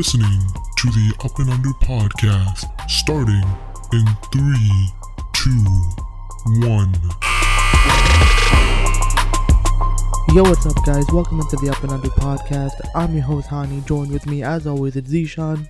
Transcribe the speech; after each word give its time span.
listening 0.00 0.40
to 0.78 0.86
the 0.92 1.14
Up 1.22 1.38
and 1.40 1.50
Under 1.50 1.68
podcast, 1.82 2.64
starting 2.88 3.44
in 3.92 4.06
three, 4.32 4.88
two, 5.34 5.62
one. 6.66 6.94
Yo, 10.34 10.42
what's 10.42 10.64
up, 10.64 10.82
guys? 10.86 11.04
Welcome 11.12 11.40
into 11.40 11.56
the 11.56 11.70
Up 11.70 11.82
and 11.82 11.92
Under 11.92 12.08
podcast. 12.08 12.80
I'm 12.94 13.12
your 13.12 13.24
host, 13.24 13.48
Hani. 13.48 13.84
Joined 13.84 14.10
with 14.10 14.24
me, 14.24 14.42
as 14.42 14.66
always, 14.66 14.96
it's 14.96 15.12
Zishan. 15.12 15.68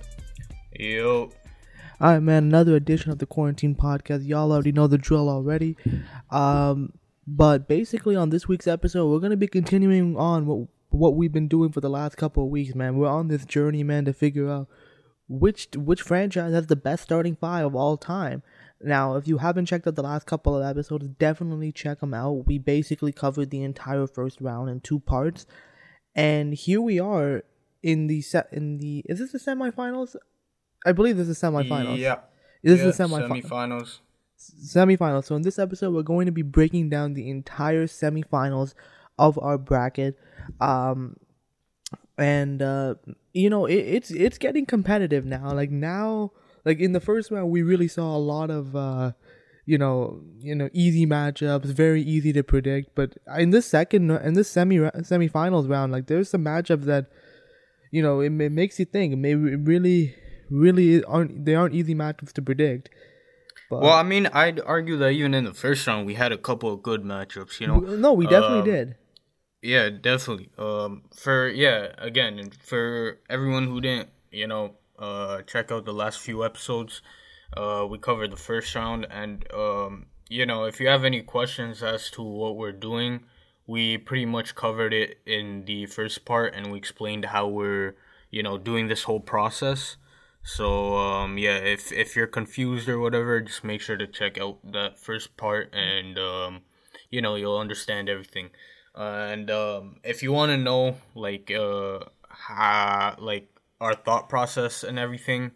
Yo. 0.79 1.29
Alright, 1.99 2.23
man, 2.23 2.45
another 2.45 2.77
edition 2.77 3.11
of 3.11 3.19
the 3.19 3.25
Quarantine 3.25 3.75
Podcast. 3.75 4.25
Y'all 4.25 4.53
already 4.53 4.71
know 4.71 4.87
the 4.87 4.97
drill 4.97 5.27
already. 5.27 5.75
Um, 6.29 6.93
but 7.27 7.67
basically, 7.67 8.15
on 8.15 8.29
this 8.29 8.47
week's 8.47 8.67
episode, 8.67 9.11
we're 9.11 9.19
going 9.19 9.31
to 9.31 9.35
be 9.35 9.49
continuing 9.49 10.15
on 10.15 10.45
what 10.45 10.69
what 10.91 11.15
we've 11.15 11.31
been 11.31 11.47
doing 11.47 11.71
for 11.71 11.81
the 11.81 11.89
last 11.89 12.17
couple 12.17 12.43
of 12.43 12.49
weeks, 12.49 12.75
man. 12.75 12.97
We're 12.97 13.07
on 13.07 13.27
this 13.27 13.45
journey, 13.45 13.83
man, 13.83 14.05
to 14.05 14.13
figure 14.13 14.49
out 14.49 14.67
which 15.27 15.69
which 15.75 16.01
franchise 16.01 16.53
has 16.53 16.67
the 16.67 16.75
best 16.75 17.03
starting 17.03 17.35
five 17.35 17.65
of 17.65 17.75
all 17.75 17.97
time. 17.97 18.43
Now, 18.81 19.15
if 19.15 19.27
you 19.27 19.37
haven't 19.37 19.67
checked 19.67 19.87
out 19.87 19.95
the 19.95 20.03
last 20.03 20.25
couple 20.25 20.57
of 20.57 20.65
episodes, 20.65 21.07
definitely 21.19 21.71
check 21.71 21.99
them 21.99 22.13
out. 22.13 22.47
We 22.47 22.57
basically 22.57 23.11
covered 23.11 23.49
the 23.49 23.63
entire 23.63 24.07
first 24.07 24.41
round 24.41 24.69
in 24.69 24.81
two 24.81 24.99
parts, 24.99 25.45
and 26.15 26.53
here 26.53 26.81
we 26.81 26.99
are 26.99 27.43
in 27.81 28.07
the 28.07 28.21
set 28.21 28.47
in 28.51 28.77
the 28.77 29.03
is 29.05 29.19
this 29.19 29.31
the 29.31 29.39
semifinals? 29.39 30.15
I 30.85 30.91
believe 30.91 31.17
this 31.17 31.29
is 31.29 31.39
semifinals. 31.39 31.97
Yeah. 31.97 32.19
This 32.63 32.79
yeah, 32.79 32.87
is 32.87 32.97
the 32.97 33.03
semifinals. 33.03 33.43
semifinals. 33.43 33.99
Semifinals. 34.37 35.25
So 35.25 35.35
in 35.35 35.43
this 35.43 35.59
episode, 35.59 35.93
we're 35.93 36.01
going 36.01 36.25
to 36.25 36.31
be 36.31 36.41
breaking 36.41 36.89
down 36.89 37.13
the 37.13 37.29
entire 37.29 37.85
semifinals 37.85 38.73
of 39.17 39.39
our 39.39 39.57
bracket. 39.57 40.17
Um, 40.59 41.17
and 42.17 42.61
uh, 42.61 42.95
you 43.33 43.49
know, 43.49 43.65
it, 43.65 43.75
it's 43.75 44.11
it's 44.11 44.37
getting 44.37 44.65
competitive 44.65 45.25
now. 45.25 45.53
Like 45.53 45.71
now, 45.71 46.31
like 46.65 46.79
in 46.79 46.91
the 46.93 46.99
first 46.99 47.31
round, 47.31 47.49
we 47.49 47.63
really 47.63 47.87
saw 47.87 48.15
a 48.15 48.19
lot 48.19 48.49
of. 48.49 48.75
Uh, 48.75 49.11
you 49.65 49.77
know, 49.77 50.21
you 50.39 50.55
know, 50.55 50.69
easy 50.73 51.05
matchups, 51.05 51.65
very 51.65 52.01
easy 52.01 52.33
to 52.33 52.43
predict. 52.43 52.95
But 52.95 53.17
in 53.37 53.51
this 53.51 53.65
second, 53.67 54.11
in 54.11 54.33
this 54.33 54.49
semi 54.49 54.77
semifinals 54.77 55.69
round, 55.69 55.91
like 55.91 56.07
there's 56.07 56.29
some 56.29 56.43
matchups 56.43 56.85
that, 56.85 57.05
you 57.91 58.01
know, 58.01 58.21
it, 58.21 58.31
it 58.41 58.51
makes 58.51 58.79
you 58.79 58.85
think. 58.85 59.15
Maybe 59.17 59.55
really, 59.55 60.15
really 60.49 61.03
aren't 61.03 61.45
they 61.45 61.55
aren't 61.55 61.75
easy 61.75 61.95
matchups 61.95 62.33
to 62.33 62.41
predict. 62.41 62.89
But, 63.69 63.81
well, 63.83 63.93
I 63.93 64.03
mean, 64.03 64.27
I'd 64.33 64.59
argue 64.59 64.97
that 64.97 65.11
even 65.11 65.33
in 65.33 65.45
the 65.45 65.53
first 65.53 65.87
round, 65.87 66.05
we 66.05 66.15
had 66.15 66.33
a 66.33 66.37
couple 66.37 66.73
of 66.73 66.83
good 66.83 67.03
matchups. 67.03 67.59
You 67.61 67.67
know, 67.67 67.79
no, 67.79 68.13
we 68.13 68.25
definitely 68.25 68.59
um, 68.59 68.65
did. 68.65 68.95
Yeah, 69.61 69.89
definitely. 69.89 70.49
Um, 70.57 71.03
for 71.15 71.47
yeah, 71.49 71.93
again, 71.97 72.51
for 72.63 73.19
everyone 73.29 73.65
who 73.67 73.79
didn't, 73.81 74.09
you 74.31 74.47
know, 74.47 74.75
uh, 74.97 75.41
check 75.43 75.71
out 75.71 75.85
the 75.85 75.93
last 75.93 76.19
few 76.19 76.43
episodes. 76.43 77.01
Uh, 77.55 77.85
we 77.89 77.97
covered 77.99 78.31
the 78.31 78.37
first 78.37 78.73
round, 78.75 79.05
and 79.11 79.45
um, 79.53 80.07
you 80.29 80.45
know, 80.45 80.63
if 80.65 80.79
you 80.79 80.87
have 80.87 81.03
any 81.03 81.21
questions 81.21 81.83
as 81.83 82.09
to 82.11 82.23
what 82.23 82.55
we're 82.55 82.71
doing, 82.71 83.25
we 83.67 83.97
pretty 83.97 84.25
much 84.25 84.55
covered 84.55 84.93
it 84.93 85.19
in 85.25 85.65
the 85.65 85.85
first 85.85 86.25
part, 86.25 86.55
and 86.55 86.71
we 86.71 86.77
explained 86.77 87.25
how 87.25 87.47
we're, 87.47 87.95
you 88.31 88.41
know, 88.41 88.57
doing 88.57 88.87
this 88.87 89.03
whole 89.03 89.19
process. 89.19 89.97
So 90.43 90.95
um, 90.97 91.37
yeah, 91.37 91.57
if 91.57 91.91
if 91.91 92.15
you're 92.15 92.25
confused 92.27 92.89
or 92.89 92.99
whatever, 92.99 93.41
just 93.41 93.63
make 93.63 93.81
sure 93.81 93.97
to 93.97 94.07
check 94.07 94.39
out 94.39 94.57
that 94.71 94.99
first 94.99 95.37
part, 95.37 95.71
and 95.73 96.17
um, 96.17 96.61
you 97.11 97.21
know, 97.21 97.35
you'll 97.35 97.59
understand 97.59 98.09
everything. 98.09 98.49
And 98.95 99.49
um, 99.49 99.97
if 100.03 100.21
you 100.23 100.31
want 100.31 100.51
to 100.51 100.57
know 100.57 100.97
like 101.15 101.51
uh, 101.51 101.99
how 102.27 103.15
like 103.19 103.47
our 103.79 103.95
thought 103.95 104.29
process 104.29 104.83
and 104.83 104.99
everything 104.99 105.51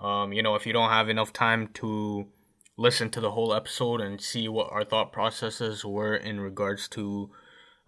um, 0.00 0.32
you 0.32 0.42
know, 0.42 0.54
if 0.54 0.66
you 0.66 0.72
don't 0.72 0.90
have 0.90 1.08
enough 1.08 1.32
time 1.32 1.68
to 1.74 2.26
listen 2.76 3.10
to 3.10 3.20
the 3.20 3.32
whole 3.32 3.54
episode 3.54 4.00
and 4.00 4.20
see 4.20 4.48
what 4.48 4.72
our 4.72 4.84
thought 4.84 5.12
processes 5.12 5.84
were 5.84 6.16
in 6.16 6.40
regards 6.40 6.88
to 6.88 7.30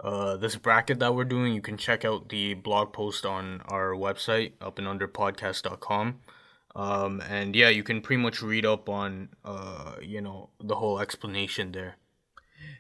uh, 0.01 0.37
this 0.37 0.57
bracket 0.57 0.99
that 0.99 1.15
we're 1.15 1.25
doing, 1.25 1.55
you 1.55 1.63
can 1.63 1.79
check 1.79 2.05
out 2.05 2.29
the 2.29 2.53
blog 2.55 2.93
post 2.93 3.25
on 3.25 3.63
our 3.67 3.93
website, 3.93 4.53
up 4.61 4.79
and 4.79 4.87
under 4.87 5.09
podcast.com. 5.09 6.21
Um, 6.75 7.23
and 7.29 7.57
yeah, 7.57 7.71
you 7.71 7.83
can 7.83 8.03
pretty 8.03 8.23
much 8.23 8.43
read 8.43 8.67
up 8.67 8.89
on, 8.89 9.31
uh, 9.45 9.95
you 10.03 10.21
know, 10.21 10.51
the 10.61 10.75
whole 10.75 11.01
explanation 11.01 11.73
there. 11.73 11.97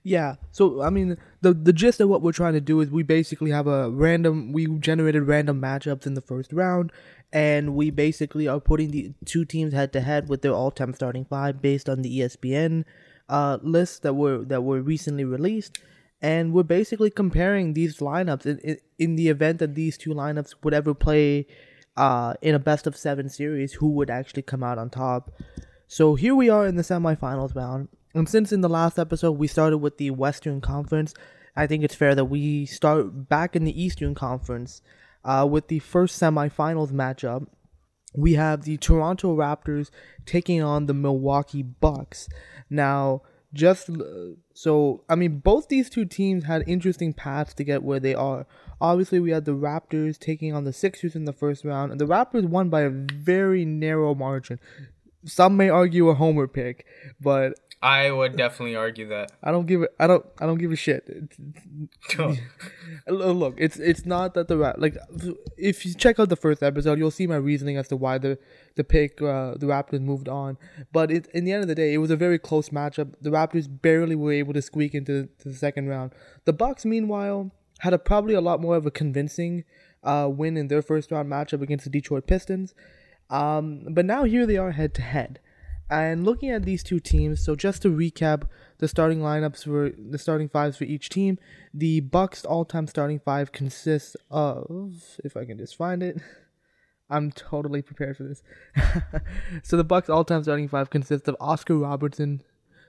Yeah. 0.02 0.36
So 0.50 0.82
I 0.82 0.90
mean, 0.90 1.16
the 1.40 1.52
the 1.54 1.72
gist 1.72 2.00
of 2.00 2.08
what 2.08 2.22
we're 2.22 2.32
trying 2.32 2.54
to 2.54 2.60
do 2.60 2.80
is 2.80 2.90
we 2.90 3.02
basically 3.02 3.50
have 3.50 3.66
a 3.66 3.90
random. 3.90 4.52
We 4.52 4.66
generated 4.66 5.28
random 5.28 5.60
matchups 5.60 6.06
in 6.06 6.14
the 6.14 6.20
first 6.20 6.52
round, 6.52 6.92
and 7.32 7.74
we 7.74 7.90
basically 7.90 8.48
are 8.48 8.60
putting 8.60 8.90
the 8.90 9.12
two 9.24 9.44
teams 9.44 9.72
head 9.72 9.92
to 9.92 10.00
head 10.00 10.28
with 10.28 10.42
their 10.42 10.52
all-time 10.52 10.94
starting 10.94 11.24
five 11.24 11.62
based 11.62 11.88
on 11.88 12.02
the 12.02 12.20
ESPN 12.20 12.84
uh, 13.28 13.58
lists 13.62 14.00
that 14.00 14.14
were 14.14 14.44
that 14.44 14.62
were 14.62 14.80
recently 14.80 15.24
released, 15.24 15.78
and 16.20 16.52
we're 16.52 16.62
basically 16.62 17.10
comparing 17.10 17.74
these 17.74 17.98
lineups 17.98 18.46
in, 18.46 18.58
in, 18.58 18.78
in 18.98 19.16
the 19.16 19.28
event 19.28 19.58
that 19.60 19.74
these 19.74 19.96
two 19.96 20.10
lineups 20.10 20.54
would 20.62 20.74
ever 20.74 20.94
play 20.94 21.46
uh, 21.96 22.34
in 22.42 22.54
a 22.54 22.58
best 22.58 22.86
of 22.86 22.96
seven 22.96 23.28
series, 23.28 23.74
who 23.74 23.90
would 23.90 24.10
actually 24.10 24.42
come 24.42 24.62
out 24.62 24.78
on 24.78 24.90
top. 24.90 25.30
So 25.86 26.14
here 26.14 26.34
we 26.34 26.48
are 26.48 26.66
in 26.66 26.76
the 26.76 26.82
semifinals 26.82 27.54
round, 27.54 27.88
and 28.14 28.28
since 28.28 28.52
in 28.52 28.60
the 28.60 28.68
last 28.68 28.98
episode 28.98 29.32
we 29.32 29.46
started 29.46 29.78
with 29.78 29.98
the 29.98 30.10
Western 30.10 30.60
Conference, 30.60 31.14
I 31.56 31.66
think 31.66 31.84
it's 31.84 31.94
fair 31.94 32.14
that 32.14 32.26
we 32.26 32.66
start 32.66 33.28
back 33.28 33.54
in 33.56 33.64
the 33.64 33.82
Eastern 33.82 34.14
Conference 34.14 34.82
uh, 35.24 35.46
with 35.48 35.68
the 35.68 35.78
first 35.78 36.20
semifinals 36.20 36.92
matchup. 36.92 37.46
We 38.14 38.34
have 38.34 38.64
the 38.64 38.76
Toronto 38.76 39.36
Raptors 39.36 39.90
taking 40.26 40.62
on 40.62 40.86
the 40.86 40.94
Milwaukee 40.94 41.62
Bucks. 41.62 42.28
Now, 42.68 43.22
just 43.54 43.90
so 44.54 45.04
I 45.08 45.14
mean, 45.14 45.38
both 45.38 45.68
these 45.68 45.90
two 45.90 46.04
teams 46.04 46.44
had 46.44 46.64
interesting 46.66 47.12
paths 47.12 47.54
to 47.54 47.64
get 47.64 47.82
where 47.82 48.00
they 48.00 48.14
are. 48.14 48.46
Obviously, 48.80 49.20
we 49.20 49.30
had 49.30 49.44
the 49.44 49.54
Raptors 49.54 50.18
taking 50.18 50.52
on 50.52 50.64
the 50.64 50.72
Sixers 50.72 51.14
in 51.14 51.24
the 51.24 51.32
first 51.32 51.64
round, 51.64 51.92
and 51.92 52.00
the 52.00 52.06
Raptors 52.06 52.46
won 52.46 52.68
by 52.68 52.82
a 52.82 52.90
very 52.90 53.64
narrow 53.64 54.14
margin. 54.14 54.58
Some 55.24 55.56
may 55.56 55.68
argue 55.68 56.08
a 56.08 56.14
homer 56.14 56.48
pick, 56.48 56.84
but 57.20 57.54
I 57.82 58.12
would 58.12 58.36
definitely 58.36 58.76
argue 58.76 59.08
that. 59.08 59.32
I 59.42 59.50
don't 59.50 59.66
give 59.66 59.82
it. 59.82 59.92
I 59.98 60.06
don't. 60.06 60.24
I 60.38 60.46
don't 60.46 60.58
give 60.58 60.70
a 60.70 60.76
shit. 60.76 61.04
Look, 63.08 63.54
it's 63.58 63.76
it's 63.76 64.06
not 64.06 64.34
that 64.34 64.46
the 64.46 64.56
rap 64.56 64.76
like 64.78 64.96
if 65.56 65.84
you 65.84 65.92
check 65.92 66.20
out 66.20 66.28
the 66.28 66.36
first 66.36 66.62
episode, 66.62 66.98
you'll 67.00 67.10
see 67.10 67.26
my 67.26 67.36
reasoning 67.36 67.76
as 67.76 67.88
to 67.88 67.96
why 67.96 68.18
the 68.18 68.38
the 68.76 68.84
pick 68.84 69.20
uh, 69.20 69.54
the 69.56 69.66
Raptors 69.66 70.00
moved 70.00 70.28
on. 70.28 70.58
But 70.92 71.10
it, 71.10 71.26
in 71.34 71.44
the 71.44 71.50
end 71.50 71.62
of 71.62 71.68
the 71.68 71.74
day, 71.74 71.92
it 71.92 71.98
was 71.98 72.12
a 72.12 72.16
very 72.16 72.38
close 72.38 72.68
matchup. 72.68 73.14
The 73.20 73.30
Raptors 73.30 73.66
barely 73.68 74.14
were 74.14 74.32
able 74.32 74.52
to 74.54 74.62
squeak 74.62 74.94
into 74.94 75.28
the 75.44 75.52
second 75.52 75.88
round. 75.88 76.12
The 76.44 76.52
Bucks, 76.52 76.84
meanwhile, 76.84 77.50
had 77.80 77.92
a 77.92 77.98
probably 77.98 78.34
a 78.34 78.40
lot 78.40 78.60
more 78.60 78.76
of 78.76 78.86
a 78.86 78.92
convincing 78.92 79.64
uh, 80.04 80.28
win 80.30 80.56
in 80.56 80.68
their 80.68 80.82
first 80.82 81.10
round 81.10 81.28
matchup 81.28 81.62
against 81.62 81.84
the 81.84 81.90
Detroit 81.90 82.28
Pistons. 82.28 82.74
Um, 83.28 83.88
but 83.90 84.04
now 84.04 84.22
here 84.22 84.46
they 84.46 84.56
are 84.56 84.70
head 84.70 84.94
to 84.94 85.02
head. 85.02 85.40
And 85.92 86.24
looking 86.24 86.48
at 86.48 86.62
these 86.62 86.82
two 86.82 87.00
teams, 87.00 87.44
so 87.44 87.54
just 87.54 87.82
to 87.82 87.90
recap 87.90 88.44
the 88.78 88.88
starting 88.88 89.18
lineups 89.18 89.64
for 89.64 89.90
the 89.90 90.16
starting 90.16 90.48
fives 90.48 90.78
for 90.78 90.84
each 90.84 91.10
team, 91.10 91.38
the 91.74 92.00
Bucks 92.00 92.46
all-time 92.46 92.86
starting 92.86 93.20
five 93.20 93.52
consists 93.52 94.16
of 94.30 95.20
if 95.22 95.36
I 95.36 95.44
can 95.44 95.58
just 95.58 95.76
find 95.76 96.02
it. 96.02 96.16
I'm 97.10 97.30
totally 97.30 97.82
prepared 97.82 98.16
for 98.16 98.22
this. 98.22 98.42
so 99.62 99.76
the 99.76 99.84
Bucks 99.84 100.08
all-time 100.08 100.42
starting 100.42 100.66
five 100.66 100.88
consists 100.88 101.28
of 101.28 101.36
Oscar 101.38 101.76
Robertson, 101.76 102.42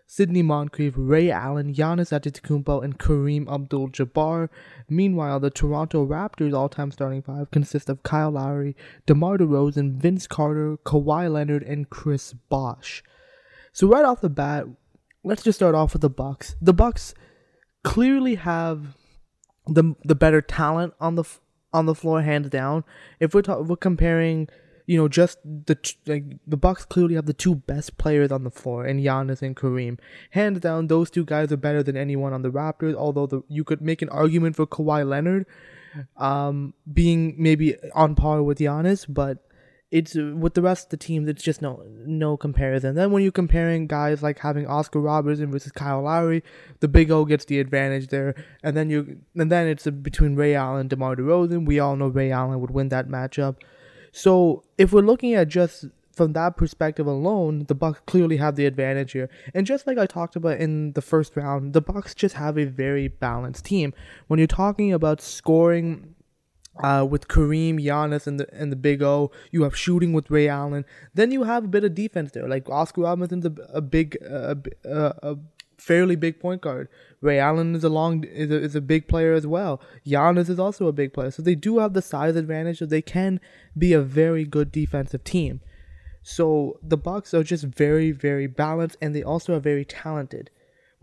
Sidney 0.06 0.42
Moncrief, 0.44 0.94
Ray 0.96 1.32
Allen, 1.32 1.74
Giannis 1.74 2.12
Antetokounmpo, 2.12 2.84
and 2.84 3.00
Kareem 3.00 3.52
Abdul-Jabbar. 3.52 4.50
Meanwhile, 4.90 5.40
the 5.40 5.50
Toronto 5.50 6.06
Raptors 6.06 6.54
all-time 6.54 6.92
starting 6.92 7.22
five 7.22 7.50
consists 7.52 7.90
of 7.90 8.04
Kyle 8.04 8.32
Lowry, 8.32 8.76
DeMar 9.06 9.38
DeRozan, 9.38 9.94
Vince 9.94 10.28
Carter, 10.28 10.78
Kawhi 10.86 11.32
Leonard, 11.32 11.64
and 11.64 11.90
Chris 11.90 12.34
Bosh. 12.34 13.04
So 13.72 13.88
right 13.88 14.06
off 14.06 14.22
the 14.22 14.30
bat, 14.30 14.66
let's 15.24 15.44
just 15.44 15.58
start 15.58 15.74
off 15.74 15.94
with 15.94 16.02
the 16.02 16.10
Bucks. 16.10 16.56
The 16.62 16.74
Bucks 16.74 17.16
clearly 17.84 18.36
have 18.36 18.96
the 19.66 19.96
the 20.04 20.16
better 20.16 20.42
talent 20.42 20.94
on 21.00 21.16
the 21.16 21.24
on 21.74 21.86
the 21.88 21.96
floor, 21.96 22.22
hands 22.22 22.50
down. 22.50 22.84
If 23.20 23.34
we're 23.34 23.42
ta- 23.42 23.62
we're 23.62 23.78
comparing 23.78 24.48
you 24.86 24.98
know, 24.98 25.08
just 25.08 25.40
the 25.44 25.78
like 26.06 26.26
the 26.46 26.58
Bucks 26.58 26.86
clearly 26.86 27.16
have 27.16 27.26
the 27.26 27.34
two 27.34 27.56
best 27.56 27.98
players 27.98 28.32
on 28.32 28.44
the 28.44 28.52
floor, 28.52 28.86
and 28.86 29.00
Giannis 29.00 29.42
and 29.42 29.56
Kareem. 29.56 30.00
Hands 30.32 30.60
down, 30.60 30.88
those 30.88 31.10
two 31.10 31.26
guys 31.26 31.52
are 31.52 31.58
better 31.58 31.84
than 31.84 31.96
anyone 31.96 32.34
on 32.34 32.42
the 32.42 32.52
Raptors. 32.52 32.96
Although 32.96 33.28
the, 33.28 33.44
you 33.48 33.64
could 33.64 33.82
make 33.82 34.02
an 34.02 34.10
argument 34.10 34.56
for 34.56 34.68
Kawhi 34.68 35.08
Leonard, 35.08 35.46
um, 36.18 36.74
being 36.92 37.36
maybe 37.38 37.76
on 37.94 38.16
par 38.16 38.44
with 38.44 38.60
Giannis, 38.60 39.06
but 39.08 39.38
it's 39.94 40.16
with 40.16 40.56
the 40.56 40.62
rest 40.64 40.88
of 40.88 40.90
the 40.90 40.98
team. 40.98 41.30
it's 41.30 41.44
just 41.44 41.62
no 41.62 41.84
no 42.06 42.36
comparison. 42.36 42.96
Then 42.96 43.12
when 43.12 43.22
you're 43.22 43.32
comparing 43.32 43.86
guys 43.86 44.24
like 44.24 44.40
having 44.40 44.66
Oscar 44.66 45.00
Robertson 45.00 45.52
versus 45.52 45.72
Kyle 45.72 46.02
Lowry, 46.02 46.44
the 46.80 46.88
Big 46.88 47.12
O 47.12 47.26
gets 47.26 47.46
the 47.46 47.60
advantage 47.60 48.08
there, 48.08 48.34
and 48.64 48.76
then 48.76 48.90
you 48.90 49.20
and 49.36 49.52
then 49.52 49.68
it's 49.68 49.88
between 49.88 50.36
Ray 50.36 50.56
Allen 50.56 50.82
and 50.82 50.90
DeMar 50.90 51.16
DeRozan. 51.16 51.68
We 51.68 51.80
all 51.80 51.96
know 51.96 52.08
Ray 52.08 52.32
Allen 52.32 52.60
would 52.60 52.72
win 52.72 52.90
that 52.90 53.08
matchup. 53.08 53.58
So 54.14 54.64
if 54.78 54.94
we're 54.94 55.02
looking 55.02 55.34
at 55.34 55.50
just 55.50 55.86
from 56.14 56.34
that 56.34 56.56
perspective 56.56 57.08
alone, 57.08 57.66
the 57.68 57.76
Bucks 57.76 58.00
clearly 58.06 58.38
have 58.38 58.56
the 58.56 58.68
advantage 58.68 59.12
here. 59.12 59.30
And 59.54 59.66
just 59.66 59.88
like 59.88 59.98
I 59.98 60.06
talked 60.06 60.36
about 60.36 60.60
in 60.60 60.94
the 60.94 61.02
first 61.02 61.36
round, 61.36 61.74
the 61.74 61.82
Bucks 61.82 62.14
just 62.14 62.36
have 62.36 62.58
a 62.58 62.66
very 62.66 63.08
balanced 63.08 63.66
team. 63.66 63.94
When 64.28 64.38
you're 64.38 64.48
talking 64.48 64.94
about 64.94 65.20
scoring 65.20 66.14
uh, 66.82 67.06
with 67.08 67.28
Kareem, 67.28 67.84
Giannis, 67.84 68.26
and 68.26 68.40
the 68.40 68.48
and 68.54 68.72
the 68.72 68.76
Big 68.76 69.04
O. 69.04 69.32
You 69.52 69.64
have 69.64 69.76
shooting 69.76 70.14
with 70.14 70.32
Ray 70.32 70.48
Allen. 70.48 70.86
Then 71.14 71.32
you 71.32 71.44
have 71.44 71.66
a 71.66 71.68
bit 71.68 71.84
of 71.84 71.94
defense 71.94 72.32
there, 72.32 72.48
like 72.48 72.70
Oscar 72.70 73.02
Robertson's 73.02 73.46
a, 73.46 73.54
a 73.74 73.82
big, 73.82 74.18
uh, 74.28 74.56
a, 74.84 75.32
a 75.32 75.38
fairly 75.84 76.16
big 76.16 76.40
point 76.40 76.62
guard. 76.62 76.88
Ray 77.22 77.40
Allen 77.40 77.76
is 77.76 77.84
a 77.84 77.90
long 77.90 78.24
is 78.24 78.52
a, 78.52 78.62
is 78.62 78.76
a 78.76 78.82
big 78.82 79.08
player 79.08 79.34
as 79.34 79.46
well. 79.46 79.82
Giannis 80.06 80.50
is 80.50 80.60
also 80.60 80.88
a 80.88 80.94
big 80.94 81.14
player, 81.14 81.32
so 81.32 81.42
they 81.42 81.56
do 81.56 81.80
have 81.80 81.94
the 81.94 82.02
size 82.02 82.36
advantage. 82.36 82.80
So 82.80 82.86
they 82.86 83.02
can 83.02 83.40
be 83.78 83.94
a 83.94 84.02
very 84.02 84.46
good 84.46 84.72
defensive 84.72 85.24
team. 85.24 85.62
So 86.22 86.80
the 86.82 86.98
Bucks 86.98 87.34
are 87.34 87.44
just 87.44 87.66
very 87.66 88.12
very 88.12 88.48
balanced, 88.48 88.98
and 89.02 89.14
they 89.14 89.24
also 89.24 89.56
are 89.56 89.60
very 89.60 89.86
talented 89.86 90.50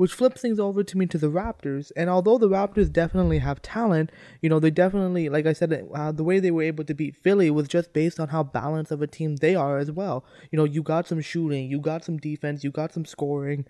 which 0.00 0.14
flips 0.14 0.40
things 0.40 0.58
over 0.58 0.82
to 0.82 0.96
me 0.96 1.04
to 1.04 1.18
the 1.18 1.30
Raptors. 1.30 1.92
And 1.94 2.08
although 2.08 2.38
the 2.38 2.48
Raptors 2.48 2.90
definitely 2.90 3.36
have 3.40 3.60
talent, 3.60 4.10
you 4.40 4.48
know, 4.48 4.58
they 4.58 4.70
definitely, 4.70 5.28
like 5.28 5.44
I 5.44 5.52
said, 5.52 5.86
uh, 5.94 6.10
the 6.10 6.24
way 6.24 6.40
they 6.40 6.50
were 6.50 6.62
able 6.62 6.84
to 6.84 6.94
beat 6.94 7.14
Philly 7.16 7.50
was 7.50 7.68
just 7.68 7.92
based 7.92 8.18
on 8.18 8.28
how 8.28 8.42
balanced 8.42 8.92
of 8.92 9.02
a 9.02 9.06
team 9.06 9.36
they 9.36 9.54
are 9.54 9.76
as 9.76 9.90
well. 9.90 10.24
You 10.50 10.56
know, 10.56 10.64
you 10.64 10.82
got 10.82 11.06
some 11.06 11.20
shooting, 11.20 11.70
you 11.70 11.80
got 11.80 12.02
some 12.02 12.16
defense, 12.16 12.64
you 12.64 12.70
got 12.70 12.94
some 12.94 13.04
scoring. 13.04 13.66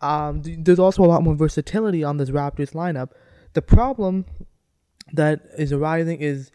Um, 0.00 0.42
there's 0.44 0.78
also 0.78 1.02
a 1.02 1.10
lot 1.10 1.24
more 1.24 1.34
versatility 1.34 2.04
on 2.04 2.18
this 2.18 2.30
Raptors 2.30 2.70
lineup. 2.70 3.10
The 3.54 3.62
problem 3.62 4.26
that 5.12 5.40
is 5.58 5.72
arising 5.72 6.20
is 6.20 6.52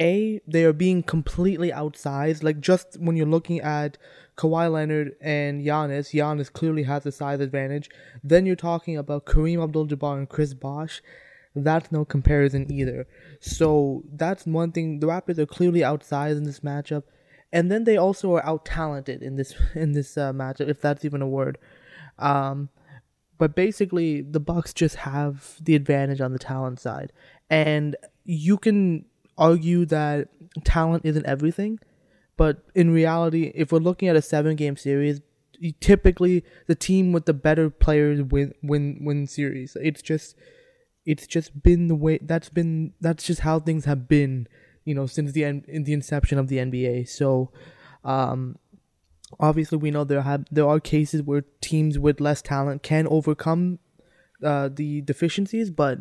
a 0.00 0.40
they 0.46 0.64
are 0.64 0.72
being 0.72 1.02
completely 1.02 1.70
outsized. 1.70 2.42
Like 2.42 2.60
just 2.60 2.98
when 2.98 3.16
you're 3.16 3.26
looking 3.26 3.60
at 3.60 3.98
Kawhi 4.36 4.72
Leonard 4.72 5.14
and 5.20 5.64
Giannis, 5.64 6.12
Giannis 6.12 6.52
clearly 6.52 6.84
has 6.84 7.04
a 7.06 7.12
size 7.12 7.40
advantage. 7.40 7.90
Then 8.24 8.46
you're 8.46 8.56
talking 8.56 8.96
about 8.96 9.26
Kareem 9.26 9.62
Abdul-Jabbar 9.62 10.18
and 10.18 10.28
Chris 10.28 10.54
Bosh. 10.54 11.02
That's 11.54 11.92
no 11.92 12.04
comparison 12.04 12.72
either. 12.72 13.06
So 13.40 14.04
that's 14.10 14.46
one 14.46 14.72
thing. 14.72 15.00
The 15.00 15.06
Raptors 15.06 15.38
are 15.38 15.46
clearly 15.46 15.80
outsized 15.80 16.38
in 16.38 16.44
this 16.44 16.60
matchup, 16.60 17.02
and 17.52 17.70
then 17.70 17.84
they 17.84 17.98
also 17.98 18.34
are 18.34 18.46
out 18.46 18.64
talented 18.64 19.22
in 19.22 19.36
this 19.36 19.54
in 19.74 19.92
this 19.92 20.16
uh, 20.16 20.32
matchup, 20.32 20.68
if 20.68 20.80
that's 20.80 21.04
even 21.04 21.20
a 21.20 21.28
word. 21.28 21.58
Um, 22.18 22.70
but 23.36 23.54
basically, 23.54 24.22
the 24.22 24.40
Bucks 24.40 24.72
just 24.72 24.96
have 24.96 25.56
the 25.60 25.74
advantage 25.74 26.20
on 26.22 26.32
the 26.32 26.38
talent 26.38 26.80
side, 26.80 27.12
and 27.50 27.96
you 28.24 28.56
can 28.56 29.04
argue 29.36 29.84
that 29.86 30.28
talent 30.64 31.04
isn't 31.04 31.26
everything, 31.26 31.78
but 32.36 32.64
in 32.74 32.90
reality, 32.90 33.52
if 33.54 33.72
we're 33.72 33.78
looking 33.78 34.08
at 34.08 34.16
a 34.16 34.22
seven 34.22 34.56
game 34.56 34.76
series, 34.76 35.20
typically 35.80 36.44
the 36.66 36.74
team 36.74 37.12
with 37.12 37.26
the 37.26 37.34
better 37.34 37.70
players 37.70 38.22
win 38.22 38.52
win 38.62 38.98
win 39.02 39.26
series. 39.26 39.76
It's 39.80 40.02
just 40.02 40.36
it's 41.04 41.26
just 41.26 41.62
been 41.62 41.88
the 41.88 41.94
way 41.94 42.18
that's 42.22 42.48
been 42.48 42.94
that's 43.00 43.24
just 43.24 43.40
how 43.40 43.60
things 43.60 43.84
have 43.84 44.08
been, 44.08 44.48
you 44.84 44.94
know, 44.94 45.06
since 45.06 45.32
the 45.32 45.44
end 45.44 45.64
in 45.68 45.84
the 45.84 45.92
inception 45.92 46.38
of 46.38 46.48
the 46.48 46.58
NBA. 46.58 47.08
So 47.08 47.50
um 48.04 48.58
obviously 49.38 49.78
we 49.78 49.90
know 49.90 50.04
there 50.04 50.22
have 50.22 50.44
there 50.50 50.66
are 50.66 50.80
cases 50.80 51.22
where 51.22 51.44
teams 51.60 51.98
with 51.98 52.20
less 52.20 52.42
talent 52.42 52.82
can 52.82 53.06
overcome 53.06 53.78
uh, 54.42 54.68
the 54.72 55.00
deficiencies, 55.02 55.70
but 55.70 56.00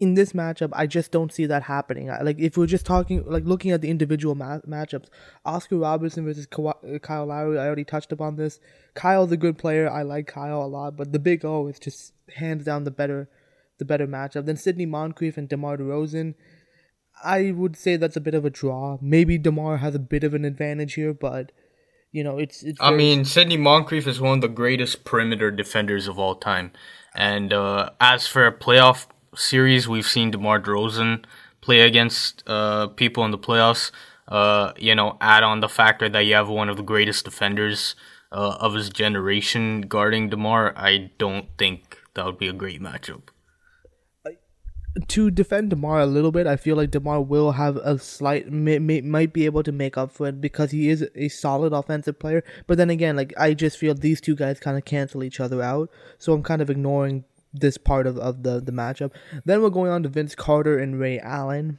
in 0.00 0.14
this 0.14 0.32
matchup, 0.32 0.70
I 0.72 0.86
just 0.86 1.10
don't 1.10 1.32
see 1.32 1.46
that 1.46 1.64
happening. 1.64 2.08
Like 2.22 2.38
if 2.38 2.56
we're 2.56 2.66
just 2.66 2.86
talking, 2.86 3.24
like 3.26 3.44
looking 3.44 3.72
at 3.72 3.80
the 3.80 3.90
individual 3.90 4.34
ma- 4.34 4.60
matchups, 4.60 5.08
Oscar 5.44 5.76
Robertson 5.76 6.24
versus 6.24 6.46
uh, 6.56 6.98
Kyle 7.02 7.26
Lowry. 7.26 7.58
I 7.58 7.66
already 7.66 7.84
touched 7.84 8.12
upon 8.12 8.36
this. 8.36 8.60
Kyle's 8.94 9.32
a 9.32 9.36
good 9.36 9.58
player. 9.58 9.90
I 9.90 10.02
like 10.02 10.28
Kyle 10.28 10.62
a 10.62 10.66
lot, 10.66 10.96
but 10.96 11.12
the 11.12 11.18
Big 11.18 11.44
O 11.44 11.66
is 11.66 11.78
just 11.80 12.12
hands 12.36 12.64
down 12.64 12.84
the 12.84 12.92
better, 12.92 13.28
the 13.78 13.84
better 13.84 14.06
matchup. 14.06 14.46
Then 14.46 14.56
Sidney 14.56 14.86
Moncrief 14.86 15.36
and 15.36 15.48
DeMar 15.48 15.78
DeRozan. 15.78 16.34
I 17.24 17.50
would 17.50 17.76
say 17.76 17.96
that's 17.96 18.16
a 18.16 18.20
bit 18.20 18.34
of 18.34 18.44
a 18.44 18.50
draw. 18.50 18.98
Maybe 19.00 19.36
DeMar 19.36 19.78
has 19.78 19.96
a 19.96 20.00
bit 20.00 20.22
of 20.22 20.34
an 20.34 20.44
advantage 20.44 20.94
here, 20.94 21.12
but 21.12 21.50
you 22.12 22.22
know 22.22 22.38
it's. 22.38 22.62
it's 22.62 22.78
I 22.80 22.92
mean, 22.92 23.24
Sidney 23.24 23.56
Moncrief 23.56 24.06
is 24.06 24.20
one 24.20 24.38
of 24.38 24.42
the 24.42 24.48
greatest 24.48 25.02
perimeter 25.02 25.50
defenders 25.50 26.06
of 26.06 26.20
all 26.20 26.36
time, 26.36 26.70
and 27.16 27.52
uh, 27.52 27.90
as 28.00 28.28
for 28.28 28.46
a 28.46 28.56
playoff 28.56 29.06
series, 29.38 29.88
we've 29.88 30.06
seen 30.06 30.30
DeMar 30.30 30.60
DeRozan 30.60 31.24
play 31.60 31.80
against 31.80 32.42
uh, 32.46 32.88
people 32.88 33.24
in 33.24 33.30
the 33.30 33.38
playoffs. 33.38 33.90
Uh, 34.26 34.72
you 34.76 34.94
know, 34.94 35.16
add 35.20 35.42
on 35.42 35.60
the 35.60 35.68
factor 35.68 36.08
that 36.08 36.20
you 36.20 36.34
have 36.34 36.48
one 36.48 36.68
of 36.68 36.76
the 36.76 36.82
greatest 36.82 37.24
defenders 37.24 37.94
uh, 38.30 38.56
of 38.60 38.74
his 38.74 38.90
generation 38.90 39.82
guarding 39.82 40.28
DeMar. 40.28 40.74
I 40.76 41.10
don't 41.18 41.46
think 41.56 41.98
that 42.14 42.26
would 42.26 42.38
be 42.38 42.48
a 42.48 42.52
great 42.52 42.80
matchup. 42.80 43.22
To 45.06 45.30
defend 45.30 45.70
DeMar 45.70 46.00
a 46.00 46.06
little 46.06 46.32
bit, 46.32 46.46
I 46.46 46.56
feel 46.56 46.76
like 46.76 46.90
DeMar 46.90 47.22
will 47.22 47.52
have 47.52 47.76
a 47.76 47.98
slight 47.98 48.50
may, 48.50 48.80
may, 48.80 49.00
might 49.00 49.32
be 49.32 49.44
able 49.44 49.62
to 49.62 49.70
make 49.70 49.96
up 49.96 50.10
for 50.10 50.26
it 50.26 50.40
because 50.40 50.72
he 50.72 50.88
is 50.88 51.08
a 51.14 51.28
solid 51.28 51.72
offensive 51.72 52.18
player. 52.18 52.42
But 52.66 52.78
then 52.78 52.90
again, 52.90 53.14
like 53.14 53.32
I 53.38 53.54
just 53.54 53.78
feel 53.78 53.94
these 53.94 54.20
two 54.20 54.34
guys 54.34 54.58
kind 54.58 54.76
of 54.76 54.84
cancel 54.84 55.22
each 55.22 55.38
other 55.38 55.62
out, 55.62 55.90
so 56.18 56.32
I'm 56.32 56.42
kind 56.42 56.60
of 56.60 56.68
ignoring 56.68 57.24
this 57.60 57.78
part 57.78 58.06
of, 58.06 58.18
of 58.18 58.42
the, 58.42 58.60
the 58.60 58.72
matchup. 58.72 59.12
Then 59.44 59.62
we're 59.62 59.70
going 59.70 59.90
on 59.90 60.02
to 60.02 60.08
Vince 60.08 60.34
Carter 60.34 60.78
and 60.78 60.98
Ray 60.98 61.18
Allen. 61.18 61.78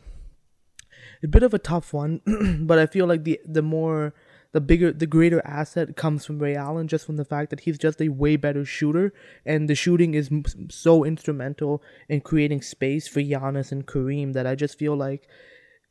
A 1.23 1.27
bit 1.27 1.43
of 1.43 1.53
a 1.53 1.59
tough 1.59 1.93
one, 1.93 2.21
but 2.65 2.79
I 2.79 2.85
feel 2.85 3.05
like 3.05 3.23
the 3.23 3.39
the 3.45 3.61
more 3.61 4.13
the 4.51 4.61
bigger 4.61 4.91
the 4.91 5.05
greater 5.05 5.45
asset 5.45 5.95
comes 5.95 6.25
from 6.25 6.39
Ray 6.39 6.55
Allen 6.55 6.87
just 6.87 7.05
from 7.05 7.17
the 7.17 7.25
fact 7.25 7.49
that 7.49 7.61
he's 7.61 7.77
just 7.77 8.01
a 8.01 8.09
way 8.09 8.35
better 8.35 8.65
shooter 8.65 9.13
and 9.45 9.69
the 9.69 9.75
shooting 9.75 10.13
is 10.13 10.29
so 10.69 11.03
instrumental 11.03 11.83
in 12.07 12.21
creating 12.21 12.61
space 12.61 13.07
for 13.07 13.19
Giannis 13.19 13.71
and 13.71 13.85
Kareem 13.85 14.33
that 14.33 14.47
I 14.47 14.55
just 14.55 14.79
feel 14.79 14.95
like 14.95 15.27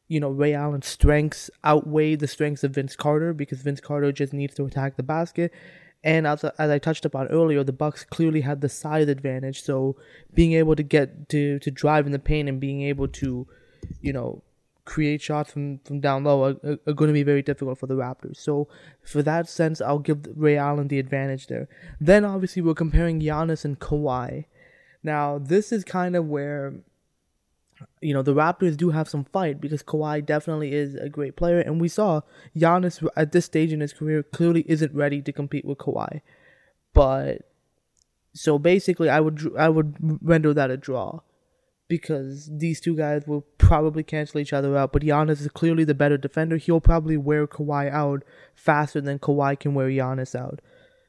you 0.08 0.19
know 0.19 0.31
Ray 0.31 0.55
Allen's 0.55 0.88
strengths 0.88 1.50
outweigh 1.62 2.17
the 2.17 2.26
strengths 2.26 2.64
of 2.64 2.75
Vince 2.75 2.96
Carter 2.96 3.32
because 3.32 3.62
Vince 3.62 3.81
Carter 3.81 4.11
just 4.11 4.32
needs 4.32 4.55
to 4.56 4.64
attack 4.64 4.96
the 4.96 5.02
basket 5.02 5.52
and 6.04 6.26
as, 6.26 6.44
as 6.44 6.70
I 6.70 6.78
touched 6.78 7.04
upon 7.04 7.28
earlier, 7.28 7.64
the 7.64 7.72
Bucks 7.72 8.04
clearly 8.04 8.42
had 8.42 8.60
the 8.60 8.68
size 8.68 9.08
advantage. 9.08 9.62
So 9.62 9.96
being 10.32 10.52
able 10.52 10.76
to 10.76 10.82
get 10.82 11.28
to, 11.30 11.58
to 11.58 11.70
drive 11.70 12.06
in 12.06 12.12
the 12.12 12.18
paint 12.18 12.49
and 12.49 12.61
being 12.61 12.82
able 12.82 13.08
to, 13.08 13.46
you 14.00 14.12
know, 14.12 14.42
create 14.84 15.20
shots 15.20 15.52
from, 15.52 15.78
from 15.80 16.00
down 16.00 16.25
low 16.25 16.44
are, 16.44 16.78
are, 16.87 16.94
going 16.94 17.08
to 17.08 17.12
be 17.14 17.23
very 17.23 17.42
difficult 17.42 17.78
for 17.78 17.87
the 17.87 17.94
Raptors. 17.94 18.38
So 18.38 18.68
for 19.02 19.23
that 19.23 19.49
sense, 19.49 19.80
I'll 19.80 19.99
give 19.99 20.26
Ray 20.34 20.56
Allen 20.56 20.88
the 20.88 20.99
advantage 20.99 21.49
there. 21.49 21.68
Then 22.00 22.25
obviously 22.25 22.62
we're 22.62 22.75
comparing 22.75 23.20
Giannis 23.20 23.64
and 23.64 23.78
Kawhi. 23.78 24.46
Now 25.02 25.38
this 25.38 25.73
is 25.73 25.84
kind 25.84 26.16
of 26.16 26.26
where 26.26 26.75
you 28.00 28.14
know, 28.14 28.23
the 28.23 28.35
Raptors 28.35 28.76
do 28.76 28.90
have 28.90 29.08
some 29.08 29.25
fight 29.25 29.61
because 29.61 29.82
Kawhi 29.82 30.25
definitely 30.25 30.73
is 30.73 30.94
a 30.94 31.08
great 31.08 31.37
player, 31.37 31.61
and 31.61 31.80
we 31.80 31.88
saw 31.88 32.23
Giannis 32.56 33.06
at 33.16 33.32
this 33.32 33.44
stage 33.44 33.73
in 33.73 33.80
his 33.80 33.92
career 33.92 34.23
clearly 34.23 34.64
isn't 34.66 34.94
ready 34.94 35.23
to 35.23 35.32
compete 35.32 35.64
with 35.64 35.78
Kawhi. 35.78 36.20
But 36.92 37.42
so 38.35 38.58
basically, 38.58 39.08
I 39.08 39.20
would 39.20 39.52
I 39.58 39.68
would 39.68 39.97
render 40.23 40.54
that 40.54 40.70
a 40.70 40.76
draw 40.76 41.20
because 41.88 42.50
these 42.52 42.80
two 42.80 42.94
guys 42.94 43.26
will 43.26 43.42
probably 43.56 44.02
cancel 44.02 44.40
each 44.40 44.52
other 44.52 44.76
out. 44.76 44.92
But 44.92 45.02
Giannis 45.02 45.40
is 45.40 45.49
clearly 45.49 45.85
the 45.85 45.94
better 45.94 46.18
defender. 46.18 46.56
He'll 46.56 46.80
probably 46.80 47.16
wear 47.16 47.47
Kawhi 47.47 47.90
out 47.90 48.23
faster 48.54 49.00
than 49.00 49.18
Kawhi 49.18 49.58
can 49.58 49.75
wear 49.75 49.88
Giannis 49.88 50.35
out. 50.35 50.61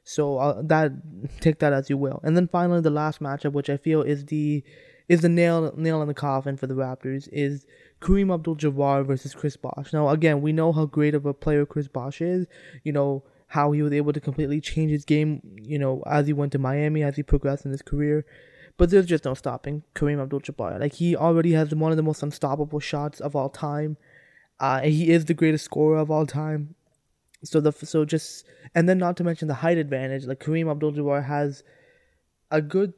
So 0.04 0.38
uh, 0.38 0.62
that 0.64 0.92
take 1.40 1.60
that 1.60 1.74
as 1.74 1.90
you 1.90 1.98
will. 1.98 2.20
And 2.24 2.36
then 2.36 2.48
finally, 2.48 2.82
the 2.82 2.90
last 2.90 3.20
matchup, 3.20 3.52
which 3.52 3.70
I 3.70 3.78
feel 3.78 4.02
is 4.02 4.26
the 4.26 4.64
is 5.10 5.22
the 5.22 5.30
nail 5.30 5.74
nail 5.76 6.02
in 6.02 6.08
the 6.08 6.14
coffin 6.14 6.56
for 6.56 6.68
the 6.68 6.76
Raptors 6.76 7.28
is 7.34 7.66
Kareem 8.00 8.34
Abdul-Jabbar 8.34 9.06
versus 9.06 9.34
Chris 9.34 9.58
Bosh. 9.58 9.92
Now, 9.92 10.08
again, 10.10 10.40
we 10.42 10.54
know 10.54 10.72
how 10.72 10.86
great 10.86 11.16
of 11.16 11.26
a 11.26 11.34
player 11.34 11.66
Chris 11.66 11.90
Bosh 11.90 12.22
is. 12.22 12.48
You 12.84 12.94
know 12.94 13.24
how 13.48 13.72
he 13.72 13.82
was 13.82 13.92
able 13.92 14.14
to 14.14 14.22
completely 14.22 14.62
change 14.62 14.92
his 14.92 15.04
game. 15.04 15.42
You 15.58 15.80
know 15.80 16.04
as 16.06 16.28
he 16.28 16.34
went 16.34 16.52
to 16.54 16.60
Miami, 16.60 17.04
as 17.04 17.18
he 17.18 17.24
progressed 17.24 17.66
in 17.66 17.72
his 17.72 17.82
career. 17.82 18.26
But 18.78 18.92
there's 18.92 19.08
just 19.08 19.26
no 19.26 19.34
stopping 19.34 19.84
Kareem 19.96 20.22
Abdul-Jabbar. 20.22 20.80
Like 20.80 20.94
he 20.94 21.16
already 21.16 21.52
has 21.54 21.74
one 21.76 21.92
of 21.92 21.98
the 21.98 22.04
most 22.04 22.24
unstoppable 22.24 22.80
shots 22.80 23.20
of 23.20 23.36
all 23.36 23.50
time. 23.50 23.98
Uh, 24.60 24.82
he 24.82 25.10
is 25.10 25.26
the 25.26 25.34
greatest 25.34 25.66
scorer 25.66 25.98
of 25.98 26.12
all 26.12 26.26
time. 26.26 26.76
So 27.44 27.60
the 27.60 27.72
so 27.72 28.06
just 28.06 28.46
and 28.76 28.88
then 28.88 29.00
not 29.00 29.18
to 29.18 29.24
mention 29.24 29.48
the 29.48 29.56
height 29.56 29.80
advantage. 29.80 30.26
Like 30.26 30.40
Kareem 30.40 30.70
Abdul-Jabbar 30.70 31.26
has 31.26 31.64
a 32.52 32.62
good 32.62 32.94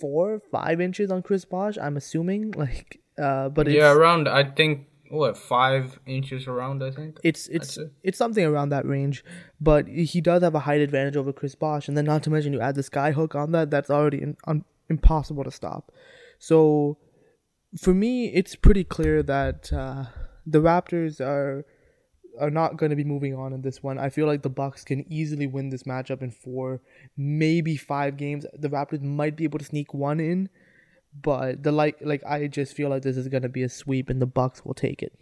four, 0.00 0.40
five 0.50 0.80
inches 0.80 1.10
on 1.10 1.22
Chris 1.22 1.44
Bosh. 1.44 1.76
I'm 1.78 1.96
assuming, 1.96 2.50
like, 2.56 3.00
uh, 3.20 3.48
but 3.48 3.70
yeah, 3.70 3.92
around 3.92 4.28
I 4.28 4.44
think 4.44 4.86
what 5.10 5.36
five 5.36 5.98
inches 6.06 6.46
around. 6.46 6.82
I 6.82 6.90
think 6.90 7.18
it's 7.22 7.48
it's 7.48 7.78
it's 8.02 8.18
something 8.18 8.44
around 8.44 8.70
that 8.70 8.86
range. 8.86 9.24
But 9.60 9.88
he 9.88 10.20
does 10.20 10.42
have 10.42 10.54
a 10.54 10.60
height 10.60 10.80
advantage 10.80 11.16
over 11.16 11.32
Chris 11.32 11.54
Bosh, 11.54 11.88
and 11.88 11.96
then 11.96 12.04
not 12.04 12.22
to 12.24 12.30
mention 12.30 12.52
you 12.52 12.60
add 12.60 12.74
the 12.74 12.82
sky 12.82 13.12
hook 13.12 13.34
on 13.34 13.52
that. 13.52 13.70
That's 13.70 13.90
already 13.90 14.22
in, 14.22 14.36
un, 14.46 14.64
impossible 14.88 15.44
to 15.44 15.50
stop. 15.50 15.92
So 16.38 16.98
for 17.76 17.92
me, 17.94 18.26
it's 18.26 18.54
pretty 18.54 18.84
clear 18.84 19.22
that 19.22 19.72
uh, 19.72 20.06
the 20.46 20.60
Raptors 20.60 21.20
are 21.20 21.64
are 22.40 22.50
not 22.50 22.76
going 22.76 22.90
to 22.90 22.96
be 22.96 23.04
moving 23.04 23.34
on 23.34 23.52
in 23.52 23.62
this 23.62 23.82
one. 23.82 23.98
I 23.98 24.08
feel 24.10 24.26
like 24.26 24.42
the 24.42 24.50
Bucks 24.50 24.84
can 24.84 25.10
easily 25.12 25.46
win 25.46 25.70
this 25.70 25.84
matchup 25.84 26.22
in 26.22 26.30
four, 26.30 26.80
maybe 27.16 27.76
five 27.76 28.16
games. 28.16 28.46
The 28.58 28.68
Raptors 28.68 29.02
might 29.02 29.36
be 29.36 29.44
able 29.44 29.58
to 29.58 29.64
sneak 29.64 29.94
one 29.94 30.20
in, 30.20 30.48
but 31.22 31.62
the 31.62 31.72
like 31.72 31.96
like 32.00 32.22
I 32.24 32.46
just 32.46 32.74
feel 32.74 32.88
like 32.88 33.02
this 33.02 33.16
is 33.16 33.28
going 33.28 33.42
to 33.42 33.48
be 33.48 33.62
a 33.62 33.68
sweep 33.68 34.08
and 34.10 34.20
the 34.20 34.26
Bucks 34.26 34.64
will 34.64 34.74
take 34.74 35.02
it. 35.02 35.12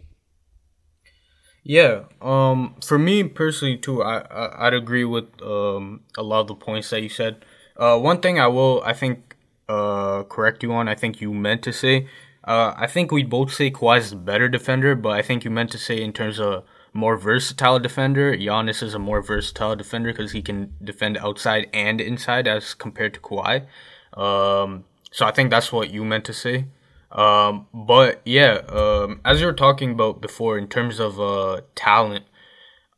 Yeah, 1.63 2.03
um, 2.21 2.75
for 2.85 2.97
me 2.97 3.23
personally 3.23 3.77
too, 3.77 4.01
I, 4.01 4.19
I 4.19 4.65
would 4.65 4.73
agree 4.73 5.05
with 5.05 5.25
um 5.41 6.01
a 6.17 6.23
lot 6.23 6.41
of 6.41 6.47
the 6.47 6.55
points 6.55 6.89
that 6.91 7.01
you 7.01 7.09
said. 7.09 7.43
Uh, 7.75 7.97
one 7.99 8.21
thing 8.21 8.39
I 8.39 8.47
will 8.47 8.81
I 8.85 8.93
think 8.93 9.35
uh 9.67 10.23
correct 10.23 10.63
you 10.63 10.71
on. 10.73 10.87
I 10.87 10.95
think 10.95 11.21
you 11.21 11.33
meant 11.33 11.63
to 11.63 11.73
say. 11.73 12.07
Uh, 12.43 12.73
I 12.77 12.87
think 12.87 13.11
we 13.11 13.23
both 13.23 13.53
say 13.53 13.69
Kawhi's 13.69 14.11
the 14.11 14.15
better 14.15 14.47
defender, 14.47 14.95
but 14.95 15.09
I 15.09 15.21
think 15.21 15.43
you 15.43 15.51
meant 15.51 15.69
to 15.71 15.77
say 15.77 16.01
in 16.01 16.13
terms 16.13 16.39
of 16.39 16.63
more 16.97 17.15
versatile 17.15 17.79
defender. 17.79 18.35
Giannis 18.35 18.81
is 18.81 18.95
a 18.95 18.99
more 18.99 19.21
versatile 19.21 19.75
defender 19.75 20.11
because 20.11 20.31
he 20.31 20.41
can 20.41 20.73
defend 20.83 21.15
outside 21.17 21.67
and 21.71 22.01
inside 22.01 22.47
as 22.47 22.73
compared 22.73 23.13
to 23.13 23.19
Kawhi. 23.19 23.67
Um, 24.13 24.83
so 25.11 25.25
I 25.25 25.31
think 25.31 25.51
that's 25.51 25.71
what 25.71 25.91
you 25.91 26.03
meant 26.03 26.25
to 26.25 26.33
say. 26.33 26.65
Um, 27.11 27.67
but 27.71 28.21
yeah, 28.25 28.61
um, 28.69 29.21
as 29.23 29.39
you 29.39 29.45
were 29.45 29.53
talking 29.53 29.91
about 29.91 30.21
before, 30.21 30.57
in 30.57 30.67
terms 30.67 30.99
of 30.99 31.19
uh, 31.19 31.61
talent, 31.75 32.25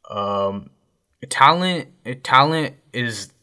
um, 0.10 0.70
talent, 1.30 1.90
talent 2.24 2.76
is 2.94 3.34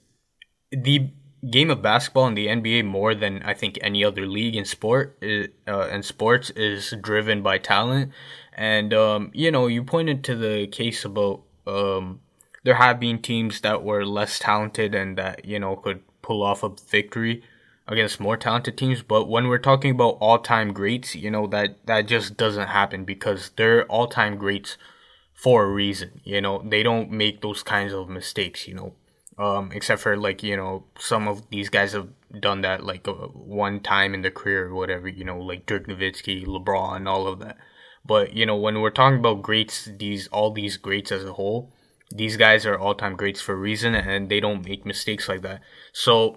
the 0.72 1.10
game 1.50 1.70
of 1.70 1.82
basketball 1.82 2.26
in 2.26 2.34
the 2.34 2.46
NBA 2.46 2.84
more 2.84 3.14
than 3.14 3.42
I 3.42 3.54
think 3.54 3.78
any 3.82 4.02
other 4.02 4.26
league 4.26 4.56
in 4.56 4.64
sport 4.64 5.22
uh, 5.22 5.88
and 5.92 6.04
sports 6.04 6.50
is 6.50 6.94
driven 7.00 7.42
by 7.42 7.58
talent. 7.58 8.12
And 8.56 8.92
um, 8.92 9.30
you 9.32 9.50
know, 9.50 9.68
you 9.68 9.84
pointed 9.84 10.24
to 10.24 10.34
the 10.34 10.66
case 10.66 11.04
about 11.04 11.42
um, 11.66 12.20
there 12.64 12.74
have 12.74 12.98
been 12.98 13.22
teams 13.22 13.60
that 13.60 13.84
were 13.84 14.04
less 14.04 14.38
talented 14.38 14.94
and 14.94 15.16
that 15.18 15.44
you 15.44 15.60
know 15.60 15.76
could 15.76 16.02
pull 16.22 16.42
off 16.42 16.64
a 16.64 16.70
victory 16.90 17.44
against 17.88 18.20
more 18.20 18.36
talented 18.36 18.76
teams. 18.76 19.02
But 19.02 19.28
when 19.28 19.48
we're 19.48 19.58
talking 19.58 19.92
about 19.92 20.18
all 20.20 20.38
time 20.38 20.72
greats, 20.72 21.14
you 21.14 21.30
know, 21.30 21.46
that, 21.48 21.86
that 21.86 22.06
just 22.06 22.36
doesn't 22.36 22.68
happen 22.68 23.04
because 23.04 23.50
they're 23.56 23.84
all 23.86 24.08
time 24.08 24.36
greats 24.36 24.76
for 25.32 25.64
a 25.64 25.70
reason. 25.70 26.20
You 26.24 26.40
know, 26.40 26.62
they 26.64 26.82
don't 26.82 27.10
make 27.10 27.42
those 27.42 27.62
kinds 27.62 27.92
of 27.92 28.08
mistakes, 28.08 28.66
you 28.66 28.74
know. 28.74 28.94
Um, 29.38 29.70
except 29.74 30.00
for 30.00 30.16
like, 30.16 30.42
you 30.42 30.56
know, 30.56 30.84
some 30.98 31.28
of 31.28 31.50
these 31.50 31.68
guys 31.68 31.92
have 31.92 32.08
done 32.40 32.62
that 32.62 32.84
like 32.84 33.06
uh, 33.06 33.12
one 33.12 33.80
time 33.80 34.14
in 34.14 34.22
their 34.22 34.30
career 34.30 34.68
or 34.68 34.74
whatever, 34.74 35.08
you 35.08 35.24
know, 35.24 35.38
like 35.38 35.66
Dirk 35.66 35.86
Nowitzki, 35.86 36.46
LeBron, 36.46 37.06
all 37.06 37.26
of 37.26 37.38
that. 37.40 37.58
But, 38.06 38.34
you 38.34 38.46
know, 38.46 38.56
when 38.56 38.80
we're 38.80 38.90
talking 38.90 39.18
about 39.18 39.42
greats, 39.42 39.88
these 39.98 40.28
all 40.28 40.52
these 40.52 40.76
greats 40.76 41.10
as 41.10 41.24
a 41.24 41.32
whole, 41.32 41.72
these 42.10 42.36
guys 42.36 42.64
are 42.66 42.78
all 42.78 42.94
time 42.94 43.16
greats 43.16 43.40
for 43.40 43.52
a 43.52 43.56
reason 43.56 43.94
and 43.94 44.28
they 44.28 44.40
don't 44.40 44.64
make 44.64 44.86
mistakes 44.86 45.28
like 45.28 45.42
that. 45.42 45.60
So 45.92 46.36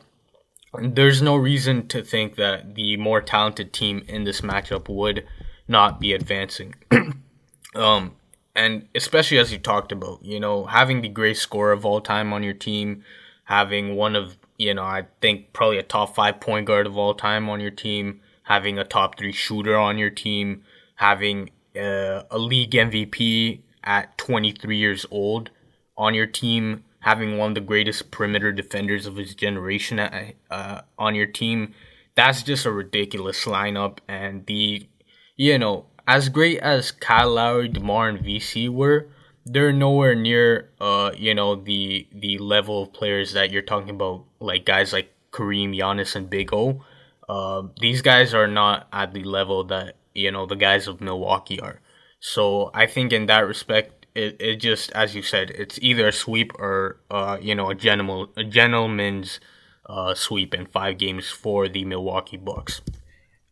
there's 0.73 1.21
no 1.21 1.35
reason 1.35 1.87
to 1.89 2.03
think 2.03 2.35
that 2.35 2.75
the 2.75 2.97
more 2.97 3.21
talented 3.21 3.73
team 3.73 4.03
in 4.07 4.23
this 4.23 4.41
matchup 4.41 4.89
would 4.89 5.25
not 5.67 5.99
be 5.99 6.13
advancing. 6.13 6.75
um, 7.75 8.15
and 8.55 8.87
especially 8.95 9.37
as 9.37 9.51
you 9.51 9.57
talked 9.57 9.91
about, 9.91 10.23
you 10.23 10.39
know, 10.39 10.65
having 10.65 11.01
the 11.01 11.09
greatest 11.09 11.43
scorer 11.43 11.71
of 11.71 11.85
all 11.85 12.01
time 12.01 12.33
on 12.33 12.43
your 12.43 12.53
team, 12.53 13.03
having 13.45 13.95
one 13.95 14.15
of, 14.15 14.37
you 14.57 14.73
know, 14.73 14.83
I 14.83 15.05
think 15.21 15.53
probably 15.53 15.77
a 15.77 15.83
top 15.83 16.15
five 16.15 16.39
point 16.39 16.65
guard 16.65 16.87
of 16.87 16.97
all 16.97 17.13
time 17.13 17.49
on 17.49 17.59
your 17.59 17.71
team, 17.71 18.21
having 18.43 18.77
a 18.77 18.83
top 18.83 19.17
three 19.17 19.31
shooter 19.31 19.77
on 19.77 19.97
your 19.97 20.09
team, 20.09 20.63
having 20.95 21.49
uh, 21.75 22.23
a 22.31 22.37
league 22.37 22.71
MVP 22.71 23.61
at 23.83 24.17
23 24.17 24.77
years 24.77 25.05
old 25.11 25.49
on 25.97 26.13
your 26.13 26.27
team, 26.27 26.83
having 27.01 27.37
one 27.37 27.51
of 27.51 27.55
the 27.55 27.61
greatest 27.61 28.11
perimeter 28.11 28.51
defenders 28.51 29.05
of 29.05 29.15
his 29.15 29.35
generation 29.35 29.99
at, 29.99 30.35
uh, 30.49 30.81
on 30.97 31.15
your 31.15 31.25
team, 31.25 31.73
that's 32.15 32.43
just 32.43 32.65
a 32.65 32.71
ridiculous 32.71 33.45
lineup. 33.45 33.99
And 34.07 34.45
the, 34.45 34.87
you 35.35 35.57
know, 35.57 35.85
as 36.07 36.29
great 36.29 36.59
as 36.59 36.91
Kyle 36.91 37.31
Lowry, 37.31 37.67
DeMar, 37.67 38.09
and 38.09 38.19
VC 38.19 38.69
were, 38.69 39.09
they're 39.45 39.73
nowhere 39.73 40.15
near, 40.15 40.69
uh, 40.79 41.11
you 41.17 41.33
know, 41.33 41.55
the 41.55 42.07
the 42.11 42.37
level 42.37 42.83
of 42.83 42.93
players 42.93 43.33
that 43.33 43.51
you're 43.51 43.61
talking 43.61 43.91
about, 43.91 44.25
like 44.39 44.65
guys 44.65 44.93
like 44.93 45.13
Kareem, 45.31 45.75
Giannis, 45.75 46.15
and 46.15 46.29
Big 46.29 46.53
O. 46.53 46.83
Uh, 47.27 47.63
these 47.79 48.01
guys 48.01 48.33
are 48.33 48.47
not 48.47 48.87
at 48.91 49.13
the 49.13 49.23
level 49.23 49.63
that 49.65 49.95
you 50.19 50.31
know 50.31 50.45
the 50.45 50.55
guys 50.55 50.87
of 50.87 51.01
Milwaukee 51.01 51.59
are. 51.59 51.81
So 52.19 52.71
I 52.73 52.85
think 52.85 53.13
in 53.13 53.27
that 53.27 53.47
respect, 53.47 54.05
it, 54.15 54.37
it 54.39 54.55
just 54.57 54.91
as 54.91 55.15
you 55.15 55.21
said, 55.21 55.51
it's 55.51 55.79
either 55.81 56.07
a 56.07 56.11
sweep 56.11 56.53
or 56.59 56.99
uh, 57.09 57.37
you 57.41 57.55
know 57.55 57.69
a 57.69 57.75
gentleman 57.75 58.27
a 58.35 58.43
gentleman's 58.43 59.39
uh, 59.87 60.13
sweep 60.13 60.53
in 60.53 60.65
five 60.65 60.97
games 60.97 61.29
for 61.29 61.67
the 61.67 61.85
Milwaukee 61.85 62.37
Bucks. 62.37 62.81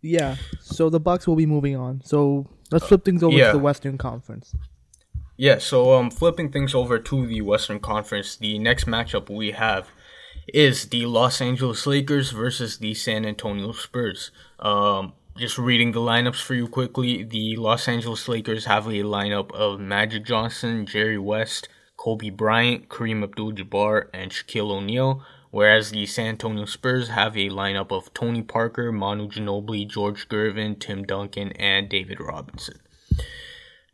Yeah, 0.02 0.36
so 0.62 0.90
the 0.90 1.00
Bucks 1.00 1.28
will 1.28 1.36
be 1.36 1.46
moving 1.46 1.76
on. 1.76 2.02
So 2.04 2.48
let's 2.72 2.86
flip 2.86 3.04
things 3.04 3.24
over 3.24 3.36
yeah. 3.36 3.48
to 3.48 3.58
the 3.58 3.64
Western 3.64 3.98
Conference. 3.98 4.56
Yeah, 5.38 5.60
so 5.60 5.94
um, 5.94 6.10
flipping 6.10 6.52
things 6.52 6.74
over 6.74 6.98
to 6.98 7.28
the 7.28 7.42
Western 7.42 7.80
Conference, 7.80 8.36
the 8.36 8.58
next 8.58 8.86
matchup 8.86 9.30
we 9.30 9.52
have 9.52 9.88
is 10.48 10.90
the 10.90 11.06
Los 11.06 11.42
Angeles 11.42 11.86
Lakers 11.86 12.32
versus 12.32 12.78
the 12.78 12.94
San 12.94 13.26
Antonio 13.26 13.72
Spurs. 13.72 14.32
Um, 14.60 15.14
just 15.38 15.60
reading 15.60 15.92
the 15.92 16.00
lineups 16.00 16.42
for 16.42 16.56
you 16.56 16.68
quickly. 16.68 17.24
The 17.24 17.56
Los 17.58 17.88
Angeles 17.88 18.28
Lakers 18.28 18.66
have 18.66 18.88
a 18.88 19.04
lineup 19.04 19.52
of 19.52 19.80
Magic 19.80 20.26
Johnson, 20.26 20.88
Jerry 20.88 21.20
West, 21.20 21.70
Kobe 21.96 22.32
Bryant, 22.32 22.90
Kareem 22.90 23.24
Abdul-Jabbar, 23.24 24.08
and 24.14 24.32
Shaquille 24.32 24.72
O'Neal. 24.72 25.24
Whereas 25.52 25.92
the 25.92 26.08
San 26.08 26.30
Antonio 26.30 26.66
Spurs 26.66 27.10
have 27.10 27.38
a 27.38 27.50
lineup 27.50 27.92
of 27.92 28.12
Tony 28.16 28.42
Parker, 28.42 28.92
Manu 28.92 29.28
Ginobili, 29.28 29.88
George 29.88 30.28
Gervin, 30.28 30.80
Tim 30.80 31.04
Duncan, 31.04 31.52
and 31.54 31.88
David 31.88 32.20
Robinson. 32.20 32.80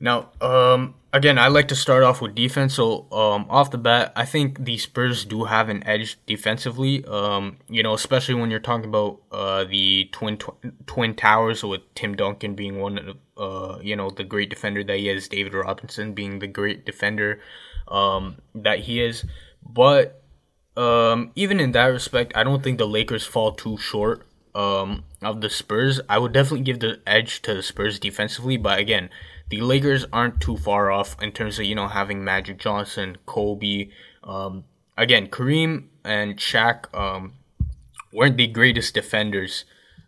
Now, 0.04 0.32
um, 0.42 0.96
again, 1.14 1.38
I 1.40 1.48
like 1.48 1.70
to 1.70 1.78
start 1.78 2.04
off 2.04 2.20
with 2.20 2.36
defense. 2.36 2.74
So, 2.74 3.08
um, 3.10 3.46
off 3.50 3.72
the 3.72 3.78
bat, 3.78 4.12
I 4.18 4.26
think 4.26 4.66
the 4.66 4.78
Spurs 4.78 5.24
do 5.24 5.46
have 5.46 5.70
an 5.70 5.82
edge 5.88 6.18
defensively. 6.26 7.06
Um, 7.06 7.56
you 7.70 7.84
know, 7.84 7.94
especially 7.94 8.36
when 8.36 8.52
you're 8.52 8.60
talking 8.60 8.90
about 8.90 9.22
uh, 9.32 9.64
the 9.64 10.10
twin 10.12 10.38
tw- 10.38 10.60
twin 10.88 11.16
towers 11.16 11.64
with 11.64 11.80
Tim 11.96 12.16
Duncan 12.18 12.54
being 12.54 12.82
one 12.82 12.98
of 12.98 13.18
uh, 13.38 13.80
you 13.82 13.96
know 13.96 14.10
the 14.10 14.26
great 14.26 14.50
defender 14.50 14.84
that 14.84 14.98
he 14.98 15.08
is, 15.08 15.30
David 15.30 15.54
Robinson 15.54 16.12
being 16.12 16.40
the 16.40 16.48
great 16.48 16.86
defender 16.86 17.40
um, 17.88 18.40
that 18.54 18.80
he 18.80 19.02
is. 19.02 19.24
But 19.66 20.22
um, 20.76 21.32
even 21.36 21.62
in 21.62 21.72
that 21.72 21.86
respect, 21.86 22.34
I 22.36 22.44
don't 22.44 22.62
think 22.62 22.78
the 22.78 22.88
Lakers 22.88 23.26
fall 23.26 23.54
too 23.54 23.78
short 23.78 24.28
um, 24.54 25.06
of 25.22 25.40
the 25.40 25.50
Spurs. 25.50 26.02
I 26.10 26.18
would 26.18 26.34
definitely 26.34 26.66
give 26.66 26.82
the 26.82 27.00
edge 27.08 27.42
to 27.44 27.54
the 27.54 27.64
Spurs 27.64 28.00
defensively, 28.00 28.58
but 28.58 28.80
again 28.80 29.10
the 29.54 29.62
Lakers 29.62 30.04
aren't 30.12 30.42
too 30.42 30.58
far 30.58 30.90
off 30.90 31.16
in 31.22 31.32
terms 31.32 31.60
of 31.60 31.66
you 31.66 31.76
know 31.76 31.88
having 31.88 32.24
Magic 32.24 32.58
Johnson, 32.58 33.18
Kobe. 33.28 33.90
Um, 34.24 34.64
again, 34.98 35.28
Kareem 35.28 35.90
and 36.04 36.38
Shaq 36.38 36.92
um, 36.98 37.34
weren't 38.12 38.38
the 38.38 38.48
greatest 38.48 38.96
defenders 38.96 39.66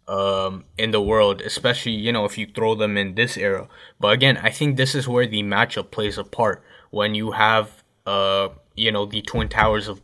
um, 0.07 0.65
in 0.79 0.89
the 0.89 1.01
world, 1.01 1.41
especially 1.41 1.91
you 1.91 2.11
know 2.11 2.25
if 2.25 2.39
you 2.39 2.47
throw 2.47 2.73
them 2.73 2.97
in 2.97 3.13
this 3.13 3.37
era. 3.37 3.67
But 3.99 4.13
again, 4.13 4.37
I 4.37 4.49
think 4.49 4.77
this 4.77 4.95
is 4.95 5.07
where 5.07 5.27
the 5.27 5.43
matchup 5.43 5.91
plays 5.91 6.17
a 6.17 6.23
part 6.23 6.63
when 6.89 7.13
you 7.13 7.33
have 7.33 7.83
uh, 8.07 8.49
you 8.75 8.91
know 8.91 9.05
the 9.05 9.21
twin 9.21 9.47
towers 9.47 9.87
of 9.87 10.01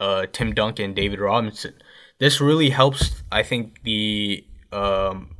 uh, 0.00 0.24
Tim 0.32 0.54
Duncan, 0.54 0.94
David 0.94 1.20
Robinson. 1.20 1.74
This 2.16 2.40
really 2.40 2.70
helps, 2.70 3.22
I 3.30 3.42
think, 3.42 3.82
the 3.82 4.46
um, 4.72 5.36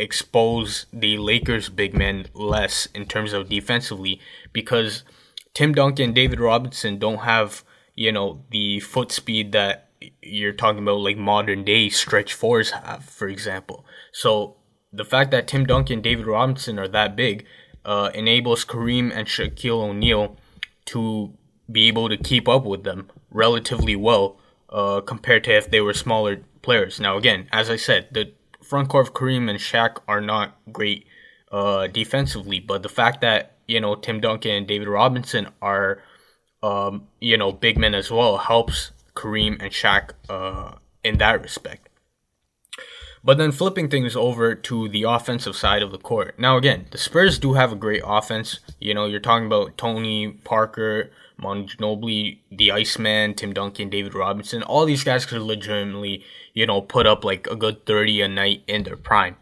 expose 0.00 0.86
the 0.92 1.18
Lakers 1.18 1.68
big 1.68 1.94
men 1.94 2.26
less 2.32 2.86
in 2.94 3.06
terms 3.06 3.32
of 3.32 3.48
defensively 3.48 4.20
because 4.52 5.04
Tim 5.52 5.74
Duncan, 5.74 6.06
and 6.06 6.14
David 6.14 6.40
Robinson 6.40 6.98
don't 6.98 7.18
have, 7.18 7.64
you 7.94 8.12
know, 8.12 8.44
the 8.50 8.80
foot 8.80 9.12
speed 9.12 9.52
that 9.52 9.90
you're 10.22 10.52
talking 10.52 10.82
about 10.82 11.00
like 11.00 11.16
modern 11.16 11.64
day 11.64 11.88
stretch 11.88 12.32
fours 12.32 12.70
have, 12.70 13.04
for 13.04 13.28
example. 13.28 13.84
So 14.12 14.56
the 14.92 15.04
fact 15.04 15.30
that 15.32 15.46
Tim 15.46 15.66
Duncan, 15.66 15.94
and 15.94 16.02
David 16.02 16.26
Robinson 16.26 16.78
are 16.78 16.88
that 16.88 17.16
big 17.16 17.44
uh, 17.84 18.10
enables 18.14 18.64
Kareem 18.64 19.12
and 19.14 19.26
Shaquille 19.26 19.90
O'Neal 19.90 20.36
to 20.86 21.34
be 21.70 21.88
able 21.88 22.08
to 22.08 22.16
keep 22.16 22.48
up 22.48 22.64
with 22.64 22.84
them 22.84 23.08
relatively 23.30 23.96
well 23.96 24.38
uh, 24.70 25.00
compared 25.00 25.44
to 25.44 25.56
if 25.56 25.70
they 25.70 25.80
were 25.80 25.94
smaller 25.94 26.42
players. 26.62 27.00
Now, 27.00 27.16
again, 27.16 27.48
as 27.52 27.70
I 27.70 27.76
said, 27.76 28.08
the 28.12 28.32
front 28.70 28.88
court 28.88 29.08
of 29.08 29.14
Kareem 29.14 29.50
and 29.50 29.58
Shaq 29.58 29.98
are 30.06 30.20
not 30.20 30.56
great 30.72 31.04
uh, 31.50 31.88
defensively, 31.88 32.60
but 32.60 32.82
the 32.82 32.88
fact 32.88 33.20
that 33.20 33.56
you 33.66 33.80
know 33.80 33.96
Tim 33.96 34.20
Duncan 34.20 34.52
and 34.52 34.66
David 34.66 34.88
Robinson 34.88 35.48
are 35.60 36.02
um, 36.62 37.08
you 37.20 37.36
know 37.36 37.52
big 37.52 37.76
men 37.76 37.94
as 37.94 38.10
well 38.10 38.38
helps 38.38 38.92
Kareem 39.14 39.60
and 39.60 39.72
Shaq 39.72 40.12
uh, 40.28 40.76
in 41.02 41.18
that 41.18 41.42
respect. 41.42 41.88
But 43.22 43.36
then 43.36 43.52
flipping 43.52 43.90
things 43.90 44.16
over 44.16 44.54
to 44.54 44.88
the 44.88 45.02
offensive 45.02 45.54
side 45.54 45.82
of 45.82 45.90
the 45.90 45.98
court. 45.98 46.38
Now, 46.38 46.56
again, 46.56 46.86
the 46.90 46.96
Spurs 46.96 47.38
do 47.38 47.52
have 47.52 47.70
a 47.70 47.76
great 47.76 48.02
offense. 48.02 48.60
You 48.78 48.94
know, 48.94 49.04
you're 49.04 49.20
talking 49.20 49.44
about 49.46 49.76
Tony 49.76 50.30
Parker, 50.44 51.10
Manu 51.36 51.66
Ginobili, 51.66 52.38
the 52.50 52.72
Iceman, 52.72 53.34
Tim 53.34 53.52
Duncan, 53.52 53.90
David 53.90 54.14
Robinson. 54.14 54.62
All 54.62 54.86
these 54.86 55.04
guys 55.04 55.26
could 55.26 55.42
legitimately, 55.42 56.24
you 56.54 56.66
know, 56.66 56.80
put 56.80 57.06
up 57.06 57.24
like 57.24 57.46
a 57.48 57.56
good 57.56 57.86
30 57.86 58.22
a 58.22 58.28
night 58.28 58.62
in 58.66 58.82
their 58.84 58.96
prime. 58.96 59.36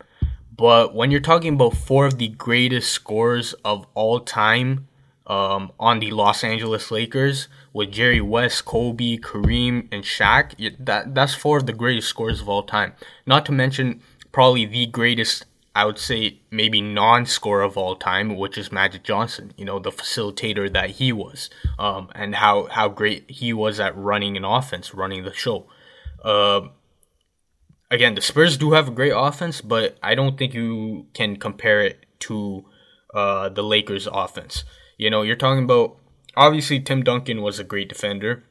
But 0.57 0.95
when 0.95 1.11
you're 1.11 1.21
talking 1.21 1.55
about 1.55 1.75
four 1.75 2.07
of 2.07 2.19
the 2.19 2.29
greatest 2.29 2.91
scorers 2.91 3.53
of 3.65 3.87
all 3.95 4.21
time 4.21 4.89
um, 5.27 5.71
on 5.79 6.01
the 6.01 6.11
Los 6.11 6.43
Angeles 6.43 6.91
Lakers, 6.91 7.49
with 7.73 7.93
Jerry 7.93 8.21
West, 8.21 8.65
Kobe, 8.65 9.19
Kareem, 9.19 9.87
and 9.93 10.03
Shaq, 10.03 10.77
that 10.85 11.15
that's 11.15 11.35
four 11.35 11.59
of 11.59 11.67
the 11.67 11.73
greatest 11.73 12.09
scorers 12.09 12.41
of 12.41 12.49
all 12.49 12.65
time. 12.65 12.95
Not 13.25 13.47
to 13.47 13.53
mention 13.53 14.03
probably 14.33 14.67
the 14.67 14.87
greatest, 14.87 15.45
I 15.77 15.85
would 15.85 15.99
say 15.99 16.41
maybe 16.51 16.81
non-scorer 16.81 17.63
of 17.63 17.77
all 17.77 17.95
time, 17.95 18.37
which 18.37 18.59
is 18.59 18.73
Magic 18.73 19.05
Johnson. 19.05 19.53
You 19.57 19.65
know 19.65 19.79
the 19.79 19.93
facilitator 19.93 20.73
that 20.73 20.91
he 20.91 21.13
was, 21.13 21.51
um, 21.79 22.11
and 22.17 22.35
how 22.35 22.67
how 22.67 22.89
great 22.89 23.31
he 23.31 23.53
was 23.53 23.79
at 23.79 23.97
running 23.97 24.37
an 24.37 24.45
offense, 24.45 24.93
running 24.93 25.23
the 25.23 25.33
show. 25.33 25.67
Uh, 26.25 26.69
again, 27.91 28.15
the 28.15 28.21
Spurs 28.21 28.57
do 28.57 28.73
have 28.73 28.89
a 28.89 28.93
great 28.93 29.13
offense, 29.15 29.61
but 29.61 29.97
I 30.03 30.15
don't 30.15 30.39
think 30.39 30.55
you 30.55 31.07
can 31.15 31.37
compare 31.37 31.81
it 31.81 32.07
to 32.21 32.65
uh, 33.15 33.49
the 33.49 33.63
Lakers' 33.63 34.09
offense. 34.11 34.65
You 34.97 35.11
know, 35.11 35.23
you're 35.23 35.37
talking 35.37 35.65
about 35.65 35.97
obviously 36.37 36.81
Tim 36.81 37.03
Duncan 37.03 37.43
was 37.43 37.59
a 37.59 37.65
great 37.65 37.89
defender, 37.89 38.45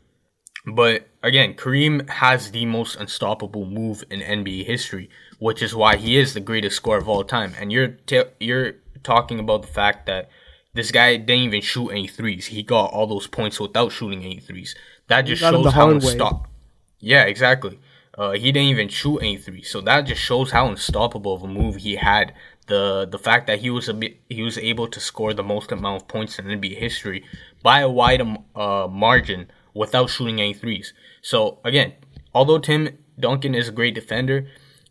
but 0.65 1.07
again, 1.23 1.53
Kareem 1.53 2.09
has 2.09 2.51
the 2.51 2.65
most 2.65 2.95
unstoppable 2.95 3.65
move 3.65 4.03
in 4.09 4.19
NBA 4.19 4.65
history, 4.65 5.09
which 5.39 5.61
is 5.61 5.75
why 5.75 5.97
he 5.97 6.17
is 6.17 6.33
the 6.33 6.39
greatest 6.39 6.75
scorer 6.75 6.97
of 6.97 7.07
all 7.07 7.23
time. 7.23 7.53
And 7.59 7.71
you're 7.71 7.89
t- 7.89 8.23
you're 8.39 8.75
talking 9.03 9.39
about 9.39 9.61
the 9.61 9.67
fact 9.67 10.05
that 10.07 10.29
this 10.73 10.91
guy 10.91 11.17
didn't 11.17 11.43
even 11.43 11.61
shoot 11.61 11.89
any 11.89 12.07
threes. 12.07 12.47
He 12.47 12.63
got 12.63 12.91
all 12.91 13.07
those 13.07 13.27
points 13.27 13.59
without 13.59 13.91
shooting 13.91 14.23
any 14.23 14.39
threes. 14.39 14.75
That 15.07 15.21
just 15.21 15.41
shows 15.41 15.71
how 15.71 15.89
unstoppable. 15.89 16.47
Yeah, 16.99 17.23
exactly. 17.23 17.79
Uh, 18.17 18.31
he 18.31 18.51
didn't 18.51 18.69
even 18.69 18.87
shoot 18.87 19.19
any 19.19 19.37
threes, 19.37 19.69
so 19.69 19.79
that 19.81 20.07
just 20.07 20.21
shows 20.21 20.51
how 20.51 20.67
unstoppable 20.67 21.35
of 21.35 21.43
a 21.43 21.47
move 21.47 21.75
he 21.75 21.95
had. 21.95 22.33
The 22.65 23.07
the 23.09 23.19
fact 23.19 23.45
that 23.47 23.59
he 23.59 23.69
was 23.69 23.87
a 23.87 23.93
bit, 23.93 24.19
he 24.27 24.41
was 24.41 24.57
able 24.57 24.87
to 24.87 24.99
score 24.99 25.33
the 25.33 25.43
most 25.43 25.71
amount 25.71 26.01
of 26.01 26.07
points 26.07 26.39
in 26.39 26.45
NBA 26.45 26.77
history 26.77 27.23
by 27.61 27.81
a 27.81 27.89
wide 27.89 28.21
um, 28.21 28.43
uh, 28.55 28.87
margin 28.89 29.51
without 29.73 30.09
shooting 30.09 30.41
any 30.41 30.53
threes. 30.53 30.93
So 31.21 31.59
again, 31.63 31.93
although 32.33 32.57
Tim 32.57 32.97
Duncan 33.19 33.53
is 33.53 33.69
a 33.69 33.71
great 33.71 33.93
defender, 33.93 34.47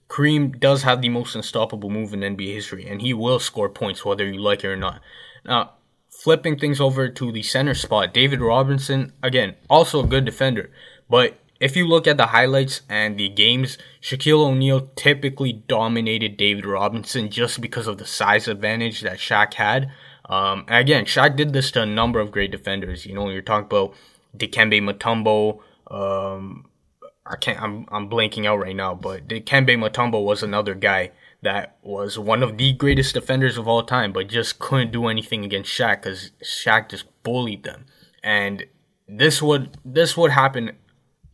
Kareem 0.09 0.61
does 0.61 0.85
have 0.85 1.02
the 1.02 1.09
most 1.09 1.35
unstoppable 1.35 1.90
move 1.90 2.14
in 2.14 2.21
NBA 2.21 2.54
history, 2.54 2.87
and 2.87 3.02
he 3.02 3.12
will 3.12 3.40
score 3.40 3.68
points 3.68 4.04
whether 4.04 4.25
you 4.25 4.40
like 4.40 4.62
it 4.62 4.68
or 4.68 4.76
not. 4.76 5.00
Now, 5.45 5.73
flipping 6.11 6.59
things 6.59 6.80
over 6.80 7.09
to 7.09 7.33
the 7.33 7.42
center 7.42 7.75
spot, 7.75 8.14
David 8.14 8.40
Robinson, 8.40 9.12
again, 9.23 9.56
also 9.68 10.04
a 10.04 10.06
good 10.06 10.25
defender, 10.25 10.71
but 11.11 11.38
if 11.60 11.76
you 11.76 11.86
look 11.86 12.06
at 12.06 12.16
the 12.16 12.26
highlights 12.26 12.82
and 12.88 13.18
the 13.18 13.28
games, 13.28 13.78
Shaquille 14.00 14.46
O'Neal 14.46 14.90
typically 14.96 15.52
dominated 15.52 16.36
David 16.36 16.66
Robinson 16.66 17.30
just 17.30 17.60
because 17.60 17.86
of 17.86 17.98
the 17.98 18.06
size 18.06 18.48
advantage 18.48 19.00
that 19.00 19.18
Shaq 19.18 19.54
had. 19.54 19.90
Um, 20.28 20.64
again, 20.68 21.04
Shaq 21.04 21.36
did 21.36 21.52
this 21.52 21.70
to 21.72 21.82
a 21.82 21.86
number 21.86 22.20
of 22.20 22.30
great 22.30 22.50
defenders. 22.50 23.06
You 23.06 23.14
know, 23.14 23.30
you're 23.30 23.42
talking 23.42 23.66
about 23.66 23.94
Dikembe 24.36 24.82
Mutombo. 24.82 25.60
Um, 25.90 26.66
I 27.25 27.36
can't. 27.36 27.60
I'm 27.60 27.86
I'm 27.90 28.08
blanking 28.08 28.46
out 28.46 28.58
right 28.58 28.76
now, 28.76 28.94
but 28.94 29.28
Dikembe 29.28 29.76
Mutombo 29.76 30.25
was 30.25 30.42
another 30.42 30.75
guy 30.75 31.12
that 31.42 31.76
was 31.82 32.19
one 32.19 32.42
of 32.42 32.56
the 32.56 32.73
greatest 32.73 33.14
defenders 33.14 33.56
of 33.56 33.69
all 33.69 33.82
time, 33.84 34.12
but 34.12 34.28
just 34.28 34.58
couldn't 34.58 34.92
do 34.92 35.06
anything 35.06 35.45
against 35.45 35.73
Shaq 35.73 36.02
because 36.02 36.32
Shaq 36.42 36.88
just 36.88 37.06
bullied 37.23 37.62
them. 37.62 37.86
And 38.23 38.66
this 39.08 39.40
would 39.42 39.76
this 39.84 40.16
would 40.16 40.32
happen, 40.32 40.73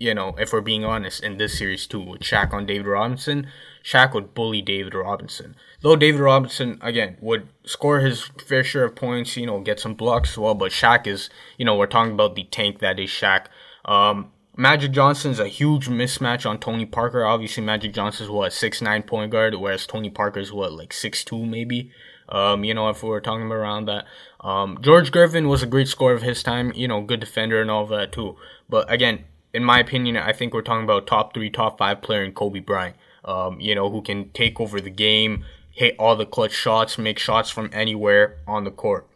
you 0.03 0.15
know, 0.15 0.35
if 0.37 0.53
we're 0.53 0.61
being 0.61 0.85
honest, 0.85 1.23
in 1.23 1.37
this 1.37 1.57
series 1.57 1.87
too, 1.87 2.01
with 2.01 2.23
Shaq 2.23 2.53
on 2.53 2.67
David 2.67 2.89
Robinson. 2.89 3.47
Shaq 3.85 4.15
would 4.15 4.35
bully 4.35 4.61
David 4.61 4.95
Robinson. 4.95 5.55
Though 5.81 5.95
David 5.95 6.21
Robinson, 6.21 6.79
again, 6.83 7.17
would 7.21 7.47
score 7.65 8.01
his 8.01 8.25
fair 8.45 8.65
share 8.65 8.85
of 8.85 8.97
points, 8.97 9.37
you 9.37 9.47
know, 9.47 9.61
get 9.61 9.79
some 9.79 9.95
blocks 9.95 10.33
as 10.33 10.39
well, 10.39 10.55
but 10.55 10.73
Shaq 10.73 11.07
is, 11.07 11.31
you 11.57 11.65
know, 11.65 11.77
we're 11.77 11.87
talking 11.87 12.15
about 12.15 12.35
the 12.35 12.43
tank 12.43 12.81
that 12.81 12.99
is 12.99 13.11
Shaq. 13.11 13.47
Um, 13.85 14.33
Magic 14.57 14.91
Johnson's 14.91 15.39
a 15.39 15.47
huge 15.47 15.89
mismatch 15.89 16.51
on 16.51 16.59
Tony 16.59 16.85
Parker. 16.85 17.25
Obviously, 17.25 17.63
Magic 17.63 17.95
Johnson's 17.95 18.29
what 18.29 18.53
six 18.53 18.83
nine 18.83 19.05
point 19.05 19.31
guard, 19.31 19.55
whereas 19.55 19.87
Tony 19.87 20.11
Parker's 20.11 20.53
what 20.53 20.73
like 20.73 20.93
six 20.93 21.25
two 21.25 21.47
maybe. 21.47 21.93
Um, 22.29 22.65
you 22.65 22.75
know, 22.75 22.89
if 22.89 23.03
we 23.03 23.09
were 23.09 23.21
talking 23.21 23.51
around 23.51 23.87
that, 23.87 24.05
um, 24.41 24.79
George 24.81 25.13
Gervin 25.13 25.49
was 25.49 25.63
a 25.63 25.67
great 25.67 25.89
scorer 25.89 26.15
of 26.15 26.23
his 26.23 26.43
time. 26.43 26.73
You 26.75 26.89
know, 26.89 27.03
good 27.03 27.21
defender 27.21 27.61
and 27.63 27.71
all 27.71 27.87
that 27.87 28.13
too. 28.13 28.37
But 28.69 28.91
again, 28.93 29.25
in 29.55 29.65
my 29.65 29.79
opinion, 29.79 30.17
I 30.17 30.33
think 30.33 30.55
we're 30.55 30.63
talking 30.63 30.85
about 30.85 31.07
top 31.07 31.35
three, 31.35 31.51
top 31.51 31.79
five 31.79 32.03
player 32.03 32.25
in 32.25 32.33
Kobe 32.33 32.61
Bryant 32.61 32.97
um, 33.25 33.61
you 33.61 33.75
know, 33.75 33.91
who 33.91 34.03
can 34.03 34.31
take 34.31 34.61
over 34.61 34.81
the 34.81 34.91
game, 34.91 35.45
hit 35.71 35.95
all 35.99 36.17
the 36.17 36.27
clutch 36.27 36.53
shots, 36.53 36.99
make 36.99 37.19
shots 37.19 37.51
from 37.51 37.71
anywhere 37.73 38.39
on 38.47 38.65
the 38.65 38.71
court. 38.71 39.09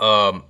Um, 0.00 0.44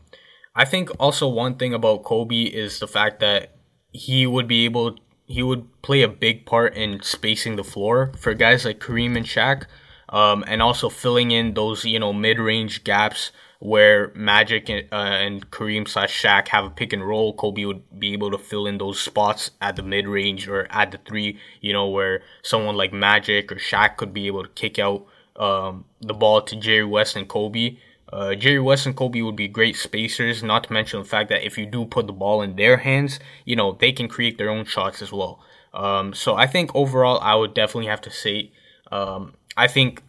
I 0.55 0.65
think 0.65 0.91
also 0.99 1.29
one 1.29 1.57
thing 1.57 1.75
about 1.75 2.05
Kobe 2.05 2.43
is 2.43 2.79
the 2.79 2.89
fact 2.89 3.21
that 3.21 3.57
he 3.93 4.27
would 4.27 4.49
be 4.49 4.65
able, 4.65 4.97
he 5.27 5.43
would 5.43 5.83
play 5.83 6.03
a 6.03 6.09
big 6.09 6.47
part 6.47 6.75
in 6.75 7.03
spacing 7.03 7.57
the 7.57 7.65
floor 7.65 8.13
for 8.19 8.33
guys 8.35 8.65
like 8.65 8.81
Kareem 8.81 9.17
and 9.17 9.27
Shaq, 9.27 9.65
um, 10.09 10.45
and 10.47 10.63
also 10.63 10.89
filling 10.89 11.31
in 11.31 11.55
those 11.55 11.85
you 11.85 11.99
know 11.99 12.13
mid 12.13 12.39
range 12.39 12.85
gaps 12.85 13.33
where 13.63 14.11
Magic 14.17 14.69
and, 14.69 14.89
uh, 14.91 14.97
and 14.97 15.49
Kareem 15.53 15.87
slash 15.87 16.21
Shaq 16.21 16.49
have 16.49 16.65
a 16.65 16.71
pick 16.71 16.93
and 16.93 17.07
roll, 17.07 17.33
Kobe 17.33 17.65
would 17.65 17.85
be 17.97 18.13
able 18.13 18.33
to 18.33 18.39
fill 18.39 18.67
in 18.67 18.79
those 18.79 19.01
spots 19.01 19.53
at 19.61 19.77
the 19.77 19.85
mid 19.85 20.09
range 20.09 20.49
or 20.49 20.67
at 20.71 20.91
the 20.91 20.99
three, 21.07 21.39
you 21.61 21.73
know, 21.73 21.89
where 21.89 22.23
someone 22.43 22.77
like 22.77 22.93
Magic 22.93 23.53
or 23.53 23.55
Shaq 23.55 23.97
could 23.97 24.13
be 24.13 24.27
able 24.27 24.43
to 24.43 24.49
kick 24.49 24.81
out 24.81 25.07
um, 25.37 25.85
the 26.01 26.13
ball 26.13 26.43
to 26.43 26.57
Jerry 26.57 26.85
West 26.85 27.15
and 27.15 27.29
Kobe. 27.29 27.77
Uh, 28.13 28.35
Jerry 28.35 28.59
West 28.59 28.85
and 28.85 28.97
Kobe 28.97 29.23
would 29.23 29.37
be 29.37 29.47
great 29.47 29.77
spacers, 29.77 30.43
not 30.43 30.65
to 30.65 30.73
mention 30.73 30.99
the 30.99 31.09
fact 31.09 31.29
that 31.29 31.47
if 31.47 31.57
you 31.57 31.65
do 31.65 31.85
put 31.85 32.09
the 32.09 32.13
ball 32.13 32.43
in 32.43 32.57
their 32.57 32.79
hands, 32.79 33.21
you 33.45 33.55
know, 33.55 33.77
they 33.79 33.93
can 33.93 34.09
create 34.09 34.39
their 34.39 34.51
own 34.51 34.65
shots 34.65 35.01
as 35.01 35.13
well. 35.13 35.39
Um, 35.73 36.15
so 36.15 36.35
I 36.35 36.49
think 36.49 36.75
overall, 36.75 37.21
I 37.21 37.37
would 37.37 37.55
definitely 37.55 37.87
have 37.87 38.01
to 38.01 38.11
say, 38.11 38.51
um, 38.91 39.35
I 39.57 39.69
think 39.69 40.03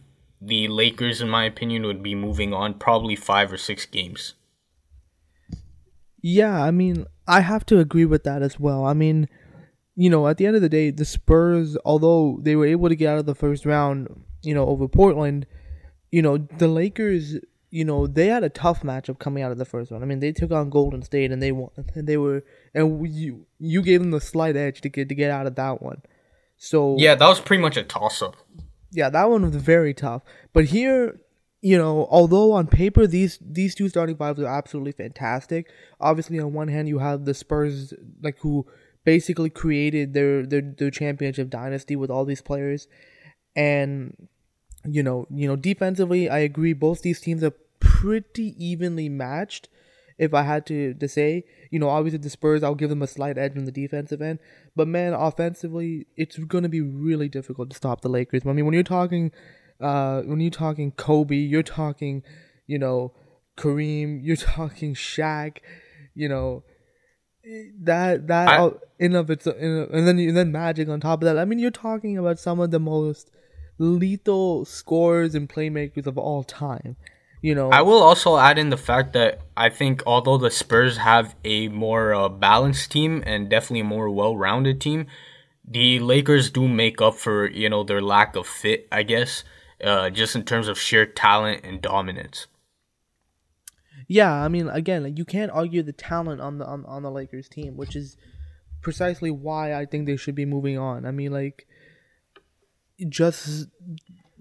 the 0.46 0.68
Lakers, 0.68 1.20
in 1.20 1.28
my 1.28 1.44
opinion, 1.44 1.84
would 1.84 2.02
be 2.02 2.14
moving 2.14 2.52
on 2.52 2.74
probably 2.74 3.16
five 3.16 3.52
or 3.52 3.56
six 3.56 3.86
games. 3.86 4.34
Yeah, 6.20 6.62
I 6.62 6.70
mean, 6.70 7.06
I 7.26 7.40
have 7.40 7.66
to 7.66 7.78
agree 7.78 8.04
with 8.04 8.24
that 8.24 8.42
as 8.42 8.58
well. 8.58 8.84
I 8.84 8.94
mean, 8.94 9.28
you 9.94 10.10
know, 10.10 10.26
at 10.26 10.38
the 10.38 10.46
end 10.46 10.56
of 10.56 10.62
the 10.62 10.68
day, 10.68 10.90
the 10.90 11.04
Spurs, 11.04 11.76
although 11.84 12.38
they 12.42 12.56
were 12.56 12.66
able 12.66 12.88
to 12.88 12.96
get 12.96 13.10
out 13.10 13.18
of 13.18 13.26
the 13.26 13.34
first 13.34 13.66
round, 13.66 14.08
you 14.42 14.54
know, 14.54 14.66
over 14.66 14.88
Portland, 14.88 15.46
you 16.10 16.22
know, 16.22 16.36
the 16.38 16.68
Lakers, 16.68 17.36
you 17.70 17.84
know, 17.84 18.06
they 18.06 18.28
had 18.28 18.44
a 18.44 18.48
tough 18.48 18.82
matchup 18.82 19.18
coming 19.18 19.42
out 19.42 19.52
of 19.52 19.58
the 19.58 19.64
first 19.64 19.90
round. 19.90 20.02
I 20.02 20.06
mean, 20.06 20.20
they 20.20 20.32
took 20.32 20.50
on 20.50 20.70
Golden 20.70 21.02
State 21.02 21.32
and 21.32 21.42
they 21.42 21.52
won, 21.52 21.70
and 21.94 22.06
they 22.06 22.16
were, 22.16 22.44
and 22.74 23.06
you 23.12 23.46
you 23.58 23.82
gave 23.82 24.00
them 24.00 24.10
the 24.10 24.20
slight 24.20 24.56
edge 24.56 24.80
to 24.82 24.88
get 24.88 25.08
to 25.08 25.14
get 25.14 25.30
out 25.30 25.46
of 25.46 25.56
that 25.56 25.82
one. 25.82 26.02
So 26.56 26.96
yeah, 26.98 27.14
that 27.14 27.28
was 27.28 27.40
pretty 27.40 27.62
much 27.62 27.76
a 27.76 27.82
toss 27.82 28.22
up 28.22 28.36
yeah, 28.94 29.10
that 29.10 29.28
one 29.28 29.42
was 29.42 29.56
very 29.56 29.92
tough. 29.92 30.22
But 30.52 30.66
here, 30.66 31.20
you 31.60 31.76
know, 31.76 32.06
although 32.10 32.52
on 32.52 32.66
paper 32.68 33.06
these 33.06 33.38
these 33.40 33.74
two 33.74 33.88
starting 33.88 34.16
fives 34.16 34.40
are 34.40 34.46
absolutely 34.46 34.92
fantastic. 34.92 35.70
Obviously, 36.00 36.38
on 36.38 36.52
one 36.52 36.68
hand, 36.68 36.88
you 36.88 36.98
have 36.98 37.24
the 37.24 37.34
Spurs, 37.34 37.92
like 38.22 38.38
who 38.38 38.66
basically 39.04 39.50
created 39.50 40.14
their 40.14 40.46
their, 40.46 40.60
their 40.62 40.90
championship 40.90 41.50
dynasty 41.50 41.96
with 41.96 42.10
all 42.10 42.24
these 42.24 42.42
players, 42.42 42.86
and 43.56 44.28
you 44.86 45.02
know, 45.02 45.26
you 45.30 45.48
know, 45.48 45.56
defensively, 45.56 46.28
I 46.28 46.38
agree. 46.38 46.72
Both 46.72 47.02
these 47.02 47.20
teams 47.20 47.42
are 47.42 47.54
pretty 47.80 48.54
evenly 48.64 49.08
matched 49.08 49.68
if 50.18 50.34
I 50.34 50.42
had 50.42 50.66
to, 50.66 50.94
to 50.94 51.08
say. 51.08 51.44
You 51.70 51.78
know, 51.78 51.88
obviously 51.88 52.18
the 52.18 52.30
Spurs, 52.30 52.62
I'll 52.62 52.74
give 52.74 52.90
them 52.90 53.02
a 53.02 53.06
slight 53.06 53.38
edge 53.38 53.56
on 53.56 53.64
the 53.64 53.72
defensive 53.72 54.22
end. 54.22 54.38
But 54.76 54.88
man, 54.88 55.12
offensively, 55.12 56.06
it's 56.16 56.36
going 56.38 56.62
to 56.62 56.68
be 56.68 56.80
really 56.80 57.28
difficult 57.28 57.70
to 57.70 57.76
stop 57.76 58.00
the 58.00 58.08
Lakers. 58.08 58.42
I 58.46 58.52
mean, 58.52 58.64
when 58.64 58.74
you're 58.74 58.82
talking, 58.82 59.32
uh, 59.80 60.22
when 60.22 60.40
you're 60.40 60.50
talking 60.50 60.92
Kobe, 60.92 61.36
you're 61.36 61.62
talking, 61.62 62.22
you 62.66 62.78
know, 62.78 63.12
Kareem, 63.56 64.20
you're 64.22 64.36
talking 64.54 64.94
Shaq, 64.94 65.58
you 66.14 66.28
know, 66.28 66.64
that 67.82 68.26
that 68.28 68.48
I, 68.48 68.70
in 68.98 69.14
of 69.14 69.30
its 69.30 69.46
and 69.46 70.08
then 70.08 70.18
and 70.18 70.36
then 70.36 70.52
Magic 70.52 70.88
on 70.88 71.00
top 71.00 71.22
of 71.22 71.26
that. 71.26 71.38
I 71.38 71.44
mean, 71.44 71.58
you're 71.58 71.70
talking 71.70 72.16
about 72.16 72.38
some 72.38 72.60
of 72.60 72.70
the 72.70 72.80
most 72.80 73.30
lethal 73.78 74.64
scorers 74.64 75.34
and 75.34 75.48
playmakers 75.48 76.06
of 76.06 76.16
all 76.16 76.44
time. 76.44 76.96
You 77.44 77.54
know, 77.54 77.68
I 77.68 77.82
will 77.82 78.02
also 78.02 78.38
add 78.38 78.58
in 78.58 78.70
the 78.70 78.78
fact 78.78 79.12
that 79.12 79.42
I 79.54 79.68
think 79.68 80.02
although 80.06 80.38
the 80.38 80.50
Spurs 80.50 80.96
have 80.96 81.36
a 81.44 81.68
more 81.68 82.14
uh, 82.14 82.30
balanced 82.30 82.90
team 82.90 83.22
and 83.26 83.50
definitely 83.50 83.80
a 83.80 83.84
more 83.84 84.08
well-rounded 84.08 84.80
team, 84.80 85.08
the 85.62 85.98
Lakers 85.98 86.48
do 86.50 86.66
make 86.66 87.02
up 87.02 87.16
for 87.16 87.46
you 87.50 87.68
know 87.68 87.84
their 87.84 88.00
lack 88.00 88.34
of 88.34 88.46
fit, 88.46 88.88
I 88.90 89.02
guess, 89.02 89.44
uh, 89.84 90.08
just 90.08 90.34
in 90.34 90.44
terms 90.44 90.68
of 90.68 90.78
sheer 90.78 91.04
talent 91.04 91.60
and 91.64 91.82
dominance. 91.82 92.46
Yeah, 94.08 94.32
I 94.32 94.48
mean, 94.48 94.70
again, 94.70 95.02
like, 95.02 95.18
you 95.18 95.26
can't 95.26 95.52
argue 95.52 95.82
the 95.82 95.92
talent 95.92 96.40
on 96.40 96.56
the 96.56 96.64
on, 96.64 96.86
on 96.86 97.02
the 97.02 97.10
Lakers 97.10 97.50
team, 97.50 97.76
which 97.76 97.94
is 97.94 98.16
precisely 98.80 99.30
why 99.30 99.74
I 99.74 99.84
think 99.84 100.06
they 100.06 100.16
should 100.16 100.34
be 100.34 100.46
moving 100.46 100.78
on. 100.78 101.04
I 101.04 101.10
mean, 101.10 101.30
like, 101.30 101.66
just 103.06 103.66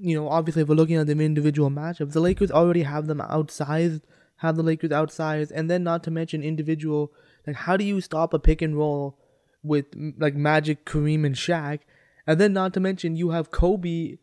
you 0.03 0.19
know, 0.19 0.27
obviously, 0.27 0.61
if 0.63 0.67
we're 0.67 0.75
looking 0.75 0.97
at 0.97 1.07
the 1.07 1.13
individual 1.13 1.69
matchups, 1.69 2.11
the 2.11 2.19
Lakers 2.19 2.51
already 2.51 2.83
have 2.83 3.07
them 3.07 3.19
outsized, 3.19 4.01
have 4.37 4.57
the 4.57 4.63
Lakers 4.63 4.89
outsized, 4.89 5.49
and 5.55 5.71
then 5.71 5.81
not 5.81 6.03
to 6.03 6.11
mention 6.11 6.43
individual. 6.43 7.13
Like, 7.47 7.55
how 7.55 7.77
do 7.77 7.85
you 7.85 8.01
stop 8.01 8.33
a 8.33 8.39
pick 8.39 8.61
and 8.61 8.75
roll 8.75 9.17
with 9.63 9.85
like 10.17 10.35
Magic, 10.35 10.85
Kareem, 10.85 11.25
and 11.25 11.35
Shaq, 11.35 11.79
and 12.27 12.39
then 12.39 12.51
not 12.51 12.73
to 12.73 12.81
mention 12.81 13.15
you 13.15 13.29
have 13.29 13.49
Kobe, 13.49 14.17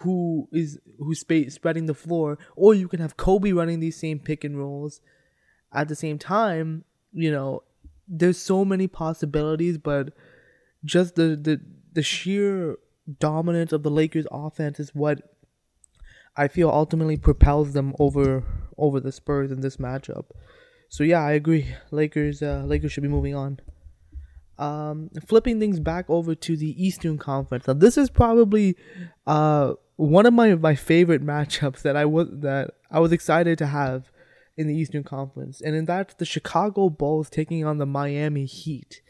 who 0.00 0.48
is 0.50 0.80
who's 0.98 1.20
sp- 1.22 1.46
spreading 1.48 1.86
the 1.86 1.94
floor, 1.94 2.36
or 2.56 2.74
you 2.74 2.88
can 2.88 2.98
have 2.98 3.16
Kobe 3.16 3.52
running 3.52 3.78
these 3.78 4.00
same 4.00 4.18
pick 4.18 4.42
and 4.42 4.58
rolls. 4.58 5.00
At 5.72 5.86
the 5.86 5.94
same 5.94 6.18
time, 6.18 6.84
you 7.12 7.30
know, 7.30 7.62
there's 8.08 8.38
so 8.38 8.64
many 8.64 8.88
possibilities, 8.88 9.78
but 9.78 10.12
just 10.84 11.14
the 11.14 11.36
the 11.36 11.60
the 11.92 12.02
sheer 12.02 12.78
dominance 13.18 13.72
of 13.72 13.82
the 13.82 13.90
Lakers 13.90 14.26
offense 14.30 14.78
is 14.78 14.94
what 14.94 15.22
I 16.36 16.48
feel 16.48 16.70
ultimately 16.70 17.16
propels 17.16 17.72
them 17.72 17.94
over 17.98 18.44
over 18.76 19.00
the 19.00 19.12
Spurs 19.12 19.50
in 19.50 19.60
this 19.60 19.76
matchup. 19.76 20.26
So 20.88 21.04
yeah, 21.04 21.20
I 21.20 21.32
agree. 21.32 21.74
Lakers 21.90 22.42
uh, 22.42 22.64
Lakers 22.66 22.92
should 22.92 23.02
be 23.02 23.08
moving 23.08 23.34
on. 23.34 23.60
Um, 24.58 25.08
flipping 25.26 25.58
things 25.58 25.80
back 25.80 26.04
over 26.08 26.34
to 26.34 26.56
the 26.56 26.82
Eastern 26.82 27.16
Conference. 27.16 27.66
Now 27.66 27.74
this 27.74 27.96
is 27.96 28.10
probably 28.10 28.76
uh, 29.26 29.74
one 29.96 30.26
of 30.26 30.34
my, 30.34 30.54
my 30.54 30.74
favorite 30.74 31.22
matchups 31.24 31.82
that 31.82 31.96
I 31.96 32.04
was 32.04 32.28
that 32.30 32.72
I 32.90 33.00
was 33.00 33.12
excited 33.12 33.58
to 33.58 33.66
have 33.66 34.10
in 34.56 34.66
the 34.66 34.76
Eastern 34.76 35.04
Conference, 35.04 35.60
and 35.60 35.74
in 35.74 35.84
that's 35.86 36.14
the 36.14 36.24
Chicago 36.24 36.90
Bulls 36.90 37.30
taking 37.30 37.64
on 37.64 37.78
the 37.78 37.86
Miami 37.86 38.44
Heat. 38.44 39.00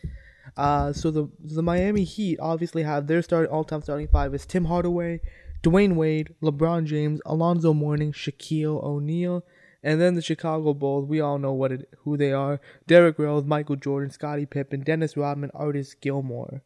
Uh, 0.56 0.92
so 0.92 1.10
the 1.10 1.28
the 1.40 1.62
Miami 1.62 2.04
Heat 2.04 2.38
obviously 2.40 2.82
have 2.82 3.06
their 3.06 3.22
start 3.22 3.48
all 3.48 3.64
time 3.64 3.82
starting 3.82 4.08
five 4.08 4.34
is 4.34 4.46
Tim 4.46 4.64
Hardaway, 4.66 5.20
Dwyane 5.62 5.94
Wade, 5.94 6.34
LeBron 6.42 6.84
James, 6.84 7.20
Alonzo 7.24 7.72
Mourning, 7.72 8.12
Shaquille 8.12 8.82
O'Neal, 8.82 9.44
and 9.82 10.00
then 10.00 10.14
the 10.14 10.22
Chicago 10.22 10.74
Bulls. 10.74 11.06
We 11.06 11.20
all 11.20 11.38
know 11.38 11.52
what 11.52 11.72
it, 11.72 11.88
who 12.04 12.16
they 12.16 12.32
are: 12.32 12.60
Derrick 12.86 13.18
Rose, 13.18 13.44
Michael 13.44 13.76
Jordan, 13.76 14.10
Scottie 14.10 14.46
Pippen, 14.46 14.82
Dennis 14.82 15.16
Rodman, 15.16 15.50
Artis 15.54 15.94
Gilmore. 15.94 16.62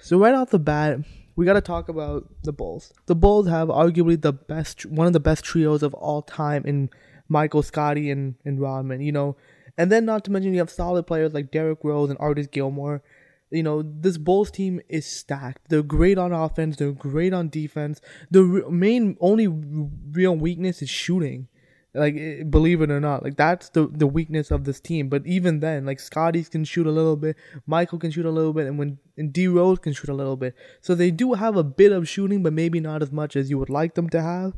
So 0.00 0.18
right 0.18 0.34
off 0.34 0.50
the 0.50 0.58
bat, 0.58 1.00
we 1.36 1.44
got 1.44 1.54
to 1.54 1.60
talk 1.60 1.88
about 1.88 2.28
the 2.42 2.52
Bulls. 2.52 2.92
The 3.06 3.14
Bulls 3.14 3.48
have 3.48 3.68
arguably 3.68 4.20
the 4.20 4.32
best, 4.32 4.86
one 4.86 5.06
of 5.06 5.12
the 5.12 5.20
best 5.20 5.44
trios 5.44 5.82
of 5.82 5.94
all 5.94 6.22
time 6.22 6.64
in 6.64 6.90
Michael, 7.28 7.62
Scottie, 7.62 8.10
and 8.10 8.36
and 8.44 8.60
Rodman. 8.60 9.00
You 9.00 9.12
know, 9.12 9.36
and 9.76 9.90
then 9.90 10.04
not 10.04 10.24
to 10.24 10.30
mention 10.30 10.52
you 10.52 10.60
have 10.60 10.70
solid 10.70 11.06
players 11.06 11.34
like 11.34 11.50
Derrick 11.50 11.78
Rose 11.82 12.10
and 12.10 12.18
Artis 12.20 12.46
Gilmore. 12.46 13.02
You 13.50 13.62
know, 13.62 13.82
this 13.82 14.18
Bulls 14.18 14.50
team 14.50 14.80
is 14.88 15.06
stacked. 15.06 15.68
They're 15.68 15.82
great 15.82 16.18
on 16.18 16.32
offense. 16.32 16.76
They're 16.76 16.92
great 16.92 17.32
on 17.32 17.48
defense. 17.48 18.00
The 18.30 18.42
re- 18.42 18.70
main 18.70 19.16
only 19.20 19.46
real 19.46 20.34
weakness 20.36 20.82
is 20.82 20.90
shooting. 20.90 21.48
Like 21.96 22.16
eh, 22.16 22.42
believe 22.42 22.82
it 22.82 22.90
or 22.90 22.98
not, 22.98 23.22
like 23.22 23.36
that's 23.36 23.68
the 23.68 23.86
the 23.86 24.08
weakness 24.08 24.50
of 24.50 24.64
this 24.64 24.80
team. 24.80 25.08
But 25.08 25.24
even 25.26 25.60
then, 25.60 25.86
like 25.86 26.00
Scotties 26.00 26.48
can 26.48 26.64
shoot 26.64 26.88
a 26.88 26.90
little 26.90 27.14
bit, 27.14 27.36
Michael 27.66 28.00
can 28.00 28.10
shoot 28.10 28.26
a 28.26 28.30
little 28.30 28.52
bit, 28.52 28.66
and 28.66 28.76
when 28.76 28.98
and 29.16 29.32
D 29.32 29.46
Rose 29.46 29.78
can 29.78 29.92
shoot 29.92 30.10
a 30.10 30.14
little 30.14 30.36
bit. 30.36 30.56
So 30.80 30.96
they 30.96 31.12
do 31.12 31.34
have 31.34 31.56
a 31.56 31.62
bit 31.62 31.92
of 31.92 32.08
shooting, 32.08 32.42
but 32.42 32.52
maybe 32.52 32.80
not 32.80 33.00
as 33.00 33.12
much 33.12 33.36
as 33.36 33.48
you 33.48 33.58
would 33.58 33.70
like 33.70 33.94
them 33.94 34.10
to 34.10 34.20
have. 34.20 34.54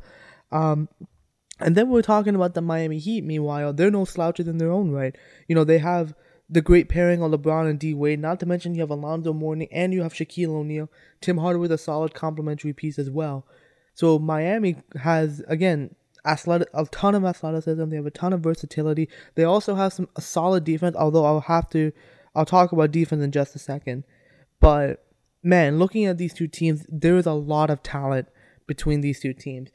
Um, 0.50 0.88
and 1.59 1.75
then 1.75 1.88
we're 1.88 2.03
talking 2.03 2.35
about 2.35 2.55
the 2.55 2.61
Miami 2.61 2.99
Heat. 2.99 3.25
Meanwhile, 3.25 3.73
they're 3.73 3.90
no 3.90 4.05
slouches 4.05 4.49
in 4.49 4.59
their 4.59 4.71
own 4.71 4.90
right. 4.90 5.16
You 5.49 5.55
know, 5.55 5.64
they 5.64 5.79
have 5.79 6.14
the 6.49 6.61
great 6.61 6.88
pairing 6.88 7.23
of 7.23 7.33
LeBron 7.33 7.69
and 7.69 7.79
D 7.79 7.95
Wade. 7.95 8.21
Not 8.21 8.40
to 8.40 8.47
mention 8.47 8.75
you 8.75 8.83
have 8.83 8.90
Alonzo 8.90 9.33
Mourning 9.33 9.69
and 9.73 9.92
you 9.92 10.03
have 10.03 10.12
Shaquille 10.12 10.51
O'Neal. 10.51 10.90
Tim 11.21 11.38
Hardaway 11.38 11.69
a 11.69 11.79
solid 11.79 12.14
complementary 12.14 12.73
piece 12.73 12.99
as 12.99 13.11
well. 13.11 13.47
So 13.95 14.19
Miami 14.19 14.77
has 15.03 15.42
again 15.49 15.95
athletic, 16.27 16.69
a 16.75 16.85
ton 16.87 17.14
of 17.14 17.25
athleticism. 17.25 17.88
They 17.88 17.97
have 17.97 18.07
a 18.07 18.11
ton 18.11 18.33
of 18.33 18.40
versatility. 18.40 19.09
They 19.35 19.45
also 19.45 19.75
have 19.75 19.92
some 19.92 20.09
a 20.16 20.21
solid 20.21 20.64
defense. 20.64 20.97
Although 20.97 21.25
I'll 21.25 21.40
have 21.40 21.71
to, 21.71 21.92
I'll 22.35 22.45
talk 22.45 22.73
about 22.73 22.92
defense 22.92 23.23
in 23.23 23.33
just 23.33 23.57
a 23.57 23.59
second. 23.59 24.05
But 24.61 25.05
man, 25.42 25.79
looking 25.79 26.05
at 26.05 26.19
these 26.19 26.35
two 26.35 26.49
teams, 26.49 26.85
there 26.88 27.16
is 27.16 27.27
a 27.27 27.33
lot 27.33 27.71
of 27.71 27.83
talent 27.83 28.29
between 28.66 29.01
these 29.01 29.21
two 29.21 29.33
teams. 29.33 29.71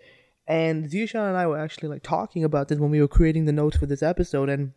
And 0.52 0.90
Zishan 0.90 1.30
and 1.30 1.38
I 1.38 1.48
were 1.48 1.58
actually 1.58 1.88
like 1.88 2.04
talking 2.04 2.44
about 2.44 2.68
this 2.68 2.78
when 2.78 2.92
we 2.92 3.00
were 3.00 3.08
creating 3.08 3.46
the 3.46 3.54
notes 3.54 3.78
for 3.78 3.86
this 3.86 4.04
episode. 4.04 4.50
And, 4.50 4.74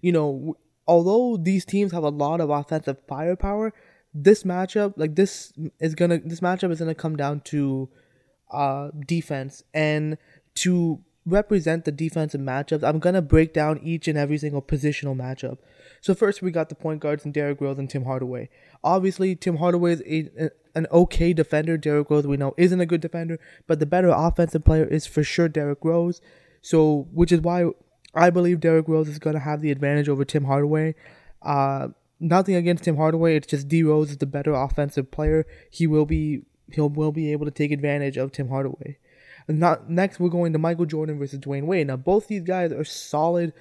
you 0.00 0.12
know, 0.12 0.56
although 0.86 1.36
these 1.36 1.64
teams 1.64 1.90
have 1.90 2.04
a 2.04 2.10
lot 2.10 2.40
of 2.40 2.48
offensive 2.48 2.96
firepower, 3.08 3.74
this 4.14 4.44
matchup, 4.44 4.94
like 4.96 5.16
this 5.16 5.52
is 5.80 5.96
gonna, 5.96 6.18
this 6.18 6.38
matchup 6.38 6.70
is 6.70 6.78
gonna 6.78 6.94
come 6.94 7.16
down 7.16 7.40
to 7.46 7.88
uh 8.52 8.90
defense. 9.04 9.64
And 9.74 10.16
to 10.62 11.00
represent 11.26 11.84
the 11.84 11.90
defensive 11.90 12.40
matchups, 12.40 12.84
I'm 12.84 13.00
gonna 13.00 13.22
break 13.22 13.52
down 13.52 13.80
each 13.82 14.06
and 14.06 14.16
every 14.16 14.38
single 14.38 14.62
positional 14.62 15.16
matchup. 15.16 15.58
So 16.06 16.14
first 16.14 16.40
we 16.40 16.52
got 16.52 16.68
the 16.68 16.76
point 16.76 17.00
guards 17.00 17.24
and 17.24 17.34
Derrick 17.34 17.60
Rose 17.60 17.80
and 17.80 17.90
Tim 17.90 18.04
Hardaway. 18.04 18.48
Obviously, 18.84 19.34
Tim 19.34 19.56
Hardaway 19.56 19.94
is 19.94 20.30
a, 20.38 20.50
an 20.76 20.86
okay 20.92 21.32
defender. 21.32 21.76
Derrick 21.76 22.08
Rose, 22.08 22.28
we 22.28 22.36
know, 22.36 22.54
isn't 22.56 22.80
a 22.80 22.86
good 22.86 23.00
defender, 23.00 23.40
but 23.66 23.80
the 23.80 23.86
better 23.86 24.10
offensive 24.10 24.64
player 24.64 24.84
is 24.84 25.04
for 25.04 25.24
sure 25.24 25.48
Derrick 25.48 25.80
Rose. 25.82 26.20
So, 26.62 27.08
which 27.12 27.32
is 27.32 27.40
why 27.40 27.70
I 28.14 28.30
believe 28.30 28.60
Derrick 28.60 28.86
Rose 28.86 29.08
is 29.08 29.18
going 29.18 29.34
to 29.34 29.40
have 29.40 29.62
the 29.62 29.72
advantage 29.72 30.08
over 30.08 30.24
Tim 30.24 30.44
Hardaway. 30.44 30.94
Uh, 31.42 31.88
nothing 32.20 32.54
against 32.54 32.84
Tim 32.84 32.94
Hardaway. 32.94 33.34
It's 33.34 33.48
just 33.48 33.66
D 33.66 33.82
Rose 33.82 34.12
is 34.12 34.18
the 34.18 34.26
better 34.26 34.54
offensive 34.54 35.10
player. 35.10 35.44
He 35.72 35.88
will 35.88 36.06
be 36.06 36.42
he'll 36.70 36.88
will 36.88 37.10
be 37.10 37.32
able 37.32 37.46
to 37.46 37.50
take 37.50 37.72
advantage 37.72 38.16
of 38.16 38.30
Tim 38.30 38.48
Hardaway. 38.48 38.98
Not 39.48 39.90
next, 39.90 40.20
we're 40.20 40.28
going 40.28 40.52
to 40.52 40.60
Michael 40.60 40.86
Jordan 40.86 41.18
versus 41.18 41.40
Dwyane 41.40 41.66
Wade. 41.66 41.88
Now, 41.88 41.96
both 41.96 42.28
these 42.28 42.42
guys 42.42 42.70
are 42.70 42.84
solid 42.84 43.52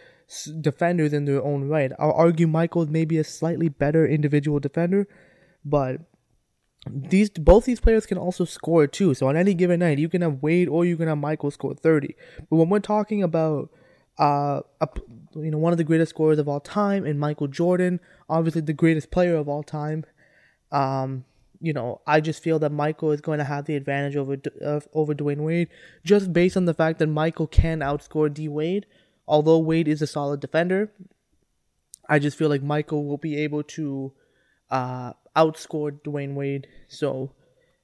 defenders 0.61 1.13
in 1.13 1.25
their 1.25 1.43
own 1.43 1.67
right. 1.67 1.91
I'll 1.99 2.11
argue 2.11 2.47
Michael 2.47 2.83
is 2.83 2.89
maybe 2.89 3.17
a 3.17 3.23
slightly 3.23 3.69
better 3.69 4.07
individual 4.07 4.59
defender, 4.59 5.07
but 5.63 6.01
these 6.87 7.29
both 7.29 7.65
these 7.65 7.79
players 7.79 8.05
can 8.05 8.17
also 8.17 8.45
score 8.45 8.87
too. 8.87 9.13
So 9.13 9.27
on 9.27 9.37
any 9.37 9.53
given 9.53 9.79
night, 9.79 9.97
you 9.97 10.09
can 10.09 10.21
have 10.21 10.41
Wade 10.41 10.67
or 10.67 10.85
you 10.85 10.97
can 10.97 11.07
have 11.07 11.17
Michael 11.17 11.51
score 11.51 11.73
30. 11.73 12.15
But 12.49 12.55
when 12.57 12.69
we're 12.69 12.79
talking 12.79 13.23
about 13.23 13.69
uh, 14.17 14.61
a, 14.81 14.87
you 15.35 15.51
know, 15.51 15.57
one 15.57 15.73
of 15.73 15.77
the 15.77 15.83
greatest 15.83 16.11
scorers 16.11 16.39
of 16.39 16.47
all 16.47 16.59
time, 16.59 17.05
and 17.05 17.19
Michael 17.19 17.47
Jordan, 17.47 17.99
obviously 18.29 18.61
the 18.61 18.73
greatest 18.73 19.11
player 19.11 19.35
of 19.35 19.49
all 19.49 19.63
time. 19.63 20.05
Um, 20.71 21.25
you 21.59 21.73
know, 21.73 22.01
I 22.05 22.21
just 22.21 22.43
feel 22.43 22.59
that 22.59 22.71
Michael 22.71 23.11
is 23.11 23.21
going 23.21 23.39
to 23.39 23.45
have 23.45 23.65
the 23.65 23.75
advantage 23.75 24.15
over 24.15 24.37
uh, 24.63 24.81
over 24.93 25.13
Dwyane 25.13 25.37
Wade, 25.37 25.69
just 26.03 26.31
based 26.33 26.57
on 26.57 26.65
the 26.65 26.73
fact 26.73 26.99
that 26.99 27.07
Michael 27.07 27.47
can 27.47 27.79
outscore 27.79 28.33
D 28.33 28.47
Wade. 28.47 28.85
Although 29.27 29.59
Wade 29.59 29.87
is 29.87 30.01
a 30.01 30.07
solid 30.07 30.39
defender, 30.39 30.91
I 32.07 32.19
just 32.19 32.37
feel 32.37 32.49
like 32.49 32.61
Michael 32.61 33.05
will 33.05 33.17
be 33.17 33.37
able 33.37 33.63
to 33.63 34.13
uh, 34.69 35.13
outscore 35.35 35.99
Dwyane 36.01 36.35
Wade. 36.35 36.67
So, 36.87 37.31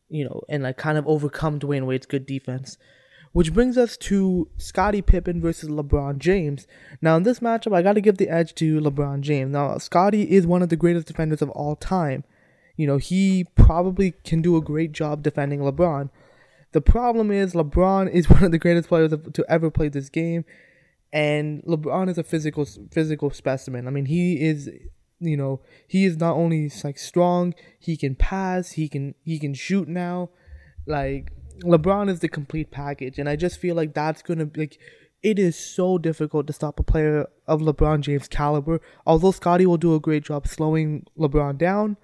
you 0.10 0.24
know, 0.24 0.42
and 0.50 0.64
like 0.64 0.78
kind 0.78 0.98
of 0.98 1.08
overcome 1.08 1.60
Dwyane 1.60 1.86
Wade's 1.86 2.06
good 2.06 2.26
defense. 2.26 2.78
Which 3.34 3.54
brings 3.54 3.78
us 3.78 3.96
to 3.98 4.50
Scottie 4.58 5.02
Pippen 5.02 5.40
versus 5.40 5.70
LeBron 5.70 6.18
James. 6.18 6.68
Now, 7.02 7.16
in 7.16 7.24
this 7.24 7.40
matchup, 7.40 7.74
I 7.74 7.82
got 7.82 7.94
to 7.94 8.02
give 8.02 8.18
the 8.18 8.28
edge 8.28 8.54
to 8.56 8.82
LeBron 8.82 9.22
James. 9.22 9.54
Now, 9.54 9.78
Scottie 9.78 10.30
is 10.30 10.46
one 10.46 10.62
of 10.62 10.68
the 10.68 10.76
greatest 10.76 11.08
defenders 11.08 11.42
of 11.42 11.50
all 11.52 11.78
time. 11.78 12.26
You 12.76 12.88
know, 12.88 12.98
he 12.98 13.46
probably 13.56 14.16
can 14.26 14.42
do 14.42 14.58
a 14.58 14.62
great 14.62 14.92
job 14.92 15.24
defending 15.24 15.62
LeBron. 15.62 16.10
The 16.74 16.82
problem 16.82 17.32
is, 17.32 17.54
LeBron 17.54 18.12
is 18.12 18.30
one 18.30 18.44
of 18.44 18.52
the 18.52 18.58
greatest 18.58 18.90
players 18.90 19.14
to 19.34 19.46
ever 19.48 19.72
play 19.72 19.88
this 19.88 20.10
game, 20.10 20.44
and 21.14 21.64
LeBron 21.64 22.10
is 22.10 22.18
a 22.18 22.24
physical 22.24 22.66
physical 22.92 23.30
specimen. 23.30 23.88
I 23.88 23.92
mean, 23.92 24.06
he 24.06 24.42
is 24.42 24.70
you 25.20 25.38
know 25.38 25.62
he 25.88 26.06
is 26.06 26.18
not 26.18 26.36
only 26.36 26.72
like 26.84 26.98
strong 26.98 27.54
he 27.80 27.96
can 27.96 28.16
pass 28.16 28.72
he 28.72 28.90
can 28.90 29.16
he 29.24 29.40
can 29.40 29.54
shoot 29.54 29.88
now. 29.88 30.30
Like 30.86 31.32
lebron 31.64 32.10
is 32.10 32.20
the 32.20 32.30
complete 32.30 32.72
package. 32.72 33.20
And 33.20 33.30
i 33.30 33.36
just 33.36 33.60
feel 33.60 33.76
like 33.76 33.94
that's 33.94 34.22
gonna 34.22 34.46
be 34.46 34.62
like 34.62 34.80
it 35.22 35.38
is 35.38 35.56
so 35.56 36.00
difficult 36.00 36.48
to 36.48 36.54
stop 36.54 36.80
a 36.80 36.84
player 36.84 37.28
of 37.48 37.62
lebron 37.62 38.02
james 38.02 38.28
caliber. 38.28 38.82
Although 39.06 39.32
scottie 39.32 39.66
will 39.66 39.78
do 39.78 39.96
a 39.96 40.00
great 40.00 40.24
job 40.24 40.48
slowing 40.48 41.06
lebron 41.18 41.58
down 41.58 41.98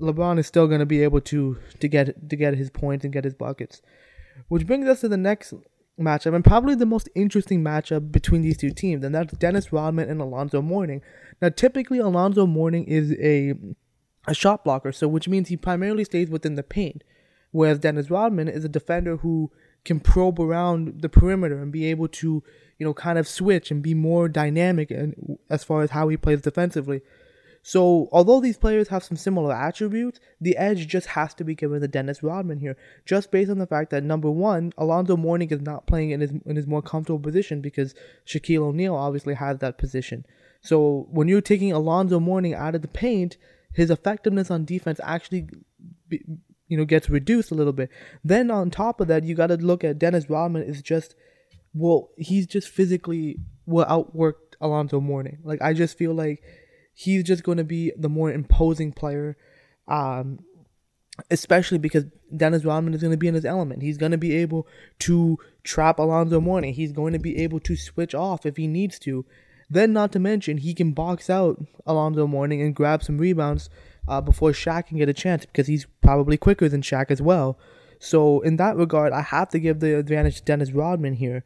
lebron 0.00 0.38
is 0.38 0.46
still 0.46 0.66
gonna 0.66 0.86
be 0.86 1.02
able 1.02 1.20
to 1.20 1.56
to 1.80 1.88
get 1.88 2.28
to 2.28 2.36
get 2.36 2.54
his 2.54 2.70
points 2.70 3.04
and 3.04 3.12
get 3.12 3.24
his 3.24 3.34
buckets. 3.34 3.80
Which 4.48 4.66
brings 4.66 4.88
us 4.88 5.00
to 5.00 5.08
the 5.08 5.16
next 5.16 5.54
matchup 5.98 6.34
and 6.34 6.44
probably 6.44 6.74
the 6.74 6.86
most 6.86 7.08
interesting 7.14 7.62
matchup 7.62 8.10
between 8.10 8.42
these 8.42 8.56
two 8.56 8.70
teams, 8.70 9.04
and 9.04 9.14
that's 9.14 9.32
Dennis 9.34 9.72
Rodman 9.72 10.10
and 10.10 10.20
Alonzo 10.20 10.60
Mourning. 10.60 11.02
Now, 11.40 11.50
typically, 11.50 11.98
Alonzo 11.98 12.46
Mourning 12.46 12.84
is 12.84 13.12
a 13.20 13.54
a 14.26 14.34
shot 14.34 14.64
blocker, 14.64 14.92
so 14.92 15.06
which 15.06 15.28
means 15.28 15.48
he 15.48 15.56
primarily 15.56 16.04
stays 16.04 16.30
within 16.30 16.54
the 16.54 16.62
paint. 16.62 17.04
Whereas 17.50 17.78
Dennis 17.78 18.10
Rodman 18.10 18.48
is 18.48 18.64
a 18.64 18.68
defender 18.68 19.18
who 19.18 19.52
can 19.84 20.00
probe 20.00 20.40
around 20.40 21.02
the 21.02 21.08
perimeter 21.08 21.60
and 21.60 21.70
be 21.70 21.84
able 21.86 22.08
to, 22.08 22.42
you 22.78 22.86
know, 22.86 22.94
kind 22.94 23.18
of 23.18 23.28
switch 23.28 23.70
and 23.70 23.82
be 23.82 23.94
more 23.94 24.28
dynamic 24.28 24.90
and 24.90 25.38
as 25.50 25.62
far 25.62 25.82
as 25.82 25.90
how 25.90 26.08
he 26.08 26.16
plays 26.16 26.40
defensively. 26.40 27.02
So, 27.66 28.10
although 28.12 28.40
these 28.40 28.58
players 28.58 28.88
have 28.88 29.02
some 29.02 29.16
similar 29.16 29.50
attributes, 29.54 30.20
the 30.38 30.54
edge 30.58 30.86
just 30.86 31.06
has 31.06 31.32
to 31.32 31.44
be 31.44 31.54
given 31.54 31.80
to 31.80 31.88
Dennis 31.88 32.22
Rodman 32.22 32.60
here, 32.60 32.76
just 33.06 33.30
based 33.30 33.50
on 33.50 33.56
the 33.56 33.66
fact 33.66 33.88
that 33.88 34.04
number 34.04 34.30
one, 34.30 34.74
Alonzo 34.76 35.16
Mourning 35.16 35.48
is 35.48 35.62
not 35.62 35.86
playing 35.86 36.10
in 36.10 36.20
his 36.20 36.30
in 36.44 36.56
his 36.56 36.66
more 36.66 36.82
comfortable 36.82 37.18
position 37.18 37.62
because 37.62 37.94
Shaquille 38.26 38.60
O'Neal 38.60 38.94
obviously 38.94 39.32
has 39.32 39.60
that 39.60 39.78
position. 39.78 40.26
So, 40.60 41.08
when 41.10 41.26
you're 41.26 41.40
taking 41.40 41.72
Alonzo 41.72 42.20
Mourning 42.20 42.52
out 42.52 42.74
of 42.74 42.82
the 42.82 42.88
paint, 42.88 43.38
his 43.72 43.90
effectiveness 43.90 44.50
on 44.50 44.66
defense 44.66 45.00
actually, 45.02 45.48
be, 46.06 46.22
you 46.68 46.76
know, 46.76 46.84
gets 46.84 47.08
reduced 47.08 47.50
a 47.50 47.54
little 47.54 47.72
bit. 47.72 47.88
Then 48.22 48.50
on 48.50 48.70
top 48.70 49.00
of 49.00 49.08
that, 49.08 49.24
you 49.24 49.34
got 49.34 49.46
to 49.46 49.56
look 49.56 49.84
at 49.84 49.98
Dennis 49.98 50.28
Rodman 50.28 50.64
is 50.64 50.82
just, 50.82 51.14
well, 51.72 52.10
he's 52.18 52.46
just 52.46 52.68
physically 52.68 53.38
will 53.64 53.86
outwork 53.88 54.54
Alonzo 54.60 55.00
Mourning. 55.00 55.38
Like 55.42 55.62
I 55.62 55.72
just 55.72 55.96
feel 55.96 56.12
like 56.12 56.42
he's 56.94 57.24
just 57.24 57.42
going 57.42 57.58
to 57.58 57.64
be 57.64 57.92
the 57.96 58.08
more 58.08 58.32
imposing 58.32 58.92
player. 58.92 59.36
Um, 59.86 60.38
especially 61.30 61.78
because 61.78 62.04
Dennis 62.36 62.64
Rodman 62.64 62.94
is 62.94 63.00
going 63.00 63.12
to 63.12 63.16
be 63.16 63.28
in 63.28 63.34
his 63.34 63.44
element. 63.44 63.82
He's 63.82 63.98
going 63.98 64.12
to 64.12 64.18
be 64.18 64.34
able 64.36 64.66
to 65.00 65.38
trap 65.62 65.98
Alonzo 65.98 66.40
Mourning. 66.40 66.74
He's 66.74 66.92
going 66.92 67.12
to 67.12 67.18
be 67.18 67.38
able 67.38 67.60
to 67.60 67.76
switch 67.76 68.14
off 68.14 68.44
if 68.44 68.56
he 68.56 68.66
needs 68.66 68.98
to. 69.00 69.24
Then, 69.70 69.92
not 69.92 70.12
to 70.12 70.18
mention, 70.18 70.58
he 70.58 70.74
can 70.74 70.92
box 70.92 71.30
out 71.30 71.64
Alonzo 71.86 72.26
Mourning 72.26 72.60
and 72.60 72.74
grab 72.74 73.02
some 73.02 73.18
rebounds 73.18 73.70
uh, 74.06 74.20
before 74.20 74.50
Shaq 74.50 74.88
can 74.88 74.98
get 74.98 75.08
a 75.08 75.14
chance 75.14 75.46
because 75.46 75.66
he's 75.66 75.86
probably 76.02 76.36
quicker 76.36 76.68
than 76.68 76.82
Shaq 76.82 77.10
as 77.10 77.22
well. 77.22 77.58
So, 77.98 78.40
in 78.40 78.56
that 78.56 78.76
regard, 78.76 79.12
I 79.12 79.22
have 79.22 79.48
to 79.50 79.58
give 79.58 79.80
the 79.80 79.96
advantage 79.96 80.36
to 80.36 80.44
Dennis 80.44 80.72
Rodman 80.72 81.14
here. 81.14 81.44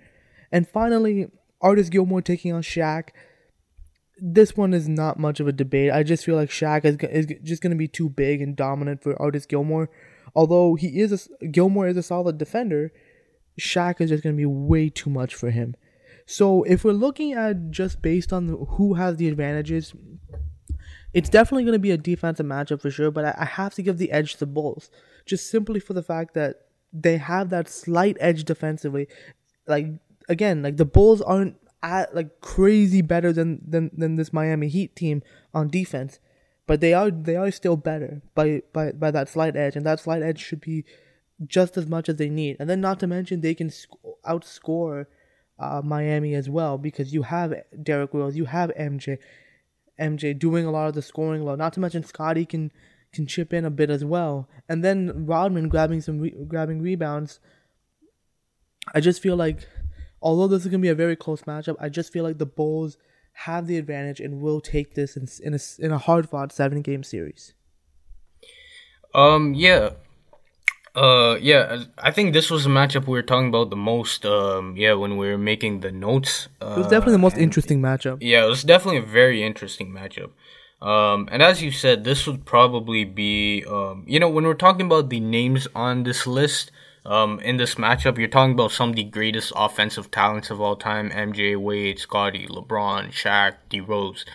And 0.50 0.66
finally, 0.66 1.30
Artis 1.60 1.88
Gilmore 1.88 2.22
taking 2.22 2.52
on 2.52 2.62
Shaq 2.62 3.10
this 4.20 4.56
one 4.56 4.74
is 4.74 4.88
not 4.88 5.18
much 5.18 5.40
of 5.40 5.48
a 5.48 5.52
debate. 5.52 5.92
I 5.92 6.02
just 6.02 6.24
feel 6.24 6.36
like 6.36 6.50
Shaq 6.50 6.84
is, 6.84 6.96
is 6.96 7.26
just 7.42 7.62
going 7.62 7.70
to 7.70 7.76
be 7.76 7.88
too 7.88 8.08
big 8.08 8.40
and 8.40 8.56
dominant 8.56 9.02
for 9.02 9.20
Artis 9.20 9.46
Gilmore. 9.46 9.90
Although 10.34 10.74
he 10.74 11.00
is 11.00 11.30
a, 11.40 11.46
Gilmore 11.46 11.88
is 11.88 11.96
a 11.96 12.02
solid 12.02 12.38
defender, 12.38 12.92
Shaq 13.60 14.00
is 14.00 14.10
just 14.10 14.22
going 14.22 14.36
to 14.36 14.40
be 14.40 14.46
way 14.46 14.88
too 14.88 15.10
much 15.10 15.34
for 15.34 15.50
him. 15.50 15.74
So 16.26 16.62
if 16.64 16.84
we're 16.84 16.92
looking 16.92 17.32
at 17.32 17.70
just 17.70 18.02
based 18.02 18.32
on 18.32 18.66
who 18.70 18.94
has 18.94 19.16
the 19.16 19.28
advantages, 19.28 19.94
it's 21.14 21.30
definitely 21.30 21.64
going 21.64 21.72
to 21.72 21.78
be 21.78 21.90
a 21.90 21.96
defensive 21.96 22.46
matchup 22.46 22.82
for 22.82 22.90
sure. 22.90 23.10
But 23.10 23.24
I, 23.24 23.34
I 23.38 23.44
have 23.46 23.74
to 23.74 23.82
give 23.82 23.98
the 23.98 24.12
edge 24.12 24.34
to 24.34 24.40
the 24.40 24.46
Bulls, 24.46 24.90
just 25.26 25.50
simply 25.50 25.80
for 25.80 25.94
the 25.94 26.02
fact 26.02 26.34
that 26.34 26.66
they 26.92 27.16
have 27.16 27.50
that 27.50 27.68
slight 27.68 28.16
edge 28.20 28.44
defensively. 28.44 29.08
Like 29.66 29.86
again, 30.28 30.62
like 30.62 30.76
the 30.76 30.84
Bulls 30.84 31.22
aren't 31.22 31.56
at 31.82 32.14
like 32.14 32.40
crazy 32.40 33.02
better 33.02 33.32
than 33.32 33.60
than 33.66 33.90
than 33.96 34.16
this 34.16 34.32
Miami 34.32 34.68
Heat 34.68 34.96
team 34.96 35.22
on 35.54 35.68
defense, 35.68 36.18
but 36.66 36.80
they 36.80 36.92
are 36.92 37.10
they 37.10 37.36
are 37.36 37.50
still 37.50 37.76
better 37.76 38.22
by 38.34 38.62
by 38.72 38.92
by 38.92 39.10
that 39.10 39.28
slight 39.28 39.56
edge, 39.56 39.76
and 39.76 39.86
that 39.86 40.00
slight 40.00 40.22
edge 40.22 40.40
should 40.40 40.60
be 40.60 40.84
just 41.46 41.76
as 41.76 41.86
much 41.86 42.08
as 42.08 42.16
they 42.16 42.28
need. 42.28 42.56
And 42.58 42.68
then 42.68 42.80
not 42.80 42.98
to 43.00 43.06
mention 43.06 43.40
they 43.40 43.54
can 43.54 43.70
sc- 43.70 43.90
outscore 44.26 45.06
uh, 45.58 45.82
Miami 45.84 46.34
as 46.34 46.48
well 46.48 46.78
because 46.78 47.12
you 47.12 47.22
have 47.22 47.54
Derrick 47.82 48.12
Rose, 48.12 48.36
you 48.36 48.46
have 48.46 48.70
MJ, 48.78 49.18
MJ 50.00 50.38
doing 50.38 50.64
a 50.64 50.70
lot 50.70 50.88
of 50.88 50.94
the 50.94 51.02
scoring 51.02 51.44
low. 51.44 51.54
Not 51.54 51.72
to 51.74 51.80
mention 51.80 52.04
Scottie 52.04 52.46
can 52.46 52.72
can 53.12 53.26
chip 53.26 53.54
in 53.54 53.64
a 53.64 53.70
bit 53.70 53.88
as 53.88 54.04
well, 54.04 54.48
and 54.68 54.84
then 54.84 55.26
Rodman 55.26 55.68
grabbing 55.68 56.00
some 56.00 56.18
re- 56.18 56.44
grabbing 56.46 56.82
rebounds. 56.82 57.40
I 58.94 59.00
just 59.00 59.22
feel 59.22 59.36
like 59.36 59.66
although 60.20 60.48
this 60.48 60.62
is 60.62 60.68
going 60.68 60.80
to 60.80 60.86
be 60.86 60.90
a 60.90 60.94
very 60.94 61.16
close 61.16 61.42
matchup, 61.42 61.76
I 61.80 61.88
just 61.88 62.12
feel 62.12 62.24
like 62.24 62.38
the 62.38 62.46
Bulls 62.46 62.98
have 63.32 63.66
the 63.66 63.78
advantage 63.78 64.20
and 64.20 64.40
will 64.40 64.60
take 64.60 64.94
this 64.94 65.16
in, 65.16 65.28
in 65.42 65.54
a, 65.54 65.58
in 65.78 65.92
a 65.92 65.98
hard 65.98 66.28
fought 66.28 66.52
seven 66.52 66.82
game 66.82 67.02
series. 67.02 67.54
Um, 69.14 69.54
yeah. 69.54 69.90
Uh, 70.94 71.36
yeah, 71.40 71.84
I 71.98 72.10
think 72.10 72.32
this 72.32 72.50
was 72.50 72.64
the 72.64 72.70
matchup 72.70 73.06
we 73.06 73.12
were 73.12 73.22
talking 73.22 73.48
about 73.48 73.70
the 73.70 73.76
most, 73.76 74.26
um, 74.26 74.76
yeah, 74.76 74.94
when 74.94 75.16
we 75.16 75.28
were 75.28 75.38
making 75.38 75.80
the 75.80 75.92
notes. 75.92 76.48
Uh, 76.60 76.74
it 76.76 76.78
was 76.78 76.88
definitely 76.88 77.12
the 77.12 77.18
most 77.18 77.36
interesting 77.36 77.80
matchup. 77.80 78.18
Yeah, 78.20 78.44
it 78.44 78.48
was 78.48 78.64
definitely 78.64 78.98
a 78.98 79.06
very 79.06 79.44
interesting 79.44 79.92
matchup. 79.92 80.30
Um, 80.80 81.28
and 81.30 81.40
as 81.42 81.62
you 81.62 81.70
said, 81.70 82.02
this 82.02 82.26
would 82.26 82.44
probably 82.44 83.04
be, 83.04 83.64
um, 83.68 84.04
you 84.08 84.18
know, 84.18 84.28
when 84.28 84.44
we're 84.44 84.54
talking 84.54 84.86
about 84.86 85.08
the 85.08 85.20
names 85.20 85.68
on 85.74 86.02
this 86.02 86.26
list, 86.26 86.72
um, 87.08 87.40
in 87.40 87.56
this 87.56 87.76
matchup, 87.76 88.18
you're 88.18 88.28
talking 88.28 88.52
about 88.52 88.70
some 88.70 88.90
of 88.90 88.96
the 88.96 89.02
greatest 89.02 89.50
offensive 89.56 90.10
talents 90.10 90.50
of 90.50 90.60
all 90.60 90.76
time: 90.76 91.10
MJ, 91.10 91.56
Wade, 91.56 91.98
Scottie, 91.98 92.46
LeBron, 92.46 93.10
Shaq, 93.12 93.54
D 93.70 93.80
Rose. 93.80 94.26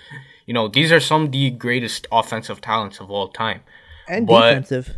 You 0.48 0.54
know, 0.56 0.68
these 0.68 0.92
are 0.92 1.00
some 1.00 1.26
of 1.26 1.32
the 1.32 1.52
greatest 1.52 2.08
offensive 2.12 2.62
talents 2.62 3.00
of 3.00 3.12
all 3.12 3.28
time. 3.28 3.62
And 4.10 4.26
but, 4.26 4.50
defensive. 4.50 4.96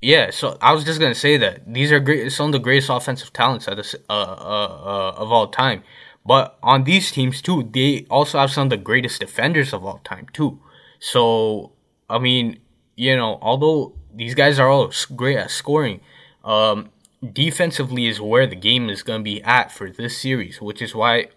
Yeah, 0.00 0.30
so 0.30 0.56
I 0.60 0.72
was 0.72 0.84
just 0.84 1.00
gonna 1.00 1.16
say 1.16 1.36
that 1.38 1.72
these 1.72 1.90
are 1.90 1.98
great, 1.98 2.30
some 2.30 2.46
of 2.46 2.52
the 2.52 2.60
greatest 2.60 2.90
offensive 2.90 3.32
talents 3.32 3.66
at 3.66 3.76
this, 3.76 3.96
uh, 4.08 4.12
uh, 4.12 4.14
uh, 4.14 5.14
of 5.16 5.32
all 5.32 5.48
time. 5.48 5.82
But 6.24 6.56
on 6.62 6.84
these 6.84 7.10
teams 7.10 7.42
too, 7.42 7.68
they 7.72 8.06
also 8.08 8.38
have 8.38 8.52
some 8.52 8.64
of 8.64 8.70
the 8.70 8.76
greatest 8.76 9.20
defenders 9.20 9.72
of 9.72 9.84
all 9.84 10.00
time 10.04 10.28
too. 10.32 10.60
So 11.00 11.72
I 12.08 12.18
mean, 12.18 12.60
you 12.94 13.16
know, 13.16 13.38
although 13.42 13.94
these 14.14 14.34
guys 14.34 14.60
are 14.60 14.68
all 14.68 14.92
great 15.16 15.38
at 15.38 15.50
scoring, 15.50 16.00
um, 16.44 16.90
defensively 17.32 18.06
is 18.06 18.20
where 18.20 18.46
the 18.46 18.56
game 18.56 18.88
is 18.88 19.02
going 19.02 19.20
to 19.20 19.24
be 19.24 19.42
at 19.42 19.72
for 19.72 19.90
this 19.90 20.18
series, 20.18 20.60
which 20.60 20.82
is 20.82 20.94
why, 20.94 21.28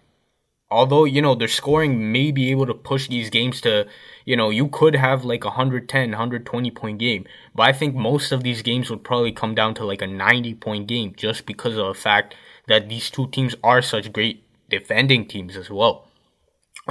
although, 0.70 1.04
you 1.04 1.22
know, 1.22 1.34
their 1.34 1.48
scoring 1.48 2.12
may 2.12 2.30
be 2.30 2.50
able 2.50 2.66
to 2.66 2.74
push 2.74 3.08
these 3.08 3.30
games 3.30 3.60
to, 3.62 3.86
you 4.24 4.36
know, 4.36 4.50
you 4.50 4.68
could 4.68 4.94
have 4.94 5.24
like 5.24 5.44
a 5.44 5.48
110, 5.48 6.10
120 6.10 6.70
point 6.70 6.98
game, 6.98 7.24
but 7.54 7.64
I 7.64 7.72
think 7.72 7.94
most 7.94 8.32
of 8.32 8.42
these 8.42 8.62
games 8.62 8.90
would 8.90 9.04
probably 9.04 9.32
come 9.32 9.54
down 9.54 9.74
to 9.74 9.84
like 9.84 10.02
a 10.02 10.06
90 10.06 10.54
point 10.54 10.86
game 10.86 11.14
just 11.16 11.46
because 11.46 11.76
of 11.76 11.86
the 11.86 12.00
fact 12.00 12.34
that 12.68 12.88
these 12.88 13.10
two 13.10 13.26
teams 13.28 13.54
are 13.64 13.82
such 13.82 14.12
great 14.12 14.44
defending 14.68 15.26
teams 15.26 15.56
as 15.56 15.70
well. 15.70 16.06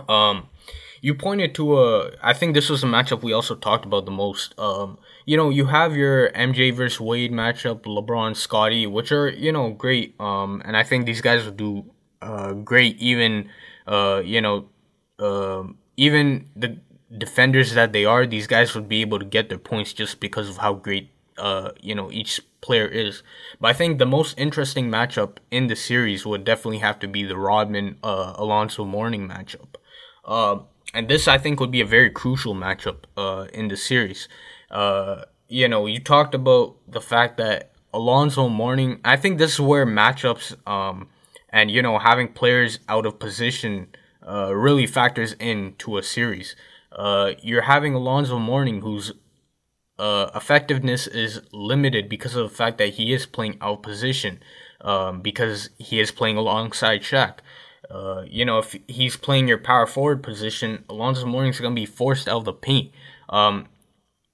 Um, 0.08 0.47
you 1.02 1.15
pointed 1.15 1.56
to 1.56 1.80
a. 1.80 2.12
I 2.21 2.34
think 2.34 2.54
this 2.54 2.69
was 2.69 2.84
a 2.84 2.88
matchup 2.88 3.23
we 3.23 3.34
also 3.34 3.56
talked 3.56 3.86
about 3.86 4.06
the 4.06 4.12
most. 4.12 4.58
Um, 4.60 4.97
you 5.30 5.38
know, 5.38 5.52
you 5.52 5.65
have 5.68 5.96
your 5.96 6.32
MJ 6.32 6.72
versus 6.72 7.00
Wade 7.00 7.32
matchup, 7.32 7.82
LeBron, 7.84 8.36
Scottie, 8.36 8.88
which 8.88 9.12
are 9.12 9.30
you 9.30 9.52
know 9.52 9.70
great. 9.70 10.15
Um, 10.20 10.60
and 10.65 10.76
I 10.76 10.84
think 10.84 11.06
these 11.06 11.22
guys 11.22 11.46
will 11.46 11.60
do 11.68 11.86
uh 12.20 12.54
great. 12.54 12.98
Even 12.98 13.48
uh, 13.86 14.24
you 14.26 14.42
know, 14.42 14.70
uh, 15.20 15.65
even 15.98 16.50
the 16.56 16.80
defenders 17.15 17.76
that 17.76 17.94
they 17.94 18.06
are, 18.06 18.26
these 18.26 18.48
guys 18.48 18.74
would 18.74 18.89
be 18.89 19.02
able 19.02 19.20
to 19.20 19.26
get 19.26 19.50
their 19.50 19.60
points 19.60 19.94
just 19.94 20.20
because 20.20 20.50
of 20.50 20.58
how 20.58 20.74
great 20.74 21.12
uh 21.38 21.70
you 21.80 21.94
know 21.94 22.12
each 22.12 22.42
player 22.62 22.88
is. 22.88 23.22
But 23.62 23.68
I 23.68 23.74
think 23.74 24.00
the 24.00 24.08
most 24.08 24.34
interesting 24.36 24.89
matchup 24.89 25.38
in 25.52 25.68
the 25.68 25.76
series 25.76 26.26
would 26.26 26.44
definitely 26.44 26.80
have 26.80 26.98
to 27.02 27.08
be 27.08 27.24
the 27.24 27.38
Rodman 27.38 27.98
uh 28.02 28.34
Alonzo 28.36 28.84
Mourning 28.84 29.30
matchup. 29.30 29.76
Um, 30.26 30.65
and 30.94 31.08
this 31.08 31.28
I 31.28 31.38
think 31.38 31.60
would 31.60 31.72
be 31.72 31.82
a 31.82 31.86
very 31.98 32.10
crucial 32.10 32.56
matchup 32.56 33.04
uh, 33.15 33.46
in 33.54 33.68
the 33.68 33.78
series. 33.78 34.28
Uh, 34.71 35.23
you 35.47 35.67
know, 35.67 35.86
you 35.86 35.99
talked 35.99 36.36
about 36.36 36.75
the 36.88 37.01
fact 37.01 37.38
that 37.38 37.71
Alonzo 37.93 38.47
Mourning. 38.49 38.99
I 39.03 39.15
think 39.15 39.38
this 39.38 39.53
is 39.53 39.60
where 39.60 39.86
matchups 39.86 40.55
um, 40.67 41.10
and 41.49 41.71
you 41.71 41.82
know 41.82 41.97
having 41.97 42.27
players 42.27 42.79
out 42.88 43.05
of 43.05 43.19
position 43.19 43.88
uh, 44.27 44.55
really 44.55 44.86
factors 44.86 45.34
into 45.34 45.97
a 45.97 46.03
series. 46.03 46.55
Uh, 46.91 47.34
you're 47.41 47.63
having 47.63 47.93
Alonzo 47.93 48.39
Mourning, 48.39 48.82
whose 48.82 49.12
uh, 49.97 50.29
effectiveness 50.36 51.08
is 51.08 51.41
limited 51.51 52.10
because 52.10 52.36
of 52.36 52.49
the 52.49 52.55
fact 52.55 52.77
that 52.77 52.89
he 52.89 53.13
is 53.13 53.25
playing 53.25 53.58
out 53.62 53.84
position, 53.84 54.39
um, 54.82 55.21
because 55.21 55.69
he 55.77 55.99
is 55.99 56.12
playing 56.12 56.38
alongside 56.38 57.01
Shaq. 57.01 57.39
Uh, 57.89 58.23
you 58.27 58.45
know, 58.45 58.60
if 58.60 58.75
he's 58.88 59.17
playing 59.17 59.47
your 59.47 59.58
power 59.58 59.88
forward 59.88 60.21
position, 60.21 60.84
Alonzo 60.89 61.25
Mourning's 61.25 61.60
going 61.60 61.75
to 61.75 61.79
be 61.79 61.88
forced 61.88 62.27
out 62.27 62.38
of 62.38 62.45
the 62.45 62.53
paint. 62.53 62.91
Um, 63.29 63.67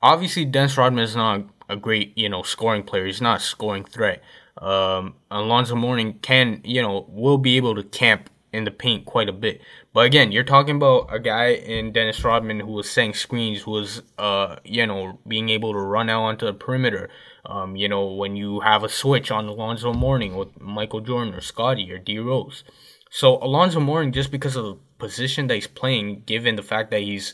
obviously, 0.02 0.46
Dennis 0.46 0.78
Rodman 0.78 1.04
is 1.04 1.16
not 1.16 1.46
a 1.70 1.76
great, 1.76 2.18
you 2.18 2.30
know, 2.30 2.44
scoring 2.44 2.84
player. 2.84 3.06
He's 3.06 3.22
not 3.22 3.40
a 3.40 3.44
scoring 3.44 3.86
threat. 3.86 4.22
Um, 4.58 5.16
Alonzo 5.32 5.76
Mourning 5.76 6.20
can, 6.20 6.62
you 6.64 6.82
know, 6.82 7.06
will 7.10 7.38
be 7.38 7.58
able 7.58 7.76
to 7.76 7.84
camp 7.84 8.30
in 8.54 8.64
the 8.64 8.72
paint 8.72 9.06
quite 9.06 9.28
a 9.28 9.34
bit. 9.34 9.62
But 9.94 10.06
again, 10.06 10.32
you're 10.32 10.44
talking 10.44 10.78
about 10.78 11.14
a 11.14 11.20
guy 11.20 11.48
in 11.48 11.92
Dennis 11.92 12.24
Rodman 12.24 12.62
who 12.62 12.72
was 12.72 12.90
setting 12.90 13.14
screens, 13.14 13.62
who 13.62 13.72
was, 13.72 14.02
uh, 14.18 14.58
you 14.64 14.88
know, 14.88 15.20
being 15.28 15.50
able 15.50 15.74
to 15.74 15.80
run 15.80 16.10
out 16.10 16.24
onto 16.24 16.46
the 16.46 16.54
perimeter. 16.54 17.10
Um, 17.46 17.76
you 17.76 17.90
know, 17.90 18.06
when 18.08 18.36
you 18.36 18.62
have 18.62 18.84
a 18.84 18.90
switch 18.90 19.30
on 19.30 19.46
Alonzo 19.48 19.94
Mourning 19.94 20.36
with 20.36 20.60
Michael 20.60 21.02
Jordan 21.02 21.34
or 21.34 21.42
Scottie 21.42 21.92
or 21.92 21.98
D 21.98 22.18
Rose. 22.18 22.64
So 23.12 23.38
Alonzo 23.44 23.80
Mourning, 23.80 24.14
just 24.14 24.32
because 24.32 24.56
of 24.56 24.66
the 24.66 24.78
position 24.98 25.48
that 25.48 25.56
he's 25.56 25.68
playing, 25.68 26.24
given 26.26 26.56
the 26.56 26.64
fact 26.64 26.92
that 26.92 27.02
he's 27.02 27.34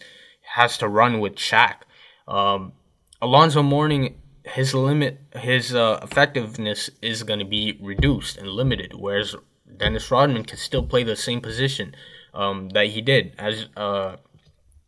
has 0.55 0.77
to 0.79 0.87
run 0.87 1.19
with 1.19 1.35
Shaq, 1.35 1.75
um, 2.27 2.73
Alonzo 3.21 3.61
Mourning, 3.61 4.15
his 4.43 4.73
limit, 4.73 5.19
his 5.35 5.75
uh, 5.75 5.99
effectiveness 6.03 6.89
is 7.01 7.23
going 7.23 7.39
to 7.39 7.45
be 7.45 7.77
reduced 7.81 8.37
and 8.37 8.47
limited, 8.47 8.93
whereas 8.95 9.35
Dennis 9.77 10.09
Rodman 10.09 10.43
can 10.43 10.57
still 10.57 10.83
play 10.83 11.03
the 11.03 11.15
same 11.15 11.41
position 11.41 11.95
um, 12.33 12.69
that 12.69 12.87
he 12.87 13.01
did. 13.01 13.33
As 13.37 13.67
uh, 13.77 14.17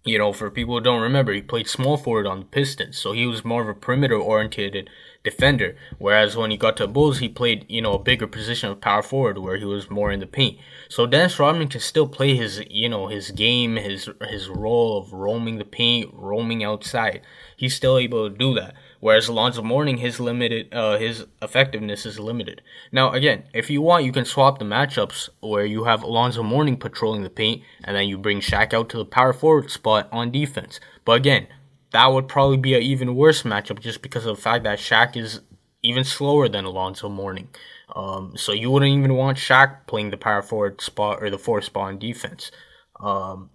you 0.05 0.17
know, 0.17 0.33
for 0.33 0.49
people 0.49 0.75
who 0.75 0.81
don't 0.81 1.01
remember, 1.01 1.31
he 1.31 1.41
played 1.41 1.67
small 1.67 1.97
forward 1.97 2.27
on 2.27 2.39
the 2.39 2.45
Pistons, 2.45 2.97
so 2.97 3.13
he 3.13 3.25
was 3.25 3.45
more 3.45 3.61
of 3.61 3.69
a 3.69 3.73
perimeter 3.73 4.17
oriented 4.17 4.89
defender. 5.23 5.75
Whereas 5.97 6.35
when 6.35 6.51
he 6.51 6.57
got 6.57 6.77
to 6.77 6.87
Bulls, 6.87 7.19
he 7.19 7.29
played 7.29 7.65
you 7.69 7.81
know 7.81 7.93
a 7.93 7.99
bigger 7.99 8.27
position 8.27 8.69
of 8.69 8.81
power 8.81 9.01
forward, 9.01 9.37
where 9.37 9.57
he 9.57 9.65
was 9.65 9.89
more 9.89 10.11
in 10.11 10.19
the 10.19 10.27
paint. 10.27 10.59
So 10.89 11.07
Dennis 11.07 11.39
Rodman 11.39 11.69
can 11.69 11.81
still 11.81 12.07
play 12.07 12.35
his 12.35 12.61
you 12.69 12.89
know 12.89 13.07
his 13.07 13.31
game, 13.31 13.77
his 13.77 14.09
his 14.29 14.49
role 14.49 14.97
of 14.97 15.13
roaming 15.13 15.57
the 15.57 15.65
paint, 15.65 16.11
roaming 16.13 16.63
outside. 16.63 17.21
He's 17.55 17.75
still 17.75 17.97
able 17.97 18.29
to 18.29 18.35
do 18.35 18.53
that. 18.55 18.75
Whereas 19.03 19.27
Alonzo 19.27 19.61
Mourning, 19.61 19.97
his 19.97 20.21
limited, 20.21 20.73
uh, 20.73 20.97
his 20.97 21.25
effectiveness 21.41 22.05
is 22.05 22.19
limited. 22.19 22.61
Now, 22.89 23.11
again, 23.11 23.43
if 23.53 23.69
you 23.69 23.81
want, 23.81 24.05
you 24.05 24.13
can 24.13 24.23
swap 24.23 24.59
the 24.59 24.65
matchups 24.65 25.27
where 25.41 25.65
you 25.65 25.83
have 25.83 26.03
Alonzo 26.03 26.41
Mourning 26.41 26.77
patrolling 26.77 27.23
the 27.23 27.29
paint, 27.29 27.63
and 27.83 27.97
then 27.97 28.07
you 28.07 28.17
bring 28.17 28.39
Shaq 28.39 28.73
out 28.73 28.87
to 28.89 28.97
the 28.97 29.03
power 29.03 29.33
forward 29.33 29.69
spot 29.69 30.07
on 30.13 30.31
defense. 30.31 30.79
But 31.03 31.17
again, 31.17 31.47
that 31.93 32.07
would 32.07 32.27
probably 32.27 32.57
be 32.57 32.73
an 32.75 32.81
even 32.81 33.15
worse 33.15 33.43
matchup 33.43 33.79
just 33.79 34.01
because 34.01 34.25
of 34.25 34.35
the 34.35 34.41
fact 34.41 34.63
that 34.65 34.79
Shaq 34.79 35.15
is 35.15 35.41
even 35.83 36.03
slower 36.03 36.49
than 36.49 36.65
Alonzo 36.65 37.07
Mourning. 37.07 37.49
Um, 37.95 38.33
so 38.35 38.51
you 38.51 38.71
wouldn't 38.71 38.97
even 38.97 39.15
want 39.15 39.37
Shaq 39.37 39.85
playing 39.85 40.09
the 40.09 40.17
power 40.17 40.41
forward 40.41 40.81
spot 40.81 41.21
or 41.21 41.29
the 41.29 41.37
four 41.37 41.61
spot 41.61 41.89
on 41.89 41.99
defense. 41.99 42.51
Um, 42.99 43.51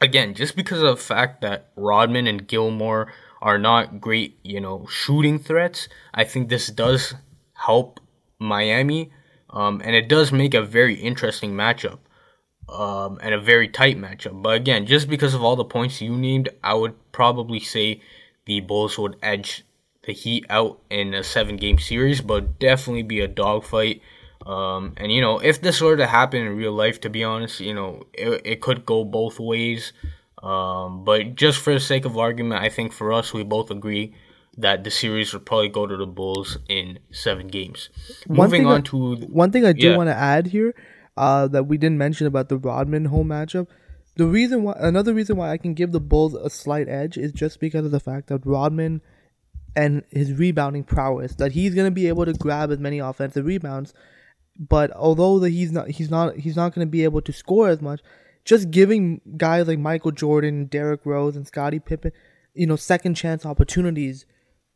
again, 0.00 0.34
just 0.34 0.54
because 0.54 0.80
of 0.80 0.96
the 0.96 1.02
fact 1.02 1.40
that 1.40 1.72
Rodman 1.76 2.28
and 2.28 2.46
Gilmore 2.46 3.12
are 3.42 3.58
not 3.58 4.00
great, 4.00 4.38
you 4.44 4.60
know, 4.60 4.86
shooting 4.88 5.38
threats. 5.38 5.88
I 6.14 6.24
think 6.24 6.48
this 6.48 6.68
does 6.68 7.14
help 7.54 8.00
Miami, 8.38 9.10
um, 9.50 9.82
and 9.84 9.96
it 9.96 10.08
does 10.08 10.30
make 10.30 10.54
a 10.54 10.62
very 10.62 10.94
interesting 10.94 11.52
matchup 11.52 11.98
um, 12.68 13.18
and 13.22 13.34
a 13.34 13.40
very 13.40 13.68
tight 13.68 13.96
matchup. 13.98 14.42
But 14.42 14.54
again, 14.56 14.86
just 14.86 15.08
because 15.08 15.34
of 15.34 15.42
all 15.42 15.56
the 15.56 15.64
points 15.64 16.00
you 16.00 16.16
named, 16.16 16.48
I 16.64 16.74
would 16.74 16.94
probably 17.12 17.60
say 17.60 18.00
the 18.46 18.60
Bulls 18.60 18.98
would 18.98 19.16
edge 19.22 19.64
the 20.04 20.12
Heat 20.12 20.46
out 20.50 20.80
in 20.90 21.14
a 21.14 21.22
seven 21.22 21.56
game 21.56 21.78
series, 21.78 22.20
but 22.20 22.58
definitely 22.58 23.02
be 23.02 23.20
a 23.20 23.28
dogfight. 23.28 24.00
Um, 24.44 24.94
and 24.98 25.10
you 25.10 25.20
know, 25.20 25.38
if 25.40 25.60
this 25.60 25.80
were 25.80 25.96
to 25.96 26.06
happen 26.06 26.42
in 26.46 26.56
real 26.56 26.72
life, 26.72 27.00
to 27.00 27.10
be 27.10 27.24
honest, 27.24 27.58
you 27.60 27.74
know, 27.74 28.04
it, 28.14 28.42
it 28.44 28.60
could 28.60 28.86
go 28.86 29.04
both 29.04 29.40
ways. 29.40 29.92
Um, 30.42 31.04
but 31.04 31.34
just 31.34 31.58
for 31.60 31.72
the 31.72 31.80
sake 31.80 32.04
of 32.04 32.16
argument, 32.16 32.62
I 32.62 32.68
think 32.68 32.92
for 32.92 33.12
us, 33.12 33.32
we 33.32 33.42
both 33.42 33.70
agree 33.70 34.14
that 34.58 34.84
the 34.84 34.90
series 34.90 35.32
would 35.32 35.44
probably 35.44 35.68
go 35.68 35.86
to 35.86 35.96
the 35.96 36.06
Bulls 36.06 36.58
in 36.68 36.98
seven 37.10 37.48
games. 37.48 37.90
One 38.26 38.46
Moving 38.48 38.66
on 38.66 38.78
I- 38.78 38.82
to 38.82 39.16
One 39.26 39.50
thing 39.50 39.64
I 39.66 39.72
do 39.72 39.88
Yeah. 39.90 39.96
want 39.96 40.08
to 40.08 40.14
add 40.16 40.46
here 40.46 40.74
uh, 41.16 41.48
that 41.48 41.64
we 41.64 41.78
didn't 41.78 41.98
mention 41.98 42.26
about 42.26 42.48
the 42.48 42.58
Rodman 42.58 43.06
home 43.06 43.28
matchup. 43.28 43.68
The 44.16 44.26
reason 44.26 44.62
why, 44.62 44.74
another 44.78 45.12
reason 45.12 45.36
why 45.36 45.50
I 45.50 45.58
can 45.58 45.74
give 45.74 45.92
the 45.92 46.00
Bulls 46.00 46.34
a 46.34 46.48
slight 46.48 46.88
edge 46.88 47.18
is 47.18 47.32
just 47.32 47.60
because 47.60 47.84
of 47.84 47.90
the 47.90 48.00
fact 48.00 48.28
that 48.28 48.46
Rodman 48.46 49.02
and 49.74 50.04
his 50.10 50.32
rebounding 50.32 50.84
prowess, 50.84 51.34
that 51.34 51.52
he's 51.52 51.74
gonna 51.74 51.90
be 51.90 52.08
able 52.08 52.24
to 52.24 52.32
grab 52.32 52.70
as 52.70 52.78
many 52.78 52.98
offensive 52.98 53.44
rebounds. 53.44 53.92
But 54.58 54.90
although 54.92 55.38
that 55.40 55.50
he's 55.50 55.70
not, 55.70 55.88
he's 55.90 56.10
not, 56.10 56.36
he's 56.36 56.56
not 56.56 56.74
gonna 56.74 56.86
be 56.86 57.04
able 57.04 57.20
to 57.22 57.32
score 57.32 57.68
as 57.68 57.82
much. 57.82 58.00
Just 58.44 58.70
giving 58.70 59.20
guys 59.36 59.66
like 59.66 59.78
Michael 59.78 60.12
Jordan, 60.12 60.66
Derrick 60.66 61.00
Rose, 61.04 61.36
and 61.36 61.46
Scottie 61.46 61.80
Pippen, 61.80 62.12
you 62.54 62.66
know, 62.66 62.76
second 62.76 63.16
chance 63.16 63.44
opportunities 63.44 64.24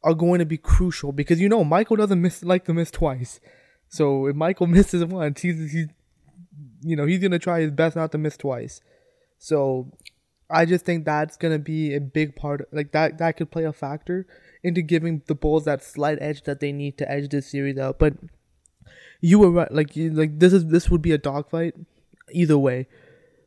are 0.02 0.14
going 0.14 0.38
to 0.38 0.46
be 0.46 0.56
crucial 0.56 1.12
because 1.12 1.40
you 1.40 1.48
know 1.48 1.64
Michael 1.64 1.96
doesn't 1.96 2.20
miss 2.20 2.42
like 2.42 2.64
to 2.64 2.74
miss 2.74 2.90
twice. 2.90 3.40
So 3.88 4.26
if 4.26 4.36
Michael 4.36 4.66
misses 4.68 5.04
once, 5.04 5.40
he's 5.40 5.72
he's 5.72 5.88
you 6.82 6.96
know 6.96 7.06
he's 7.06 7.20
gonna 7.20 7.38
try 7.38 7.60
his 7.60 7.70
best 7.70 7.96
not 7.96 8.12
to 8.12 8.18
miss 8.18 8.36
twice. 8.36 8.80
So 9.38 9.92
I 10.50 10.64
just 10.64 10.84
think 10.84 11.04
that's 11.04 11.36
gonna 11.36 11.58
be 11.58 11.94
a 11.94 12.00
big 12.00 12.36
part. 12.36 12.68
Like 12.72 12.92
that 12.92 13.18
that 13.18 13.36
could 13.36 13.50
play 13.50 13.64
a 13.64 13.72
factor 13.72 14.26
into 14.62 14.82
giving 14.82 15.22
the 15.26 15.34
Bulls 15.34 15.64
that 15.64 15.82
slight 15.82 16.18
edge 16.20 16.42
that 16.42 16.60
they 16.60 16.72
need 16.72 16.98
to 16.98 17.10
edge 17.10 17.28
this 17.30 17.50
series 17.50 17.78
out. 17.78 17.98
But 17.98 18.14
you 19.20 19.38
were 19.38 19.50
right. 19.50 19.72
Like 19.72 19.96
you, 19.96 20.10
like 20.10 20.38
this 20.38 20.52
is 20.52 20.66
this 20.66 20.90
would 20.90 21.02
be 21.02 21.12
a 21.12 21.18
dogfight 21.18 21.74
either 22.32 22.58
way. 22.58 22.86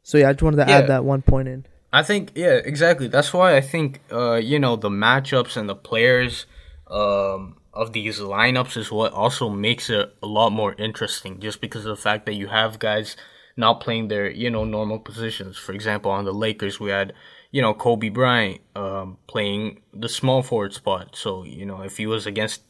So 0.04 0.18
yeah, 0.18 0.30
I 0.30 0.34
just 0.34 0.44
wanted 0.44 0.58
to 0.66 0.70
Yeah. 0.70 0.78
add 0.80 0.88
that 0.88 1.06
one 1.06 1.22
point 1.22 1.48
in. 1.48 1.66
I 1.92 2.02
think 2.04 2.32
yeah, 2.36 2.54
exactly. 2.56 3.08
That's 3.08 3.34
why 3.34 3.56
I 3.56 3.62
think 3.62 4.02
uh, 4.12 4.36
you 4.36 4.60
know 4.60 4.76
the 4.76 4.90
matchups 4.90 5.56
and 5.58 5.70
the 5.70 5.76
players 5.76 6.46
um, 6.88 7.58
of 7.74 7.94
these 7.94 8.20
lineups 8.20 8.78
is 8.78 8.92
what 8.92 9.14
also 9.14 9.50
makes 9.50 9.90
it 9.90 10.16
a 10.22 10.28
lot 10.28 10.52
more 10.52 10.74
interesting. 10.78 11.40
Just 11.40 11.62
because 11.62 11.86
of 11.86 11.96
the 11.96 12.02
fact 12.02 12.26
that 12.26 12.36
you 12.36 12.48
have 12.48 12.80
guys 12.80 13.16
not 13.56 13.80
playing 13.82 14.08
their 14.08 14.30
you 14.30 14.50
know 14.50 14.66
normal 14.66 15.00
positions. 15.00 15.58
For 15.58 15.74
example, 15.74 16.12
on 16.12 16.26
the 16.26 16.34
Lakers, 16.34 16.80
we 16.80 16.92
had 16.92 17.14
you 17.52 17.62
know 17.62 17.74
Kobe 17.74 18.10
Bryant 18.10 18.62
um, 18.76 19.18
playing 19.28 19.82
the 19.94 20.10
small 20.10 20.44
forward 20.44 20.74
spot. 20.74 21.16
So 21.16 21.44
you 21.44 21.66
know 21.66 21.82
if 21.82 21.98
he 21.98 22.08
was 22.08 22.26
against 22.26 22.62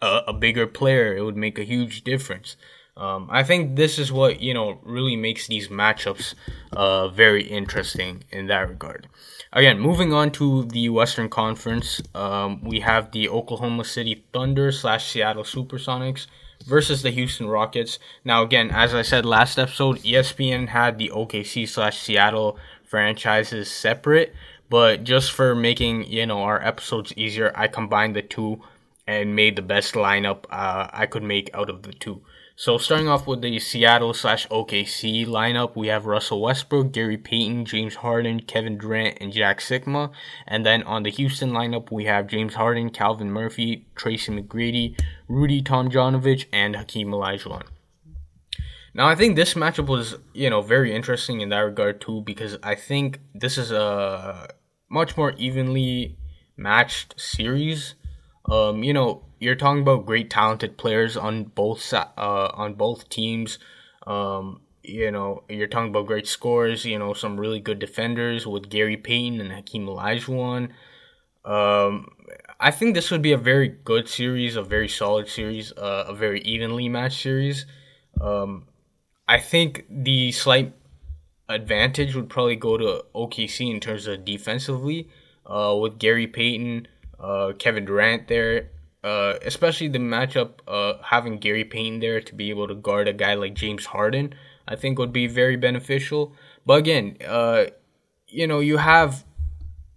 a, 0.00 0.22
a 0.28 0.32
bigger 0.32 0.66
player, 0.66 1.16
it 1.16 1.22
would 1.22 1.36
make 1.36 1.58
a 1.58 1.64
huge 1.64 2.02
difference. 2.02 2.56
Um, 2.96 3.28
I 3.30 3.44
think 3.44 3.76
this 3.76 3.98
is 3.98 4.10
what 4.10 4.40
you 4.40 4.54
know 4.54 4.80
really 4.82 5.16
makes 5.16 5.46
these 5.46 5.68
matchups 5.68 6.34
uh, 6.72 7.08
very 7.08 7.44
interesting 7.44 8.24
in 8.30 8.48
that 8.48 8.68
regard. 8.68 9.08
Again, 9.52 9.80
moving 9.80 10.12
on 10.12 10.30
to 10.32 10.64
the 10.64 10.90
Western 10.90 11.30
Conference, 11.30 12.02
um, 12.14 12.62
we 12.62 12.80
have 12.80 13.12
the 13.12 13.30
Oklahoma 13.30 13.84
City 13.84 14.24
Thunder 14.32 14.70
slash 14.70 15.10
Seattle 15.10 15.42
SuperSonics 15.42 16.26
versus 16.66 17.02
the 17.02 17.10
Houston 17.10 17.48
Rockets. 17.48 17.98
Now, 18.24 18.42
again, 18.42 18.70
as 18.70 18.94
I 18.94 19.02
said 19.02 19.24
last 19.24 19.58
episode, 19.58 20.00
ESPN 20.00 20.68
had 20.68 20.98
the 20.98 21.10
OKC 21.14 21.66
slash 21.66 21.98
Seattle 21.98 22.58
franchises 22.84 23.70
separate, 23.70 24.34
but 24.68 25.04
just 25.04 25.32
for 25.32 25.54
making 25.54 26.04
you 26.04 26.26
know 26.26 26.42
our 26.42 26.62
episodes 26.62 27.14
easier, 27.16 27.50
I 27.54 27.68
combined 27.68 28.16
the 28.16 28.22
two 28.22 28.60
and 29.06 29.34
made 29.34 29.56
the 29.56 29.62
best 29.62 29.94
lineup 29.94 30.44
uh, 30.50 30.88
I 30.92 31.06
could 31.06 31.22
make 31.22 31.50
out 31.54 31.70
of 31.70 31.82
the 31.82 31.92
two. 31.92 32.20
So 32.60 32.76
starting 32.76 33.06
off 33.06 33.28
with 33.28 33.40
the 33.40 33.60
Seattle 33.60 34.12
slash 34.12 34.48
OKC 34.48 35.24
lineup, 35.24 35.76
we 35.76 35.86
have 35.86 36.06
Russell 36.06 36.40
Westbrook, 36.40 36.90
Gary 36.90 37.16
Payton, 37.16 37.66
James 37.66 37.94
Harden, 37.94 38.40
Kevin 38.40 38.76
Durant, 38.76 39.16
and 39.20 39.32
Jack 39.32 39.60
Sikma. 39.60 40.10
And 40.44 40.66
then 40.66 40.82
on 40.82 41.04
the 41.04 41.10
Houston 41.12 41.50
lineup, 41.50 41.92
we 41.92 42.06
have 42.06 42.26
James 42.26 42.54
Harden, 42.54 42.90
Calvin 42.90 43.30
Murphy, 43.30 43.86
Tracy 43.94 44.32
McGrady, 44.32 45.00
Rudy 45.28 45.62
Tomjanovich, 45.62 46.46
and 46.52 46.74
Hakeem 46.74 47.10
Olajuwon. 47.10 47.62
Now 48.92 49.06
I 49.06 49.14
think 49.14 49.36
this 49.36 49.54
matchup 49.54 49.86
was, 49.86 50.16
you 50.34 50.50
know, 50.50 50.60
very 50.60 50.92
interesting 50.92 51.40
in 51.40 51.50
that 51.50 51.60
regard 51.60 52.00
too, 52.00 52.22
because 52.22 52.56
I 52.64 52.74
think 52.74 53.20
this 53.34 53.56
is 53.56 53.70
a 53.70 54.48
much 54.90 55.16
more 55.16 55.30
evenly 55.36 56.18
matched 56.56 57.20
series. 57.20 57.94
Um, 58.50 58.82
you 58.82 58.92
know, 58.92 59.22
you're 59.40 59.54
talking 59.56 59.82
about 59.82 60.06
great 60.06 60.30
talented 60.30 60.76
players 60.78 61.16
on 61.16 61.44
both 61.44 61.92
uh, 61.92 62.06
on 62.16 62.74
both 62.74 63.08
teams. 63.08 63.58
Um, 64.06 64.60
you 64.82 65.10
know, 65.10 65.44
you're 65.48 65.66
talking 65.66 65.90
about 65.90 66.06
great 66.06 66.26
scores. 66.26 66.84
You 66.84 66.98
know, 66.98 67.12
some 67.12 67.38
really 67.38 67.60
good 67.60 67.78
defenders 67.78 68.46
with 68.46 68.70
Gary 68.70 68.96
Payton 68.96 69.40
and 69.40 69.52
Hakeem 69.52 69.86
Olajuwon. 69.86 70.70
Um, 71.44 72.08
I 72.60 72.70
think 72.70 72.94
this 72.94 73.10
would 73.10 73.22
be 73.22 73.32
a 73.32 73.38
very 73.38 73.68
good 73.68 74.08
series, 74.08 74.56
a 74.56 74.62
very 74.62 74.88
solid 74.88 75.28
series, 75.28 75.72
uh, 75.72 76.04
a 76.08 76.14
very 76.14 76.40
evenly 76.42 76.88
matched 76.88 77.22
series. 77.22 77.66
Um, 78.20 78.66
I 79.28 79.38
think 79.38 79.84
the 79.88 80.32
slight 80.32 80.74
advantage 81.48 82.14
would 82.14 82.28
probably 82.28 82.56
go 82.56 82.76
to 82.76 83.04
OKC 83.14 83.70
in 83.70 83.80
terms 83.80 84.06
of 84.06 84.24
defensively, 84.24 85.08
uh, 85.46 85.76
with 85.80 85.98
Gary 85.98 86.26
Payton, 86.26 86.88
uh, 87.20 87.52
Kevin 87.58 87.84
Durant 87.84 88.28
there, 88.28 88.70
uh, 89.04 89.34
especially 89.42 89.88
the 89.88 89.98
matchup 89.98 90.60
uh, 90.66 90.94
having 91.02 91.38
Gary 91.38 91.64
Payton 91.64 92.00
there 92.00 92.20
to 92.20 92.34
be 92.34 92.50
able 92.50 92.68
to 92.68 92.74
guard 92.74 93.08
a 93.08 93.12
guy 93.12 93.34
like 93.34 93.54
James 93.54 93.86
Harden, 93.86 94.34
I 94.66 94.76
think 94.76 94.98
would 94.98 95.12
be 95.12 95.26
very 95.26 95.56
beneficial. 95.56 96.34
But 96.66 96.74
again, 96.74 97.16
uh, 97.26 97.66
you 98.26 98.46
know, 98.46 98.60
you 98.60 98.76
have 98.76 99.24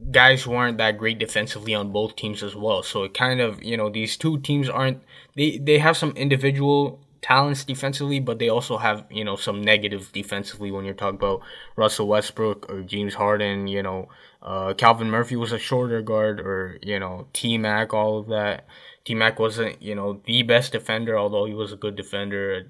guys 0.09 0.41
who 0.43 0.53
aren't 0.53 0.77
that 0.79 0.97
great 0.97 1.19
defensively 1.19 1.75
on 1.75 1.91
both 1.91 2.15
teams 2.15 2.41
as 2.41 2.55
well. 2.55 2.81
So 2.81 3.03
it 3.03 3.13
kind 3.13 3.39
of, 3.39 3.61
you 3.61 3.77
know, 3.77 3.89
these 3.89 4.17
two 4.17 4.39
teams 4.39 4.69
aren't 4.69 5.03
they 5.35 5.57
they 5.57 5.77
have 5.77 5.97
some 5.97 6.11
individual 6.11 6.99
talents 7.21 7.63
defensively, 7.63 8.19
but 8.19 8.39
they 8.39 8.49
also 8.49 8.77
have, 8.77 9.05
you 9.09 9.23
know, 9.23 9.35
some 9.35 9.61
negatives 9.61 10.09
defensively 10.11 10.71
when 10.71 10.85
you're 10.85 10.93
talking 10.93 11.15
about 11.15 11.41
Russell 11.75 12.07
Westbrook 12.07 12.69
or 12.69 12.81
James 12.81 13.13
Harden, 13.13 13.67
you 13.67 13.83
know, 13.83 14.09
uh, 14.41 14.73
Calvin 14.73 15.09
Murphy 15.09 15.35
was 15.35 15.51
a 15.51 15.59
shorter 15.59 16.01
guard 16.01 16.39
or, 16.39 16.79
you 16.81 16.99
know, 16.99 17.27
T 17.33 17.57
Mac, 17.57 17.93
all 17.93 18.17
of 18.19 18.27
that. 18.27 18.65
T 19.05 19.13
Mac 19.13 19.39
wasn't, 19.39 19.81
you 19.81 19.93
know, 19.93 20.21
the 20.25 20.41
best 20.43 20.71
defender, 20.71 21.17
although 21.17 21.45
he 21.45 21.53
was 21.53 21.71
a 21.71 21.75
good 21.75 21.95
defender 21.95 22.67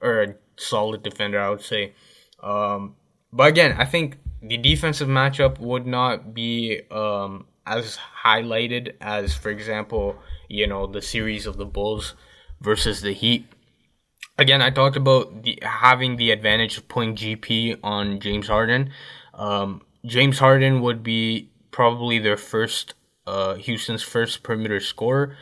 or 0.00 0.22
a 0.22 0.34
solid 0.56 1.02
defender, 1.02 1.40
I 1.40 1.48
would 1.50 1.62
say. 1.62 1.94
Um, 2.42 2.94
but 3.32 3.48
again, 3.48 3.76
I 3.78 3.84
think 3.84 4.18
the 4.42 4.56
defensive 4.58 5.08
matchup 5.08 5.58
would 5.58 5.86
not 5.86 6.34
be 6.34 6.82
um, 6.90 7.46
as 7.66 7.98
highlighted 8.24 8.94
as, 9.00 9.34
for 9.34 9.50
example, 9.50 10.16
you 10.48 10.66
know, 10.66 10.86
the 10.86 11.02
series 11.02 11.46
of 11.46 11.56
the 11.56 11.66
Bulls 11.66 12.14
versus 12.60 13.00
the 13.00 13.12
Heat. 13.12 13.46
Again, 14.38 14.62
I 14.62 14.70
talked 14.70 14.96
about 14.96 15.42
the, 15.42 15.58
having 15.62 16.16
the 16.16 16.30
advantage 16.30 16.78
of 16.78 16.86
putting 16.86 17.16
GP 17.16 17.80
on 17.82 18.20
James 18.20 18.46
Harden. 18.46 18.90
Um, 19.34 19.82
James 20.06 20.38
Harden 20.38 20.80
would 20.80 21.02
be 21.02 21.50
probably 21.72 22.20
their 22.20 22.36
first, 22.36 22.94
uh, 23.26 23.54
Houston's 23.54 24.02
first 24.02 24.44
perimeter 24.44 24.78
scorer. 24.78 25.36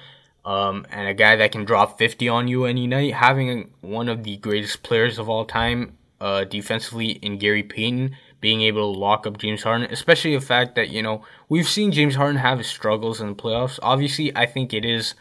Um, 0.46 0.86
and 0.90 1.08
a 1.08 1.14
guy 1.14 1.36
that 1.36 1.52
can 1.52 1.64
drop 1.64 1.98
50 1.98 2.28
on 2.28 2.48
you 2.48 2.64
any 2.64 2.86
night. 2.86 3.12
Having 3.12 3.74
one 3.82 4.08
of 4.08 4.24
the 4.24 4.38
greatest 4.38 4.82
players 4.82 5.18
of 5.18 5.28
all 5.28 5.44
time 5.44 5.98
uh, 6.20 6.44
defensively 6.44 7.10
in 7.10 7.36
Gary 7.38 7.62
Payton 7.62 8.16
being 8.40 8.62
able 8.62 8.92
to 8.92 8.98
lock 8.98 9.26
up 9.26 9.38
James 9.38 9.62
Harden, 9.62 9.88
especially 9.90 10.34
the 10.34 10.40
fact 10.40 10.74
that, 10.76 10.88
you 10.88 11.02
know, 11.02 11.22
we've 11.48 11.68
seen 11.68 11.92
James 11.92 12.14
Harden 12.14 12.36
have 12.36 12.58
his 12.58 12.68
struggles 12.68 13.20
in 13.20 13.28
the 13.28 13.34
playoffs. 13.34 13.78
Obviously, 13.82 14.34
I 14.36 14.46
think 14.46 14.72
it 14.72 14.84
is 14.84 15.14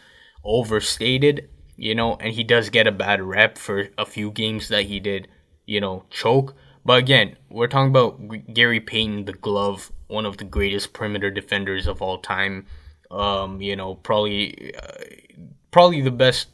overstated, 0.43 1.49
you 1.78 1.95
know, 1.95 2.15
and 2.15 2.34
he 2.34 2.43
does 2.43 2.69
get 2.69 2.88
a 2.88 2.91
bad 2.91 3.21
rep 3.21 3.57
for 3.57 3.89
a 3.97 4.05
few 4.05 4.32
games 4.32 4.69
that 4.69 4.86
he 4.86 4.99
did, 4.99 5.28
you 5.65 5.82
know, 5.82 6.03
choke. 6.09 6.55
But 6.86 6.99
again, 6.99 7.36
we're 7.49 7.67
talking 7.67 7.89
about 7.89 8.53
Gary 8.53 8.80
Payton, 8.80 9.26
the 9.26 9.34
glove, 9.34 9.91
one 10.07 10.26
of 10.26 10.38
the 10.38 10.43
greatest 10.43 10.93
perimeter 10.93 11.32
defenders 11.32 11.88
of 11.88 12.01
all 12.01 12.19
time. 12.19 12.67
Um, 13.11 13.61
you 13.61 13.76
know, 13.76 13.95
probably, 13.95 14.73
uh, 14.76 15.03
probably 15.71 16.01
the 16.01 16.11
best, 16.11 16.47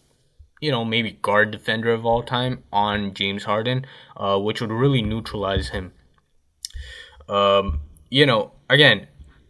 you 0.61 0.71
know, 0.71 0.85
maybe 0.85 1.11
guard 1.21 1.51
defender 1.51 1.91
of 1.91 2.05
all 2.05 2.23
time 2.23 2.63
on 2.71 3.13
James 3.13 3.43
Harden, 3.43 3.85
uh, 4.17 4.37
which 4.37 4.61
would 4.61 4.71
really 4.71 5.01
neutralize 5.01 5.69
him. 5.69 5.93
Um, 7.27 7.81
you 8.09 8.25
know, 8.25 8.51
again, 8.69 9.07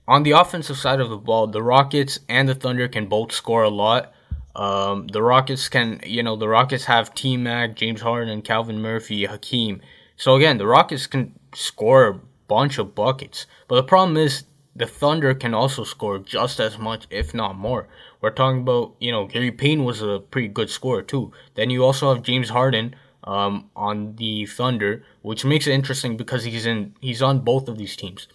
on 0.08 0.24
the 0.24 0.32
offensive 0.32 0.78
side 0.78 1.00
of 1.00 1.10
the 1.10 1.18
ball, 1.18 1.48
the 1.48 1.64
Rockets 1.64 2.20
and 2.28 2.48
the 2.48 2.56
Thunder 2.56 2.88
can 2.88 3.08
both 3.08 3.32
score 3.32 3.64
a 3.64 3.70
lot. 3.70 4.14
Um, 4.56 5.08
the 5.08 5.22
Rockets 5.22 5.70
can, 5.70 6.02
you 6.06 6.24
know, 6.24 6.36
the 6.36 6.50
Rockets 6.50 6.86
have 6.86 7.14
T 7.14 7.38
Mac, 7.38 7.76
James 7.76 8.02
Harden, 8.02 8.42
Calvin 8.42 8.82
Murphy, 8.82 9.26
Hakeem. 9.26 9.82
So 10.16 10.36
again, 10.36 10.58
the 10.58 10.68
Rockets 10.68 11.08
can 11.08 11.34
score 11.56 12.08
a 12.08 12.20
bunch 12.48 12.78
of 12.78 12.94
buckets. 12.94 13.48
But 13.68 13.76
the 13.76 13.84
problem 13.84 14.18
is 14.18 14.44
the 14.76 14.86
Thunder 14.86 15.34
can 15.34 15.54
also 15.54 15.84
score 15.84 16.20
just 16.20 16.60
as 16.60 16.78
much, 16.78 17.06
if 17.10 17.34
not 17.34 17.58
more. 17.58 17.88
We're 18.22 18.32
talking 18.32 18.62
about, 18.62 18.96
you 19.00 19.12
know, 19.12 19.26
Gary 19.26 19.52
Payton 19.52 19.84
was 19.84 20.02
a 20.02 20.20
pretty 20.20 20.48
good 20.48 20.70
scorer 20.70 21.02
too. 21.02 21.32
Then 21.56 21.70
you 21.70 21.84
also 21.84 22.14
have 22.14 22.24
James 22.24 22.50
Harden 22.50 22.96
um, 23.24 23.70
on 23.76 24.16
the 24.16 24.46
Thunder, 24.46 25.04
which 25.22 25.46
makes 25.46 25.68
it 25.68 25.74
interesting 25.74 26.18
because 26.18 26.44
he's 26.44 26.66
in 26.66 26.94
he's 27.02 27.22
on 27.22 27.40
both 27.40 27.68
of 27.68 27.78
these 27.78 27.96
teams. 27.96 28.28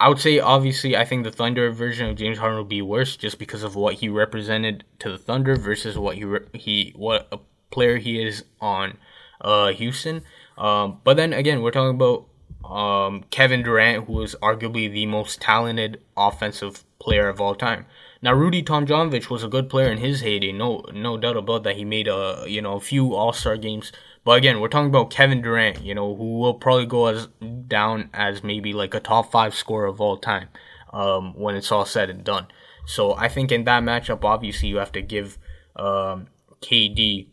I 0.00 0.08
would 0.08 0.18
say 0.18 0.40
obviously 0.40 0.96
I 0.96 1.04
think 1.04 1.24
the 1.24 1.30
Thunder 1.30 1.70
version 1.70 2.08
of 2.08 2.16
James 2.16 2.38
Harden 2.38 2.56
will 2.56 2.64
be 2.64 2.80
worse 2.80 3.16
just 3.16 3.38
because 3.38 3.62
of 3.62 3.76
what 3.76 3.96
he 3.96 4.08
represented 4.08 4.84
to 5.00 5.10
the 5.10 5.18
Thunder 5.18 5.56
versus 5.56 5.98
what 5.98 6.16
he 6.16 6.24
he 6.54 6.94
what 6.96 7.28
a 7.30 7.38
player 7.70 7.98
he 7.98 8.22
is 8.22 8.44
on 8.60 8.96
uh, 9.42 9.68
Houston. 9.72 10.22
Um, 10.56 11.00
but 11.04 11.18
then 11.18 11.34
again, 11.34 11.60
we're 11.60 11.70
talking 11.70 11.94
about 11.94 12.26
um, 12.64 13.24
Kevin 13.30 13.62
Durant, 13.62 14.06
who 14.06 14.22
is 14.22 14.34
arguably 14.42 14.90
the 14.90 15.04
most 15.04 15.40
talented 15.40 16.00
offensive 16.16 16.82
player 16.98 17.28
of 17.28 17.40
all 17.40 17.54
time. 17.54 17.84
Now, 18.22 18.34
Rudy 18.34 18.62
Tomjanovich 18.62 19.30
was 19.30 19.42
a 19.42 19.48
good 19.48 19.70
player 19.70 19.90
in 19.90 19.98
his 19.98 20.20
heyday, 20.20 20.52
no 20.52 20.84
no 20.92 21.16
doubt 21.16 21.36
about 21.36 21.62
that. 21.64 21.76
He 21.76 21.84
made 21.84 22.08
a 22.08 22.44
you 22.46 22.62
know 22.62 22.76
a 22.76 22.80
few 22.80 23.14
All 23.14 23.32
Star 23.32 23.56
games, 23.56 23.92
but 24.24 24.32
again, 24.32 24.60
we're 24.60 24.68
talking 24.68 24.88
about 24.88 25.10
Kevin 25.10 25.42
Durant, 25.42 25.82
you 25.82 25.94
know, 25.94 26.14
who 26.14 26.38
will 26.38 26.54
probably 26.54 26.86
go 26.86 27.06
as 27.06 27.28
down 27.66 28.10
as 28.12 28.42
maybe 28.42 28.72
like 28.72 28.94
a 28.94 29.00
top 29.00 29.30
five 29.30 29.54
scorer 29.54 29.86
of 29.86 30.00
all 30.00 30.16
time 30.16 30.48
um, 30.92 31.34
when 31.38 31.56
it's 31.56 31.72
all 31.72 31.84
said 31.84 32.10
and 32.10 32.24
done. 32.24 32.46
So 32.86 33.14
I 33.14 33.28
think 33.28 33.52
in 33.52 33.64
that 33.64 33.82
matchup, 33.82 34.24
obviously 34.24 34.68
you 34.68 34.76
have 34.76 34.92
to 34.92 35.02
give 35.02 35.38
um, 35.76 36.28
KD 36.60 37.28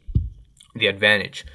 the 0.76 0.88
advantage 0.88 1.46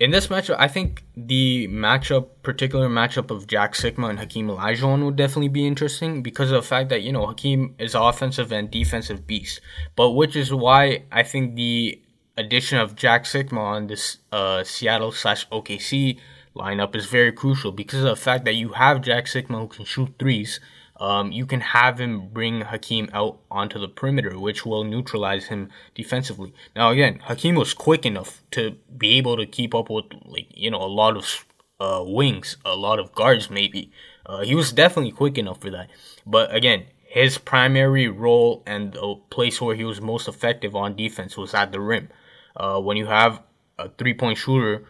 in 0.00 0.10
this 0.10 0.26
matchup, 0.26 0.56
I 0.58 0.66
think 0.66 1.04
the 1.16 1.68
matchup, 1.68 2.28
particular 2.42 2.88
matchup 2.88 3.30
of 3.30 3.46
Jack 3.46 3.74
Sikma 3.74 4.10
and 4.10 4.18
Hakeem 4.18 4.48
Olajuwon 4.48 5.04
would 5.04 5.16
definitely 5.16 5.48
be 5.48 5.66
interesting 5.66 6.22
because 6.22 6.50
of 6.50 6.62
the 6.62 6.68
fact 6.68 6.88
that 6.88 7.02
you 7.02 7.12
know 7.12 7.26
Hakeem 7.26 7.76
is 7.78 7.94
offensive 7.94 8.50
and 8.50 8.70
defensive 8.70 9.26
beast, 9.26 9.60
but 9.94 10.10
which 10.10 10.34
is 10.34 10.52
why 10.52 11.04
I 11.12 11.22
think 11.22 11.54
the 11.54 12.02
addition 12.36 12.78
of 12.78 12.96
Jack 12.96 13.24
Sikma 13.24 13.58
on 13.58 13.86
this 13.86 14.18
uh, 14.32 14.64
Seattle 14.64 15.12
slash 15.12 15.48
OKC 15.50 16.18
lineup 16.54 16.94
is 16.94 17.06
very 17.06 17.32
crucial 17.32 17.72
because 17.72 18.00
of 18.00 18.06
the 18.06 18.16
fact 18.16 18.44
that 18.44 18.54
you 18.54 18.70
have 18.70 19.02
Jack 19.02 19.26
Sikma 19.26 19.60
who 19.60 19.68
can 19.68 19.84
shoot 19.84 20.14
threes 20.18 20.60
um, 21.00 21.32
you 21.32 21.44
can 21.44 21.60
have 21.60 22.00
him 22.00 22.28
bring 22.28 22.60
Hakeem 22.60 23.10
out 23.12 23.40
onto 23.50 23.78
the 23.78 23.88
perimeter, 23.88 24.38
which 24.38 24.64
will 24.64 24.84
neutralize 24.84 25.46
him 25.46 25.70
defensively. 25.94 26.54
Now, 26.76 26.90
again, 26.90 27.20
Hakeem 27.24 27.56
was 27.56 27.74
quick 27.74 28.06
enough 28.06 28.42
to 28.52 28.76
be 28.96 29.18
able 29.18 29.36
to 29.36 29.46
keep 29.46 29.74
up 29.74 29.90
with, 29.90 30.06
like, 30.24 30.46
you 30.50 30.70
know, 30.70 30.80
a 30.80 30.86
lot 30.86 31.16
of 31.16 31.46
uh, 31.80 32.04
wings, 32.06 32.56
a 32.64 32.76
lot 32.76 33.00
of 33.00 33.12
guards, 33.12 33.50
maybe. 33.50 33.90
Uh, 34.24 34.42
he 34.42 34.54
was 34.54 34.72
definitely 34.72 35.10
quick 35.10 35.36
enough 35.36 35.60
for 35.60 35.70
that. 35.70 35.90
But 36.24 36.54
again, 36.54 36.84
his 37.02 37.38
primary 37.38 38.08
role 38.08 38.62
and 38.64 38.92
the 38.92 39.16
place 39.30 39.60
where 39.60 39.74
he 39.74 39.84
was 39.84 40.00
most 40.00 40.28
effective 40.28 40.76
on 40.76 40.94
defense 40.94 41.36
was 41.36 41.54
at 41.54 41.72
the 41.72 41.80
rim. 41.80 42.08
Uh, 42.56 42.80
when 42.80 42.96
you 42.96 43.06
have 43.06 43.42
a 43.78 43.88
three 43.88 44.14
point 44.14 44.38
shooter 44.38 44.84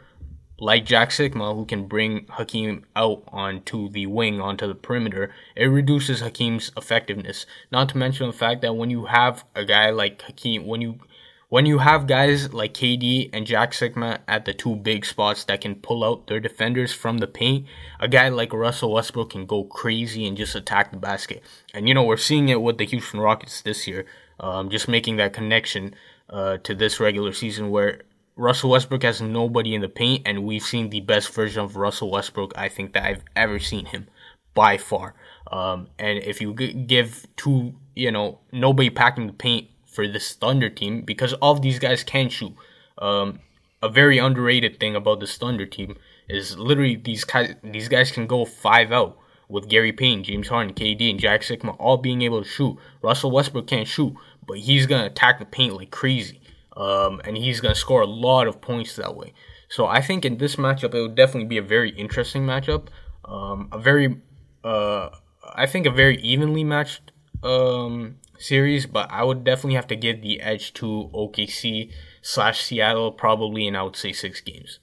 like 0.59 0.85
Jack 0.85 1.11
Sikma, 1.11 1.55
who 1.55 1.65
can 1.65 1.87
bring 1.87 2.27
Hakeem 2.31 2.85
out 2.95 3.25
onto 3.29 3.89
the 3.89 4.07
wing, 4.07 4.41
onto 4.41 4.69
the 4.69 4.75
perimeter, 4.75 5.33
it 5.57 5.67
reduces 5.67 6.21
Hakeem's 6.21 6.71
effectiveness. 6.77 7.45
Not 7.73 7.89
to 7.91 7.99
mention 7.99 8.29
the 8.29 8.33
fact 8.33 8.63
that 8.63 8.77
when 8.77 8.89
you 8.91 9.07
have 9.07 9.45
a 9.55 9.65
guy 9.65 9.91
like 9.91 10.23
Hakeem, 10.23 10.67
when 10.67 10.81
you 10.81 11.01
when 11.49 11.67
you 11.67 11.79
have 11.79 12.09
guys 12.09 12.53
like 12.53 12.75
KD 12.75 13.31
and 13.33 13.47
Jack 13.47 13.73
Sikma 13.73 14.19
at 14.27 14.45
the 14.45 14.53
two 14.55 14.75
big 14.75 15.05
spots 15.05 15.45
that 15.45 15.61
can 15.61 15.77
pull 15.77 16.03
out 16.03 16.27
their 16.27 16.41
defenders 16.41 16.93
from 16.93 17.19
the 17.19 17.29
paint, 17.29 17.67
a 18.01 18.09
guy 18.09 18.29
like 18.29 18.53
Russell 18.53 18.93
Westbrook 18.93 19.31
can 19.31 19.47
go 19.47 19.65
crazy 19.65 20.27
and 20.27 20.37
just 20.37 20.55
attack 20.57 20.91
the 20.91 20.97
basket. 20.97 21.43
And 21.73 21.87
you 21.87 21.95
know 21.95 22.03
we're 22.03 22.17
seeing 22.17 22.49
it 22.49 22.63
with 22.63 22.79
the 22.79 22.87
Houston 22.87 23.21
Rockets 23.21 23.63
this 23.63 23.87
year, 23.87 24.07
um, 24.41 24.71
just 24.71 24.89
making 24.89 25.17
that 25.17 25.33
connection 25.33 25.95
uh, 26.31 26.59
to 26.59 26.75
this 26.75 27.01
regular 27.01 27.33
season 27.33 27.71
where 27.71 28.03
Russell 28.37 28.71
Westbrook 28.71 29.03
has 29.05 29.21
nobody 29.21 29.75
in 29.75 29.81
the 29.81 29.89
paint, 29.89 30.23
and 30.27 30.45
we've 30.45 30.63
seen 30.63 30.91
the 30.91 31.01
best 31.01 31.33
version 31.33 31.63
of 31.63 31.77
Russell 31.77 32.11
Westbrook 32.11 32.53
I 32.57 32.69
think 32.69 32.93
that 32.93 33.05
I've 33.05 33.25
ever 33.37 33.59
seen 33.59 33.87
him 33.87 34.09
by 34.55 34.77
far. 34.77 35.15
Um, 35.51 35.89
and 35.99 36.19
if 36.19 36.41
you 36.41 36.53
give 36.53 37.27
two, 37.37 37.75
you 37.95 38.11
know, 38.11 38.41
nobody 38.51 38.91
packing 38.91 39.27
the 39.27 39.33
paint 39.33 39.69
for 39.87 40.09
this 40.09 40.35
Thunder 40.35 40.69
team, 40.69 41.03
because 41.03 41.33
all 41.35 41.53
of 41.53 41.63
these 41.63 41.79
guys 41.79 42.03
can 42.03 42.29
shoot. 42.29 42.55
Um, 42.99 43.41
a 43.83 43.89
very 43.89 44.19
underrated 44.19 44.81
thing 44.81 44.97
about 44.97 45.21
this 45.21 45.37
Thunder 45.37 45.67
team 45.67 45.97
is 46.29 46.59
literally 46.59 46.97
these 46.97 47.23
guys, 47.25 47.55
these 47.63 47.89
guys 47.89 48.11
can 48.11 48.27
go 48.27 48.45
five 48.45 48.91
out 48.91 49.19
with 49.49 49.69
Gary 49.69 49.93
Payton, 49.93 50.25
James 50.25 50.49
Harden, 50.49 50.75
KD, 50.75 51.11
and 51.11 51.21
Jack 51.21 51.43
Sikma 51.43 51.77
all 51.79 51.97
being 51.97 52.23
able 52.23 52.43
to 52.43 52.49
shoot. 52.49 52.79
Russell 53.03 53.31
Westbrook 53.31 53.67
can't 53.67 53.89
shoot, 53.89 54.15
but 54.47 54.59
he's 54.59 54.87
gonna 54.87 55.07
attack 55.07 55.39
the 55.39 55.45
paint 55.45 55.75
like 55.75 55.91
crazy 55.91 56.41
um, 56.77 57.21
and 57.25 57.37
he's 57.37 57.61
to 57.61 57.75
score 57.75 58.03
a 58.03 58.07
lot 58.07 58.47
of 58.47 58.61
points 58.61 58.97
that 58.97 59.17
way. 59.17 59.33
So 59.69 59.87
I 59.87 60.01
think 60.01 60.25
in 60.25 60.39
this 60.39 60.57
matchup, 60.57 60.95
it 60.95 61.01
would 61.01 61.15
definitely 61.15 61.49
be 61.49 61.59
a 61.59 61.63
very 61.63 61.91
interesting 61.91 62.45
matchup. 62.45 62.89
Um, 63.25 63.69
a 63.73 63.79
very, 63.79 64.21
uh, 64.63 65.11
I 65.55 65.67
think 65.67 65.87
a 65.87 65.91
very 65.91 66.17
evenly 66.19 66.65
matched 66.65 67.13
um, 67.43 68.17
series, 68.39 68.87
but 68.87 69.11
I 69.11 69.25
would 69.25 69.45
definitely 69.45 69.75
have 69.75 69.87
to 69.89 69.97
give 69.97 70.21
the 70.21 70.41
edge 70.41 70.75
to 70.75 71.11
OKC 71.15 71.93
slash 72.23 72.63
Seattle, 72.63 73.13
probably 73.13 73.67
in 73.67 73.77
I 73.77 73.83
would 73.83 73.97
say 73.97 74.13
six 74.13 74.41
games. 74.41 74.81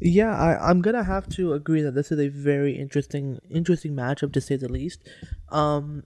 Yeah, 0.00 0.36
I, 0.36 0.70
I'm 0.70 0.80
gonna 0.82 1.04
have 1.04 1.28
to 1.30 1.52
agree 1.52 1.82
that 1.82 1.92
this 1.94 2.10
is 2.12 2.18
a 2.18 2.28
very 2.28 2.76
interesting 2.76 3.38
interesting 3.50 3.92
matchup 3.94 4.32
to 4.32 4.40
say 4.40 4.56
the 4.56 4.68
least. 4.70 5.02
Um, 5.50 6.04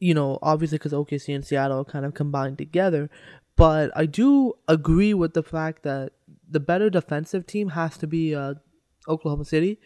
you 0.00 0.14
know, 0.14 0.38
obviously 0.42 0.78
because 0.78 0.92
OKC 0.92 1.34
and 1.34 1.44
Seattle 1.44 1.84
kind 1.84 2.04
of 2.04 2.14
combined 2.14 2.58
together. 2.58 3.08
But 3.54 3.92
I 3.94 4.06
do 4.06 4.54
agree 4.66 5.14
with 5.14 5.34
the 5.34 5.42
fact 5.42 5.82
that 5.84 6.12
the 6.48 6.58
better 6.60 6.90
defensive 6.90 7.46
team 7.46 7.68
has 7.70 7.96
to 7.98 8.06
be 8.06 8.34
uh, 8.34 8.54
Oklahoma 9.08 9.44
City. 9.44 9.78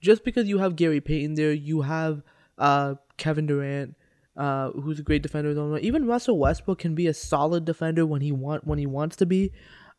Just 0.00 0.22
because 0.24 0.48
you 0.48 0.58
have 0.58 0.76
Gary 0.76 1.00
Payton 1.00 1.34
there, 1.34 1.52
you 1.52 1.82
have 1.82 2.22
uh, 2.58 2.94
Kevin 3.16 3.46
Durant, 3.46 3.96
uh, 4.36 4.70
who's 4.72 5.00
a 5.00 5.02
great 5.02 5.22
defender. 5.22 5.78
Even 5.78 6.06
Russell 6.06 6.38
Westbrook 6.38 6.78
can 6.78 6.94
be 6.94 7.06
a 7.06 7.14
solid 7.14 7.64
defender 7.64 8.04
when 8.06 8.20
he 8.20 8.30
want 8.30 8.66
when 8.66 8.78
he 8.78 8.86
wants 8.86 9.16
to 9.16 9.26
be. 9.26 9.52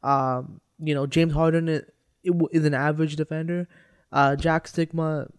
Um, 0.04 0.62
you 0.80 0.94
know, 0.94 1.08
James 1.08 1.34
Harden 1.34 1.82
is, 2.24 2.66
an 2.66 2.74
average 2.74 3.16
defender. 3.16 3.68
Uh, 4.12 4.36
Jack 4.36 4.68
Sikma, 4.68 5.30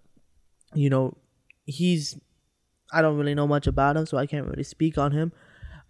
you 0.75 0.91
know, 0.91 1.17
he's 1.65 2.19
I 2.93 3.03
don't 3.03 3.19
really 3.19 3.35
know 3.35 3.47
much 3.47 3.67
about 3.67 3.97
him, 3.97 4.07
so 4.07 4.17
I 4.17 4.27
can't 4.27 4.47
really 4.47 4.63
speak 4.63 4.97
on 4.97 5.13
him. 5.13 5.33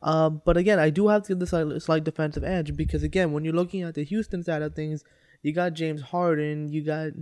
Um, 0.02 0.42
but 0.44 0.56
again, 0.56 0.78
I 0.78 0.90
do 0.90 1.08
have 1.08 1.22
to 1.24 1.28
give 1.28 1.38
this 1.40 1.50
slight, 1.50 1.82
slight 1.82 2.04
defensive 2.04 2.44
edge 2.44 2.76
because 2.76 3.02
again, 3.02 3.32
when 3.32 3.44
you're 3.44 3.54
looking 3.54 3.82
at 3.82 3.94
the 3.94 4.04
Houston 4.04 4.42
side 4.42 4.62
of 4.62 4.74
things, 4.74 5.04
you 5.42 5.52
got 5.52 5.74
James 5.74 6.02
Harden, 6.02 6.68
you 6.68 6.84
got 6.84 7.12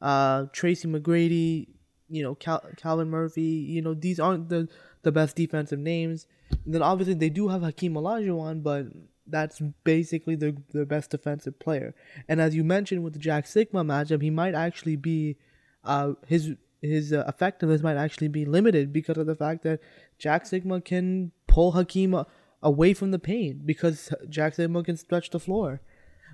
uh, 0.00 0.46
Tracy 0.52 0.88
McGrady, 0.88 1.68
you 2.10 2.22
know 2.22 2.34
Cal- 2.34 2.64
Calvin 2.76 3.08
Murphy. 3.08 3.42
You 3.42 3.80
know 3.80 3.94
these 3.94 4.20
aren't 4.20 4.48
the 4.48 4.68
the 5.02 5.12
best 5.12 5.36
defensive 5.36 5.78
names. 5.78 6.26
And 6.64 6.74
then 6.74 6.82
obviously 6.82 7.14
they 7.14 7.30
do 7.30 7.48
have 7.48 7.62
Hakeem 7.62 7.94
Olajuwon, 7.94 8.62
but 8.62 8.86
that's 9.30 9.60
basically 9.84 10.34
the 10.36 10.56
the 10.72 10.86
best 10.86 11.10
defensive 11.10 11.58
player. 11.58 11.94
And 12.28 12.40
as 12.40 12.54
you 12.54 12.64
mentioned 12.64 13.02
with 13.04 13.12
the 13.12 13.18
Jack 13.18 13.46
Sikma 13.46 13.84
matchup, 13.84 14.22
he 14.22 14.30
might 14.30 14.54
actually 14.54 14.96
be 14.96 15.36
uh, 15.84 16.14
his 16.26 16.54
his 16.82 17.12
uh, 17.12 17.24
effectiveness 17.28 17.82
might 17.82 17.96
actually 17.96 18.28
be 18.28 18.44
limited 18.44 18.92
because 18.92 19.18
of 19.18 19.26
the 19.26 19.36
fact 19.36 19.62
that 19.64 19.80
Jack 20.18 20.44
Sikma 20.44 20.84
can 20.84 21.32
pull 21.46 21.72
Hakeem 21.72 22.24
away 22.62 22.94
from 22.94 23.10
the 23.10 23.18
paint 23.18 23.66
because 23.66 24.12
Jack 24.28 24.56
Sikma 24.56 24.84
can 24.84 24.96
stretch 24.96 25.30
the 25.30 25.40
floor. 25.40 25.80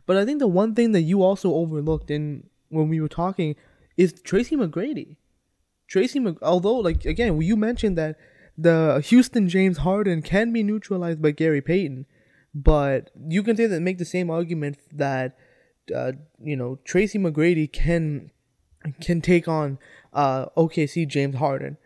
But 0.07 0.17
I 0.17 0.25
think 0.25 0.39
the 0.39 0.47
one 0.47 0.75
thing 0.75 0.93
that 0.93 1.03
you 1.03 1.23
also 1.23 1.53
overlooked 1.55 2.11
in 2.11 2.49
when 2.69 2.89
we 2.89 3.01
were 3.01 3.09
talking 3.09 3.57
is 3.97 4.13
Tracy 4.13 4.57
McGrady. 4.57 5.17
Tracy, 5.89 6.19
Mc, 6.19 6.37
although 6.43 6.77
like 6.77 7.05
again, 7.05 7.41
you 7.41 7.57
mentioned 7.57 7.97
that 7.99 8.17
the 8.59 9.03
Houston 9.07 9.49
James 9.49 9.79
Harden 9.79 10.23
can 10.23 10.53
be 10.53 10.63
neutralized 10.63 11.21
by 11.21 11.31
Gary 11.31 11.61
Payton, 11.61 12.07
but 12.57 13.11
you 13.29 13.43
can 13.43 13.55
say 13.55 13.67
that 13.67 13.81
make 13.83 13.99
the 13.99 14.07
same 14.07 14.31
argument 14.31 14.79
that 14.91 15.37
uh, 15.95 16.13
you 16.43 16.57
know 16.57 16.79
Tracy 16.85 17.19
McGrady 17.19 17.71
can 17.71 18.31
can 19.03 19.21
take 19.21 19.47
on 19.47 19.79
uh, 20.15 20.47
OKC 20.57 21.07
James 21.07 21.37
Harden. 21.37 21.77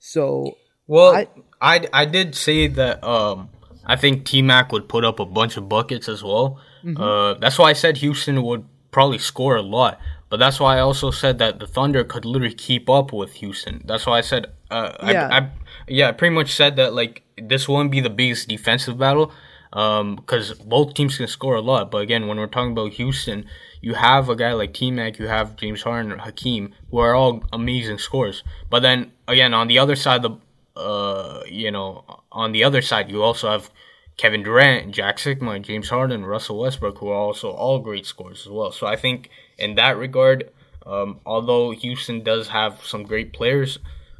So 0.00 0.56
well, 0.88 1.14
I, 1.14 1.28
I 1.60 1.86
I 1.92 2.04
did 2.04 2.34
say 2.34 2.66
that 2.66 3.04
um 3.04 3.50
I 3.84 3.94
think 3.94 4.24
T 4.24 4.42
Mac 4.42 4.72
would 4.72 4.88
put 4.88 5.04
up 5.04 5.20
a 5.20 5.26
bunch 5.26 5.56
of 5.56 5.68
buckets 5.68 6.08
as 6.08 6.24
well. 6.24 6.60
Mm-hmm. 6.84 7.00
Uh, 7.00 7.34
that's 7.34 7.56
why 7.56 7.70
I 7.70 7.72
said 7.72 7.98
Houston 7.98 8.42
would 8.42 8.64
probably 8.90 9.18
score 9.18 9.54
a 9.54 9.62
lot. 9.62 10.00
But 10.28 10.38
that's 10.38 10.58
why 10.58 10.78
I 10.78 10.80
also 10.80 11.12
said 11.12 11.38
that 11.38 11.60
the 11.60 11.68
Thunder 11.68 12.02
could 12.02 12.24
literally 12.24 12.52
keep 12.52 12.90
up 12.90 13.12
with 13.12 13.34
Houston. 13.34 13.82
That's 13.84 14.06
why 14.06 14.18
I 14.18 14.22
said, 14.22 14.48
uh, 14.72 14.90
yeah. 15.04 15.28
I, 15.30 15.38
I, 15.38 15.50
yeah, 15.86 16.08
I 16.08 16.12
pretty 16.12 16.34
much 16.34 16.52
said 16.52 16.74
that 16.76 16.94
like 16.94 17.22
this 17.40 17.68
won't 17.68 17.92
be 17.92 18.00
the 18.00 18.10
biggest 18.10 18.48
defensive 18.48 18.98
battle, 18.98 19.30
because 19.70 20.52
um, 20.52 20.58
both 20.66 20.94
teams 20.94 21.16
can 21.16 21.26
score 21.26 21.56
a 21.56 21.60
lot. 21.60 21.90
But 21.90 21.98
again, 21.98 22.26
when 22.26 22.38
we're 22.38 22.46
talking 22.46 22.72
about 22.72 22.92
Houston, 22.92 23.46
you 23.80 23.94
have 23.94 24.28
a 24.28 24.36
guy 24.36 24.52
like 24.52 24.74
T 24.74 24.90
Mac, 24.90 25.18
you 25.18 25.26
have 25.26 25.56
James 25.56 25.82
Harden, 25.82 26.18
Hakeem, 26.18 26.74
who 26.90 26.98
are 26.98 27.14
all 27.14 27.44
amazing 27.52 27.98
scorers. 27.98 28.42
But 28.70 28.80
then 28.80 29.12
again, 29.28 29.54
on 29.54 29.68
the 29.68 29.78
other 29.78 29.96
side, 29.96 30.22
the 30.22 30.38
uh, 30.76 31.42
you 31.48 31.70
know, 31.70 32.04
on 32.30 32.52
the 32.52 32.64
other 32.64 32.82
side, 32.82 33.10
you 33.10 33.22
also 33.22 33.50
have 33.50 33.70
Kevin 34.16 34.42
Durant, 34.42 34.92
Jack 34.92 35.18
Sikma, 35.18 35.60
James 35.60 35.88
Harden, 35.88 36.24
Russell 36.24 36.58
Westbrook, 36.58 36.98
who 36.98 37.08
are 37.08 37.14
also 37.14 37.50
all 37.50 37.78
great 37.78 38.06
scorers 38.06 38.42
as 38.46 38.52
well. 38.52 38.72
So 38.72 38.86
I 38.86 38.96
think 38.96 39.30
in 39.58 39.74
that 39.76 39.96
regard, 39.96 40.50
um, 40.86 41.20
although 41.26 41.70
Houston 41.70 42.22
does 42.22 42.48
have 42.48 42.84
some 42.84 43.04
great 43.04 43.32
players, 43.32 43.78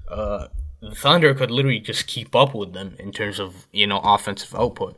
uh, 0.09 0.49
the 0.81 0.95
Thunder 0.95 1.35
could 1.35 1.51
literally 1.51 1.81
just 1.81 2.07
keep 2.07 2.35
up 2.35 2.55
with 2.55 2.73
them 2.73 2.97
in 2.99 3.13
terms 3.13 3.39
of 3.39 3.67
you 3.73 3.87
know 3.87 4.01
offensive 4.03 4.55
output. 4.55 4.97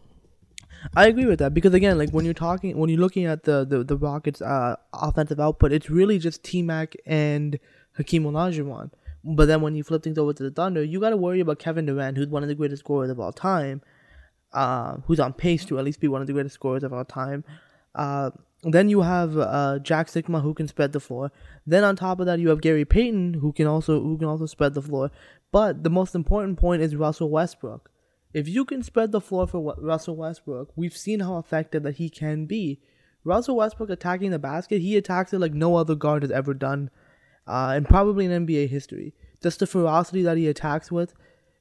I 0.95 1.07
agree 1.07 1.27
with 1.27 1.39
that 1.41 1.55
because 1.55 1.75
again, 1.75 1.99
like 1.99 2.11
when 2.11 2.25
you're 2.25 2.35
talking, 2.35 2.77
when 2.77 2.91
you're 2.91 3.01
looking 3.01 3.25
at 3.27 3.45
the 3.45 3.65
the, 3.65 3.85
the 3.85 3.97
Rockets' 3.97 4.41
uh, 4.41 4.77
offensive 4.93 5.41
output, 5.41 5.73
it's 5.73 5.91
really 5.91 6.19
just 6.19 6.43
T 6.43 6.63
Mac 6.63 6.95
and 7.07 7.59
Hakeem 7.97 8.25
Olajuwon. 8.25 8.91
But 9.25 9.47
then 9.47 9.61
when 9.61 9.75
you 9.75 9.83
flip 9.83 10.03
things 10.03 10.19
over 10.19 10.33
to 10.33 10.43
the 10.43 10.51
Thunder, 10.51 10.83
you 10.83 11.01
got 11.01 11.11
to 11.11 11.17
worry 11.17 11.41
about 11.41 11.59
Kevin 11.59 11.87
Durant, 11.87 12.17
who's 12.17 12.29
one 12.29 12.43
of 12.43 12.49
the 12.49 12.55
greatest 12.55 12.81
scorers 12.81 13.11
of 13.11 13.19
all 13.19 13.33
time, 13.33 13.83
uh, 14.53 14.99
who's 15.07 15.21
on 15.21 15.33
pace 15.33 15.65
to 15.67 15.79
at 15.79 15.85
least 15.85 16.01
be 16.01 16.09
one 16.09 16.21
of 16.21 16.27
the 16.27 16.33
greatest 16.33 16.55
scorers 16.55 16.85
of 16.85 16.93
all 16.93 17.05
time. 17.05 17.45
Uh, 17.95 18.31
then 18.63 18.89
you 18.89 19.03
have 19.03 19.37
uh, 19.37 19.79
Jack 19.81 20.09
Sikma 20.09 20.43
who 20.43 20.55
can 20.55 20.69
spread 20.69 20.93
the 20.93 21.01
floor. 21.01 21.31
Then 21.67 21.85
on 21.85 21.97
top 21.97 22.21
of 22.21 22.27
that, 22.27 22.39
you 22.39 22.49
have 22.49 22.61
Gary 22.61 22.85
Payton 22.85 23.35
who 23.35 23.53
can 23.53 23.67
also 23.67 24.01
who 24.01 24.17
can 24.19 24.29
also 24.29 24.47
spread 24.47 24.75
the 24.75 24.83
floor. 24.83 25.11
But 25.53 25.85
the 25.85 25.91
most 25.91 26.15
important 26.15 26.59
point 26.59 26.83
is 26.83 26.97
Russell 26.97 27.31
Westbrook. 27.31 27.91
If 28.33 28.49
you 28.49 28.65
can 28.65 28.83
spread 28.83 29.13
the 29.13 29.21
floor 29.21 29.47
for 29.47 29.75
Russell 29.79 30.17
Westbrook, 30.17 30.73
we've 30.77 30.97
seen 30.97 31.21
how 31.21 31.39
effective 31.39 31.83
that 31.85 31.97
he 31.97 32.11
can 32.11 32.45
be. 32.47 32.81
Russell 33.25 33.57
Westbrook 33.57 33.91
attacking 33.91 34.31
the 34.31 34.39
basket, 34.39 34.81
he 34.81 34.97
attacks 34.97 35.33
it 35.33 35.39
like 35.39 35.55
no 35.55 35.77
other 35.77 35.95
guard 35.95 36.23
has 36.23 36.31
ever 36.31 36.55
done, 36.55 36.91
uh, 37.47 37.73
and 37.75 37.89
probably 37.89 38.27
in 38.27 38.47
NBA 38.47 38.69
history. 38.69 39.15
Just 39.43 39.61
the 39.61 39.67
ferocity 39.67 40.23
that 40.23 40.37
he 40.37 40.49
attacks 40.49 40.93
with, 40.93 41.15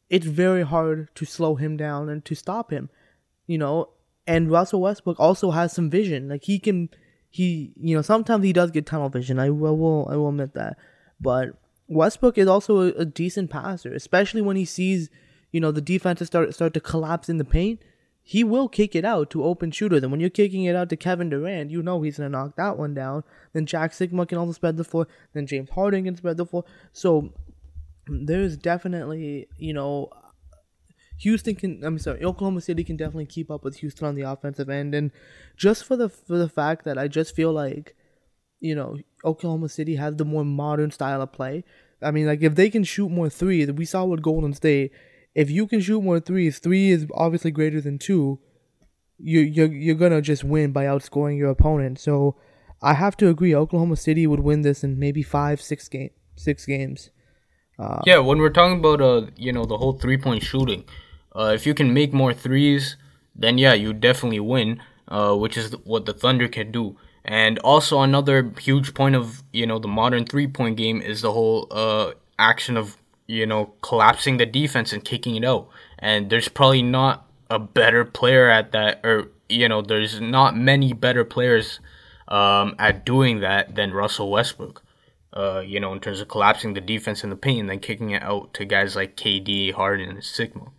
it's 0.09 0.25
very 0.25 0.63
hard 0.63 1.09
to 1.15 1.25
slow 1.25 1.55
him 1.55 1.77
down 1.77 2.09
and 2.09 2.23
to 2.25 2.35
stop 2.35 2.71
him. 2.71 2.89
You 3.45 3.57
know, 3.57 3.89
and 4.25 4.51
Russell 4.51 4.81
Westbrook 4.81 5.19
also 5.19 5.51
has 5.51 5.73
some 5.73 5.89
vision. 5.89 6.29
Like 6.29 6.43
he 6.43 6.59
can, 6.59 6.89
he 7.29 7.73
you 7.79 7.95
know 7.95 8.01
sometimes 8.01 8.43
he 8.43 8.53
does 8.53 8.71
get 8.71 8.85
tunnel 8.85 9.09
vision. 9.09 9.39
I 9.39 9.49
will 9.49 10.07
I 10.09 10.15
will 10.15 10.29
admit 10.29 10.53
that, 10.53 10.77
but 11.19 11.49
Westbrook 11.87 12.37
is 12.37 12.47
also 12.47 12.81
a, 12.81 12.87
a 12.93 13.05
decent 13.05 13.49
passer, 13.49 13.93
especially 13.93 14.41
when 14.41 14.57
he 14.57 14.65
sees 14.65 15.09
you 15.51 15.59
know 15.59 15.71
the 15.71 15.81
defenses 15.81 16.27
start 16.27 16.53
start 16.53 16.73
to 16.73 16.79
collapse 16.79 17.29
in 17.29 17.37
the 17.37 17.45
paint. 17.45 17.81
He 18.21 18.43
will 18.43 18.67
kick 18.67 18.93
it 18.93 19.05
out 19.05 19.29
to 19.29 19.43
open 19.43 19.71
shooters, 19.71 20.03
and 20.03 20.11
when 20.11 20.19
you're 20.19 20.29
kicking 20.29 20.65
it 20.65 20.75
out 20.75 20.89
to 20.89 20.97
Kevin 20.97 21.29
Durant, 21.29 21.71
you 21.71 21.81
know 21.81 22.01
he's 22.01 22.17
gonna 22.17 22.29
knock 22.29 22.55
that 22.57 22.77
one 22.77 22.93
down. 22.93 23.23
Then 23.53 23.65
Jack 23.65 23.91
Sikma 23.91 24.27
can 24.27 24.37
also 24.37 24.51
spread 24.51 24.77
the 24.77 24.83
floor. 24.83 25.07
Then 25.33 25.47
James 25.47 25.69
Harden 25.69 26.03
can 26.03 26.15
spread 26.15 26.37
the 26.37 26.45
floor. 26.45 26.65
So 26.91 27.33
there's 28.07 28.57
definitely 28.57 29.47
you 29.57 29.73
know 29.73 30.09
Houston 31.19 31.55
can 31.55 31.83
I'm 31.83 31.97
sorry, 31.99 32.23
Oklahoma 32.23 32.61
City 32.61 32.83
can 32.83 32.97
definitely 32.97 33.27
keep 33.27 33.49
up 33.49 33.63
with 33.63 33.77
Houston 33.77 34.07
on 34.07 34.15
the 34.15 34.23
offensive 34.23 34.69
end 34.69 34.93
and 34.93 35.11
just 35.55 35.85
for 35.85 35.95
the 35.95 36.09
for 36.09 36.37
the 36.37 36.49
fact 36.49 36.83
that 36.85 36.97
I 36.97 37.07
just 37.07 37.35
feel 37.35 37.53
like 37.53 37.95
you 38.59 38.75
know, 38.75 38.97
Oklahoma 39.23 39.69
City 39.69 39.95
has 39.95 40.15
the 40.15 40.25
more 40.25 40.45
modern 40.45 40.91
style 40.91 41.21
of 41.21 41.31
play. 41.31 41.63
I 42.01 42.11
mean, 42.11 42.27
like 42.27 42.41
if 42.41 42.55
they 42.55 42.69
can 42.69 42.83
shoot 42.83 43.09
more 43.09 43.29
threes, 43.29 43.71
we 43.71 43.85
saw 43.85 44.05
with 44.05 44.21
Golden 44.21 44.53
State, 44.53 44.91
if 45.37 45.51
you 45.51 45.67
can 45.67 45.79
shoot 45.79 46.01
more 46.01 46.19
threes, 46.19 46.57
three 46.57 46.89
is 46.89 47.05
obviously 47.13 47.51
greater 47.51 47.79
than 47.79 47.99
two. 47.99 48.39
You 49.19 49.41
you're 49.41 49.71
you're 49.71 49.95
gonna 49.95 50.21
just 50.21 50.43
win 50.43 50.71
by 50.71 50.85
outscoring 50.85 51.37
your 51.37 51.51
opponent. 51.51 51.99
So 51.99 52.35
I 52.81 52.95
have 52.95 53.15
to 53.17 53.29
agree, 53.29 53.53
Oklahoma 53.53 53.97
City 53.97 54.25
would 54.25 54.39
win 54.39 54.63
this 54.63 54.83
in 54.83 54.97
maybe 54.97 55.21
five, 55.21 55.61
six 55.61 55.87
game, 55.87 56.09
six 56.35 56.65
games. 56.65 57.11
Uh, 57.77 58.01
yeah, 58.05 58.17
when 58.17 58.39
we're 58.39 58.49
talking 58.49 58.79
about 58.79 58.99
uh, 58.99 59.27
you 59.35 59.53
know, 59.53 59.65
the 59.65 59.77
whole 59.77 59.93
three 59.93 60.17
point 60.17 60.41
shooting, 60.41 60.83
uh, 61.35 61.51
if 61.53 61.67
you 61.67 61.75
can 61.75 61.93
make 61.93 62.13
more 62.13 62.33
threes, 62.33 62.97
then 63.35 63.59
yeah, 63.59 63.73
you 63.73 63.93
definitely 63.93 64.39
win, 64.39 64.81
uh, 65.07 65.35
which 65.35 65.55
is 65.55 65.71
what 65.83 66.07
the 66.07 66.13
Thunder 66.13 66.47
can 66.47 66.71
do. 66.71 66.97
And 67.23 67.59
also 67.59 68.01
another 68.01 68.51
huge 68.59 68.95
point 68.95 69.15
of 69.15 69.43
you 69.53 69.67
know 69.67 69.77
the 69.77 69.87
modern 69.87 70.25
three 70.25 70.47
point 70.47 70.77
game 70.77 70.99
is 70.99 71.21
the 71.21 71.31
whole 71.31 71.67
uh, 71.69 72.13
action 72.39 72.75
of 72.75 72.97
you 73.27 73.45
know 73.45 73.73
collapsing 73.81 74.37
the 74.37 74.45
defense 74.45 74.93
and 74.93 75.03
kicking 75.03 75.35
it 75.35 75.45
out. 75.45 75.69
And 75.99 76.29
there's 76.29 76.47
probably 76.47 76.81
not 76.81 77.27
a 77.49 77.59
better 77.59 78.03
player 78.05 78.49
at 78.49 78.71
that, 78.71 79.01
or 79.03 79.29
you 79.49 79.69
know, 79.69 79.81
there's 79.81 80.19
not 80.19 80.57
many 80.57 80.93
better 80.93 81.23
players 81.23 81.79
um, 82.27 82.75
at 82.79 83.05
doing 83.05 83.39
that 83.41 83.75
than 83.75 83.93
Russell 83.93 84.29
Westbrook. 84.31 84.83
Uh, 85.33 85.59
you 85.59 85.79
know, 85.79 85.93
in 85.93 85.99
terms 85.99 86.19
of 86.19 86.27
collapsing 86.27 86.73
the 86.73 86.81
defense 86.81 87.23
in 87.23 87.29
the 87.29 87.35
paint 87.35 87.59
and 87.59 87.69
then 87.69 87.79
kicking 87.79 88.09
it 88.11 88.23
out 88.23 88.53
to 88.55 88.65
guys 88.65 88.95
like 88.95 89.15
KD, 89.15 89.73
Harden, 89.73 90.09
and 90.09 90.19
Sikma. 90.19 90.71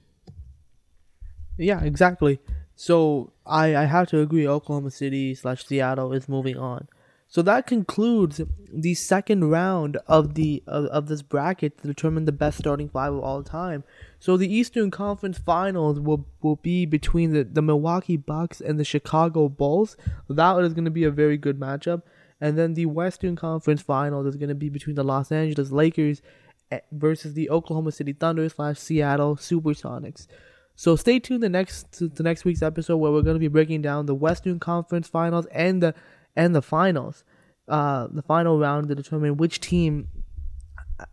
Yeah, 1.57 1.83
exactly. 1.83 2.41
So 2.75 3.33
I 3.47 3.77
I 3.77 3.85
have 3.85 4.09
to 4.09 4.21
agree. 4.21 4.49
Oklahoma 4.49 4.91
City 4.91 5.35
slash 5.35 5.65
Seattle 5.67 6.13
is 6.13 6.29
moving 6.29 6.57
on. 6.57 6.89
So 7.31 7.43
that 7.43 7.67
concludes 7.67 8.41
the 8.73 8.95
second 8.95 9.51
round 9.51 9.99
of 10.07 10.33
the 10.33 10.63
of, 10.67 10.87
of 10.87 11.07
this 11.09 11.21
bracket 11.21 11.77
to 11.79 11.87
determine 11.87 12.25
the 12.25 12.33
best 12.33 12.57
starting 12.57 12.89
five 12.89 13.13
of 13.13 13.21
all 13.21 13.43
time. 13.43 13.85
So 14.19 14.39
the 14.39 14.53
Eastern 14.53 14.91
Conference 14.91 15.37
Finals 15.37 16.01
will 16.01 16.27
will 16.41 16.57
be 16.57 16.87
between 16.87 17.35
the, 17.35 17.45
the 17.45 17.61
Milwaukee 17.61 18.17
Bucks 18.17 18.63
and 18.63 18.81
the 18.81 18.85
Chicago 18.85 19.51
Bulls. 19.51 19.97
That 20.31 20.59
is 20.65 20.73
going 20.73 20.87
to 20.87 20.91
be 20.91 21.05
a 21.05 21.11
very 21.11 21.37
good 21.37 21.61
matchup. 21.61 22.03
And 22.41 22.57
then 22.57 22.73
the 22.75 22.87
Western 22.87 23.37
Conference 23.37 23.83
Finals 23.83 24.27
is 24.27 24.37
going 24.37 24.49
to 24.49 24.55
be 24.55 24.71
between 24.71 24.97
the 24.97 25.05
Los 25.05 25.31
Angeles 25.31 25.71
Lakers 25.71 26.23
eh, 26.71 26.81
versus 26.93 27.35
the 27.35 27.51
Oklahoma 27.51 27.93
City 27.93 28.15
Thunder 28.15 28.49
slash 28.49 28.79
Seattle 28.79 29.37
Supersonics. 29.37 30.29
So 30.77 30.97
stay 30.97 31.19
tuned 31.19 31.43
the 31.43 31.49
next 31.49 31.93
to 31.99 32.09
the 32.09 32.23
next 32.23 32.47
week's 32.47 32.63
episode 32.63 32.99
where 32.99 33.13
we're 33.13 33.23
going 33.23 33.35
to 33.35 33.41
be 33.41 33.49
breaking 33.49 33.83
down 33.83 34.07
the 34.07 34.15
Western 34.15 34.61
Conference 34.61 35.09
Finals 35.09 35.47
and 35.47 35.83
the 35.83 35.95
and 36.37 36.55
the 36.55 36.63
finals, 36.63 37.25
uh, 37.69 38.09
the 38.11 38.23
final 38.23 38.59
round 38.59 38.89
to 38.89 38.95
determine 38.95 39.37
which 39.37 39.61
team 39.61 40.09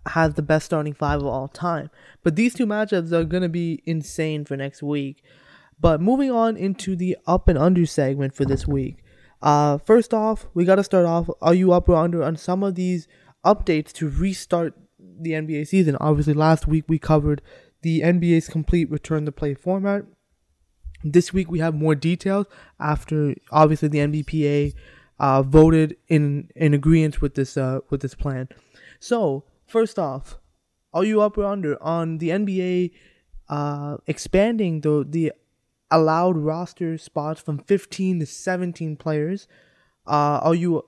has 0.07 0.33
the 0.33 0.41
best 0.41 0.65
starting 0.65 0.93
five 0.93 1.21
of 1.21 1.27
all 1.27 1.47
time. 1.47 1.89
But 2.23 2.35
these 2.35 2.53
two 2.53 2.65
matchups 2.65 3.11
are 3.11 3.23
going 3.23 3.43
to 3.43 3.49
be 3.49 3.81
insane 3.85 4.45
for 4.45 4.57
next 4.57 4.81
week. 4.81 5.23
But 5.79 6.01
moving 6.01 6.31
on 6.31 6.57
into 6.57 6.95
the 6.95 7.17
up 7.27 7.47
and 7.47 7.57
under 7.57 7.85
segment 7.85 8.33
for 8.33 8.45
this 8.45 8.67
week. 8.67 9.03
Uh, 9.41 9.77
first 9.77 10.13
off, 10.13 10.47
we 10.53 10.65
got 10.65 10.75
to 10.75 10.83
start 10.83 11.05
off. 11.05 11.29
Are 11.41 11.53
you 11.53 11.73
up 11.73 11.89
or 11.89 11.95
under 11.95 12.23
on 12.23 12.37
some 12.37 12.63
of 12.63 12.75
these 12.75 13.07
updates 13.45 13.91
to 13.93 14.09
restart 14.09 14.73
the 14.97 15.31
NBA 15.31 15.67
season? 15.67 15.97
Obviously, 15.99 16.33
last 16.33 16.67
week 16.67 16.85
we 16.87 16.97
covered 16.97 17.41
the 17.81 18.01
NBA's 18.01 18.47
complete 18.47 18.89
return 18.89 19.25
to 19.25 19.31
play 19.31 19.53
format. 19.53 20.05
This 21.03 21.31
week 21.33 21.51
we 21.51 21.59
have 21.59 21.75
more 21.75 21.93
details 21.93 22.47
after 22.79 23.35
obviously 23.51 23.89
the 23.89 23.99
NBPA 23.99 24.73
uh, 25.19 25.41
voted 25.41 25.97
in 26.07 26.49
in 26.55 26.73
agreement 26.73 27.21
with 27.21 27.35
this 27.35 27.57
uh, 27.57 27.79
with 27.89 28.01
this 28.01 28.15
plan. 28.15 28.49
So 28.99 29.43
first 29.65 29.97
off, 29.99 30.37
are 30.93 31.03
you 31.03 31.21
up 31.21 31.37
or 31.37 31.45
under 31.45 31.81
on 31.81 32.17
the 32.17 32.29
NBA 32.29 32.91
uh, 33.49 33.97
expanding 34.07 34.81
the 34.81 35.05
the 35.07 35.33
allowed 35.91 36.37
roster 36.37 36.97
spots 36.97 37.39
from 37.39 37.59
15 37.59 38.19
to 38.19 38.25
17 38.25 38.95
players? 38.97 39.47
Uh, 40.07 40.39
are 40.43 40.55
you 40.55 40.83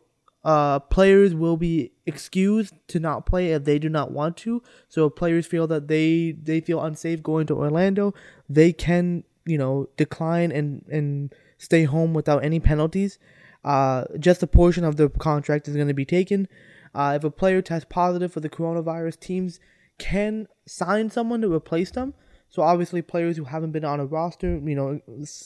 uh, 0.47 0.79
players 0.79 1.35
will 1.35 1.57
be 1.57 1.91
excused 2.05 2.73
to 2.87 2.99
not 3.01 3.25
play 3.25 3.51
if 3.51 3.65
they 3.65 3.77
do 3.77 3.89
not 3.89 4.11
want 4.11 4.37
to. 4.37 4.63
So 4.87 5.07
if 5.07 5.15
players 5.15 5.45
feel 5.45 5.67
that 5.67 5.89
they 5.89 6.35
they 6.41 6.61
feel 6.61 6.81
unsafe 6.81 7.21
going 7.21 7.47
to 7.47 7.55
Orlando, 7.55 8.13
they 8.47 8.71
can 8.71 9.25
you 9.45 9.57
know 9.57 9.89
decline 9.97 10.53
and 10.53 10.85
and 10.89 11.35
stay 11.57 11.83
home 11.83 12.13
without 12.13 12.45
any 12.45 12.61
penalties. 12.61 13.19
Uh, 13.63 14.05
just 14.19 14.43
a 14.43 14.47
portion 14.47 14.83
of 14.83 14.95
the 14.95 15.09
contract 15.09 15.67
is 15.67 15.75
going 15.75 15.87
to 15.87 15.93
be 15.93 16.05
taken. 16.05 16.47
Uh, 16.93 17.13
if 17.15 17.23
a 17.23 17.31
player 17.31 17.61
tests 17.61 17.87
positive 17.89 18.31
for 18.31 18.39
the 18.39 18.49
coronavirus, 18.49 19.19
teams 19.19 19.59
can 19.97 20.47
sign 20.65 21.09
someone 21.09 21.41
to 21.41 21.53
replace 21.53 21.91
them. 21.91 22.13
So 22.49 22.61
obviously, 22.61 23.01
players 23.01 23.35
who 23.35 23.43
haven't 23.43 23.71
been 23.71 23.83
on 23.83 23.99
a 23.99 24.05
roster, 24.05 24.57
you 24.57 24.75
know, 24.75 25.01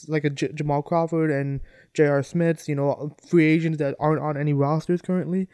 like 0.06 0.24
a 0.24 0.30
J- 0.30 0.52
Jamal 0.54 0.82
Crawford 0.82 1.30
and 1.30 1.60
J.R. 1.94 2.22
Smiths, 2.22 2.68
you 2.68 2.76
know, 2.76 3.16
free 3.26 3.46
agents 3.46 3.78
that 3.78 3.96
aren't 3.98 4.22
on 4.22 4.36
any 4.36 4.52
rosters 4.52 5.02
currently. 5.02 5.48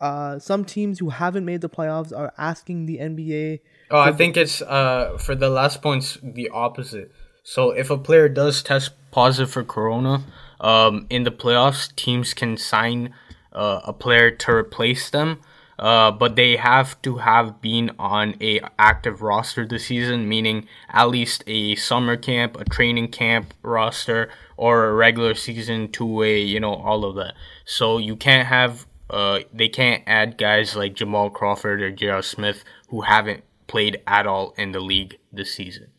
Uh, 0.00 0.38
some 0.38 0.64
teams 0.64 0.98
who 1.00 1.10
haven't 1.10 1.44
made 1.44 1.60
the 1.60 1.68
playoffs 1.68 2.16
are 2.16 2.32
asking 2.38 2.86
the 2.86 2.98
NBA. 2.98 3.60
Oh, 3.90 3.98
I 3.98 4.12
think 4.12 4.36
it's 4.36 4.62
uh 4.62 5.18
for 5.18 5.34
the 5.34 5.50
last 5.50 5.82
points 5.82 6.18
the 6.22 6.48
opposite. 6.50 7.10
So 7.42 7.70
if 7.70 7.90
a 7.90 7.98
player 7.98 8.28
does 8.28 8.62
test 8.62 8.92
positive 9.10 9.50
for 9.50 9.64
corona, 9.64 10.22
um, 10.60 11.06
in 11.10 11.24
the 11.24 11.30
playoffs, 11.30 11.94
teams 11.94 12.34
can 12.34 12.56
sign 12.56 13.14
uh, 13.52 13.80
a 13.84 13.92
player 13.92 14.30
to 14.30 14.52
replace 14.52 15.10
them. 15.10 15.40
Uh, 15.78 16.10
but 16.10 16.34
they 16.34 16.56
have 16.56 17.00
to 17.02 17.18
have 17.18 17.60
been 17.60 17.90
on 18.00 18.34
a 18.40 18.60
active 18.80 19.22
roster 19.22 19.64
this 19.64 19.86
season, 19.86 20.28
meaning 20.28 20.66
at 20.90 21.08
least 21.08 21.44
a 21.46 21.76
summer 21.76 22.16
camp, 22.16 22.58
a 22.58 22.64
training 22.64 23.08
camp 23.08 23.54
roster, 23.62 24.28
or 24.56 24.86
a 24.86 24.92
regular 24.92 25.34
season 25.34 25.88
two 25.92 26.04
way, 26.04 26.40
you 26.40 26.58
know, 26.58 26.74
all 26.74 27.04
of 27.04 27.14
that. 27.14 27.34
So 27.64 27.98
you 27.98 28.16
can't 28.16 28.48
have, 28.48 28.86
uh, 29.08 29.40
they 29.52 29.68
can't 29.68 30.02
add 30.06 30.36
guys 30.36 30.74
like 30.74 30.94
Jamal 30.94 31.30
Crawford 31.30 31.80
or 31.80 31.92
J.R. 31.92 32.22
Smith 32.22 32.64
who 32.88 33.02
haven't 33.02 33.44
played 33.68 34.02
at 34.06 34.26
all 34.26 34.54
in 34.56 34.72
the 34.72 34.80
league 34.80 35.18
this 35.32 35.54
season. 35.54 35.92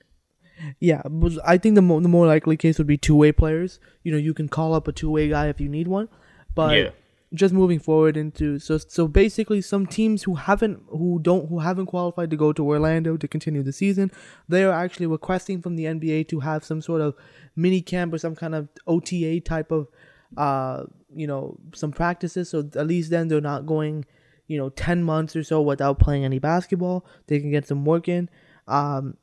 Yeah, 0.79 1.01
but 1.09 1.33
I 1.45 1.57
think 1.57 1.75
the, 1.75 1.81
mo- 1.81 1.99
the 1.99 2.09
more 2.09 2.27
likely 2.27 2.57
case 2.57 2.77
would 2.77 2.87
be 2.87 2.97
two 2.97 3.15
way 3.15 3.31
players. 3.31 3.79
You 4.03 4.11
know, 4.11 4.17
you 4.17 4.33
can 4.33 4.49
call 4.49 4.73
up 4.73 4.87
a 4.87 4.91
two 4.91 5.09
way 5.09 5.29
guy 5.29 5.47
if 5.47 5.59
you 5.59 5.69
need 5.69 5.87
one, 5.87 6.09
but. 6.55 6.75
Yeah 6.75 6.89
just 7.33 7.53
moving 7.53 7.79
forward 7.79 8.17
into 8.17 8.57
so 8.57 8.77
so 8.77 9.07
basically 9.07 9.61
some 9.61 9.85
teams 9.85 10.23
who 10.23 10.35
haven't 10.35 10.81
who 10.87 11.19
don't 11.21 11.47
who 11.49 11.59
haven't 11.59 11.85
qualified 11.85 12.29
to 12.29 12.35
go 12.35 12.51
to 12.51 12.65
Orlando 12.65 13.17
to 13.17 13.27
continue 13.27 13.61
the 13.61 13.71
season 13.71 14.11
they 14.47 14.63
are 14.63 14.71
actually 14.71 15.05
requesting 15.05 15.61
from 15.61 15.75
the 15.75 15.85
NBA 15.85 16.27
to 16.29 16.39
have 16.39 16.63
some 16.63 16.81
sort 16.81 17.01
of 17.01 17.15
mini 17.55 17.81
camp 17.81 18.13
or 18.13 18.17
some 18.17 18.35
kind 18.35 18.55
of 18.55 18.67
OTA 18.87 19.41
type 19.41 19.71
of 19.71 19.87
uh 20.37 20.85
you 21.15 21.27
know 21.27 21.57
some 21.73 21.91
practices 21.91 22.49
so 22.49 22.67
at 22.75 22.87
least 22.87 23.11
then 23.11 23.27
they're 23.27 23.41
not 23.41 23.65
going 23.65 24.05
you 24.47 24.57
know 24.57 24.69
10 24.69 25.03
months 25.03 25.35
or 25.35 25.43
so 25.43 25.61
without 25.61 25.99
playing 25.99 26.25
any 26.25 26.39
basketball 26.39 27.05
they 27.27 27.39
can 27.39 27.51
get 27.51 27.67
some 27.67 27.85
work 27.85 28.07
in 28.07 28.27
um 28.67 29.15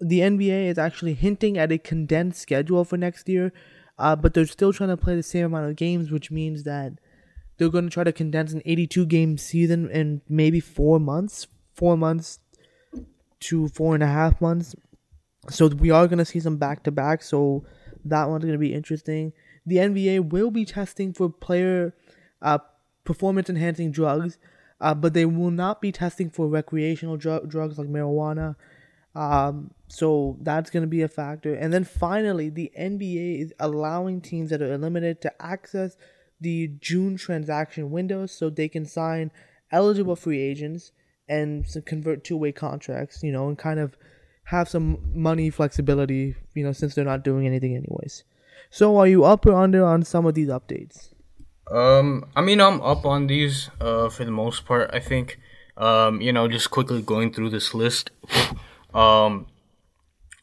the 0.00 0.20
NBA 0.20 0.66
is 0.66 0.78
actually 0.78 1.14
hinting 1.14 1.58
at 1.58 1.72
a 1.72 1.78
condensed 1.78 2.40
schedule 2.40 2.84
for 2.84 2.96
next 2.96 3.28
year 3.28 3.52
uh, 3.98 4.14
but 4.14 4.34
they're 4.34 4.46
still 4.46 4.72
trying 4.72 4.90
to 4.90 4.96
play 4.96 5.16
the 5.16 5.22
same 5.22 5.46
amount 5.46 5.68
of 5.68 5.76
games 5.76 6.10
which 6.10 6.30
means 6.30 6.62
that 6.64 6.92
they're 7.58 7.68
going 7.68 7.84
to 7.84 7.90
try 7.90 8.04
to 8.04 8.12
condense 8.12 8.52
an 8.52 8.62
82 8.64 9.06
game 9.06 9.36
season 9.36 9.90
in 9.90 10.22
maybe 10.28 10.60
four 10.60 10.98
months, 10.98 11.48
four 11.74 11.96
months 11.96 12.38
to 13.40 13.68
four 13.68 13.94
and 13.94 14.02
a 14.02 14.06
half 14.06 14.40
months. 14.40 14.74
So 15.50 15.66
we 15.66 15.90
are 15.90 16.06
going 16.06 16.18
to 16.18 16.24
see 16.24 16.40
some 16.40 16.56
back 16.56 16.84
to 16.84 16.90
back. 16.90 17.22
So 17.22 17.64
that 18.04 18.28
one's 18.28 18.44
going 18.44 18.52
to 18.52 18.58
be 18.58 18.72
interesting. 18.72 19.32
The 19.66 19.76
NBA 19.76 20.30
will 20.30 20.50
be 20.50 20.64
testing 20.64 21.12
for 21.12 21.28
player 21.28 21.94
uh, 22.40 22.58
performance 23.04 23.50
enhancing 23.50 23.90
drugs, 23.90 24.38
uh, 24.80 24.94
but 24.94 25.12
they 25.12 25.26
will 25.26 25.50
not 25.50 25.80
be 25.80 25.90
testing 25.90 26.30
for 26.30 26.46
recreational 26.46 27.16
dr- 27.16 27.48
drugs 27.48 27.76
like 27.76 27.88
marijuana. 27.88 28.54
Um, 29.14 29.72
so 29.88 30.36
that's 30.42 30.70
going 30.70 30.82
to 30.82 30.88
be 30.88 31.02
a 31.02 31.08
factor. 31.08 31.54
And 31.54 31.72
then 31.72 31.84
finally, 31.84 32.50
the 32.50 32.70
NBA 32.78 33.42
is 33.42 33.54
allowing 33.58 34.20
teams 34.20 34.50
that 34.50 34.62
are 34.62 34.76
limited 34.76 35.20
to 35.22 35.42
access 35.42 35.96
the 36.40 36.68
June 36.78 37.16
transaction 37.16 37.90
window 37.90 38.26
so 38.26 38.48
they 38.50 38.68
can 38.68 38.84
sign 38.84 39.32
eligible 39.72 40.14
free 40.14 40.40
agents 40.40 40.92
and 41.28 41.66
convert 41.84 42.22
two 42.22 42.36
way 42.36 42.52
contracts, 42.52 43.22
you 43.22 43.32
know, 43.32 43.48
and 43.48 43.58
kind 43.58 43.80
of 43.80 43.96
have 44.44 44.68
some 44.68 44.98
money 45.14 45.50
flexibility, 45.50 46.34
you 46.54 46.64
know, 46.64 46.72
since 46.72 46.94
they're 46.94 47.04
not 47.04 47.24
doing 47.24 47.46
anything 47.46 47.74
anyways. 47.74 48.24
So 48.70 48.96
are 48.98 49.06
you 49.06 49.24
up 49.24 49.46
or 49.46 49.54
under 49.54 49.84
on 49.84 50.04
some 50.04 50.26
of 50.26 50.34
these 50.34 50.48
updates? 50.48 51.12
Um, 51.70 52.26
I 52.34 52.40
mean, 52.40 52.60
I'm 52.60 52.80
up 52.80 53.04
on 53.04 53.26
these 53.26 53.70
uh, 53.80 54.08
for 54.08 54.24
the 54.24 54.30
most 54.30 54.64
part. 54.64 54.90
I 54.92 55.00
think, 55.00 55.38
um, 55.76 56.20
you 56.20 56.32
know, 56.32 56.48
just 56.48 56.70
quickly 56.70 57.02
going 57.02 57.32
through 57.32 57.50
this 57.50 57.74
list. 57.74 58.10
um, 58.94 59.46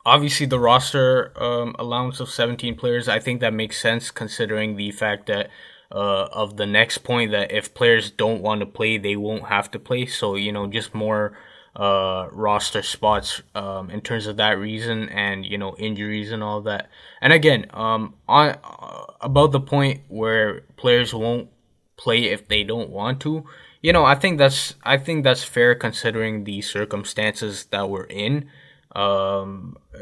obviously, 0.05 0.45
the 0.45 0.59
roster 0.59 1.31
um, 1.41 1.75
allowance 1.79 2.19
of 2.19 2.29
17 2.29 2.75
players, 2.75 3.07
I 3.07 3.19
think 3.19 3.41
that 3.41 3.53
makes 3.53 3.81
sense 3.81 4.11
considering 4.11 4.75
the 4.75 4.91
fact 4.91 5.27
that 5.27 5.49
uh, 5.91 6.27
of 6.31 6.57
the 6.57 6.65
next 6.65 6.99
point 6.99 7.31
that 7.31 7.51
if 7.51 7.73
players 7.73 8.11
don't 8.11 8.41
want 8.41 8.59
to 8.59 8.65
play, 8.65 8.97
they 8.97 9.15
won't 9.15 9.47
have 9.47 9.71
to 9.71 9.79
play. 9.79 10.05
So 10.05 10.35
you 10.35 10.51
know, 10.51 10.67
just 10.67 10.93
more 10.93 11.37
uh, 11.75 12.27
roster 12.31 12.81
spots 12.81 13.41
um, 13.53 13.89
in 13.89 14.01
terms 14.01 14.27
of 14.27 14.37
that 14.37 14.57
reason, 14.57 15.09
and 15.09 15.45
you 15.45 15.57
know, 15.57 15.75
injuries 15.77 16.31
and 16.31 16.43
all 16.43 16.61
that. 16.61 16.89
And 17.21 17.33
again, 17.33 17.67
um, 17.71 18.15
on 18.27 18.57
uh, 18.63 19.05
about 19.21 19.51
the 19.51 19.59
point 19.59 20.01
where 20.07 20.61
players 20.77 21.13
won't 21.13 21.49
play 21.97 22.25
if 22.25 22.47
they 22.47 22.63
don't 22.63 22.89
want 22.89 23.21
to. 23.21 23.45
You 23.81 23.93
know, 23.93 24.05
I 24.05 24.15
think 24.15 24.37
that's 24.37 24.75
I 24.83 24.97
think 24.97 25.23
that's 25.23 25.43
fair 25.43 25.75
considering 25.75 26.43
the 26.43 26.61
circumstances 26.61 27.65
that 27.65 27.89
we're 27.89 28.05
in. 28.05 28.49
Um, 28.95 29.77
uh, 29.93 29.99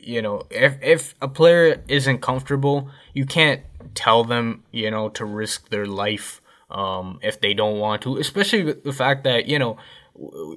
you 0.00 0.22
know, 0.22 0.42
if 0.50 0.76
if 0.80 1.14
a 1.20 1.28
player 1.28 1.82
isn't 1.88 2.18
comfortable, 2.20 2.90
you 3.12 3.26
can't 3.26 3.62
tell 3.94 4.22
them, 4.22 4.62
you 4.70 4.90
know, 4.90 5.08
to 5.10 5.24
risk 5.24 5.70
their 5.70 5.86
life 5.86 6.40
um, 6.70 7.18
if 7.22 7.40
they 7.40 7.54
don't 7.54 7.78
want 7.78 8.02
to, 8.02 8.18
especially 8.18 8.64
with 8.64 8.84
the 8.84 8.92
fact 8.92 9.24
that, 9.24 9.46
you 9.46 9.58
know, 9.58 9.76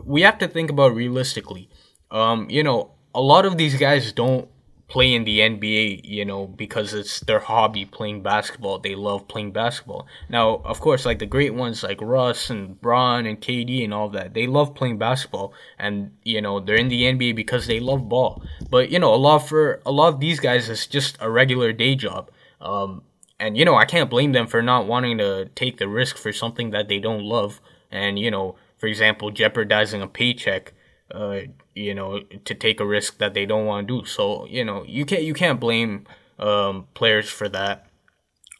we 0.06 0.22
have 0.22 0.38
to 0.40 0.48
think 0.48 0.70
about 0.70 0.94
realistically. 0.94 1.70
Um, 2.12 2.50
you 2.50 2.64
know, 2.64 2.92
a 3.14 3.22
lot 3.22 3.46
of 3.46 3.58
these 3.58 3.76
guys 3.76 4.12
don't 4.12 4.48
play 4.90 5.14
in 5.14 5.24
the 5.24 5.40
NBA, 5.40 6.02
you 6.04 6.26
know, 6.26 6.48
because 6.48 6.94
it's 6.94 7.22
their 7.22 7.40
hobby 7.40 7.86
playing 7.86 8.24
basketball. 8.24 8.80
They 8.80 8.96
love 8.96 9.28
playing 9.28 9.52
basketball. 9.52 10.08
Now, 10.28 10.62
of 10.66 10.82
course, 10.82 11.06
like 11.06 11.20
the 11.20 11.26
great 11.26 11.54
ones 11.54 11.84
like 11.84 12.02
Russ 12.02 12.50
and 12.50 12.80
Bron 12.82 13.26
and 13.26 13.40
KD 13.40 13.84
and 13.84 13.94
all 13.94 14.10
that, 14.10 14.34
they 14.34 14.48
love 14.48 14.76
playing 14.76 14.98
basketball 14.98 15.54
and, 15.78 16.12
you 16.24 16.42
know, 16.42 16.60
they're 16.60 16.76
in 16.76 16.90
the 16.90 17.04
NBA 17.04 17.36
because 17.36 17.68
they 17.68 17.80
love 17.80 18.10
ball. 18.10 18.44
But, 18.70 18.90
you 18.90 19.00
know, 19.00 19.14
a 19.14 19.18
lot 19.18 19.48
for 19.48 19.82
a 19.86 19.92
lot 19.92 20.14
of 20.14 20.20
these 20.20 20.40
guys 20.40 20.68
is 20.68 20.88
just 20.88 21.18
a 21.22 21.30
regular 21.30 21.72
day 21.72 21.96
job. 21.96 22.32
Um, 22.60 23.04
and 23.40 23.58
you 23.58 23.66
know 23.66 23.76
I 23.76 23.86
can't 23.86 24.10
blame 24.10 24.34
them 24.34 24.48
for 24.48 24.62
not 24.62 24.86
wanting 24.86 25.18
to 25.20 25.46
take 25.56 25.78
the 25.78 25.88
risk 25.88 26.18
for 26.18 26.34
something 26.34 26.72
that 26.72 26.88
they 26.88 27.00
don't 27.00 27.24
love, 27.24 27.62
and 27.92 28.20
you 28.20 28.30
know, 28.30 28.56
for 28.78 28.88
example, 28.88 29.32
jeopardizing 29.32 30.02
a 30.02 30.08
paycheck, 30.08 30.74
uh, 31.12 31.40
you 31.76 31.94
know, 31.94 32.22
to 32.46 32.54
take 32.54 32.80
a 32.80 32.86
risk 32.86 33.18
that 33.18 33.34
they 33.34 33.46
don't 33.46 33.66
want 33.66 33.88
to 33.88 34.02
do. 34.02 34.06
So 34.06 34.46
you 34.48 34.64
know, 34.64 34.84
you 34.86 35.06
can't 35.06 35.24
you 35.24 35.34
can't 35.34 35.60
blame 35.60 36.06
um, 36.38 36.88
players 36.94 37.30
for 37.30 37.50
that. 37.50 37.88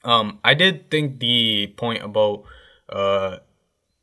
Um, 0.04 0.40
I 0.44 0.54
did 0.54 0.90
think 0.90 1.20
the 1.20 1.74
point 1.78 2.04
about 2.04 2.44
uh, 2.88 3.38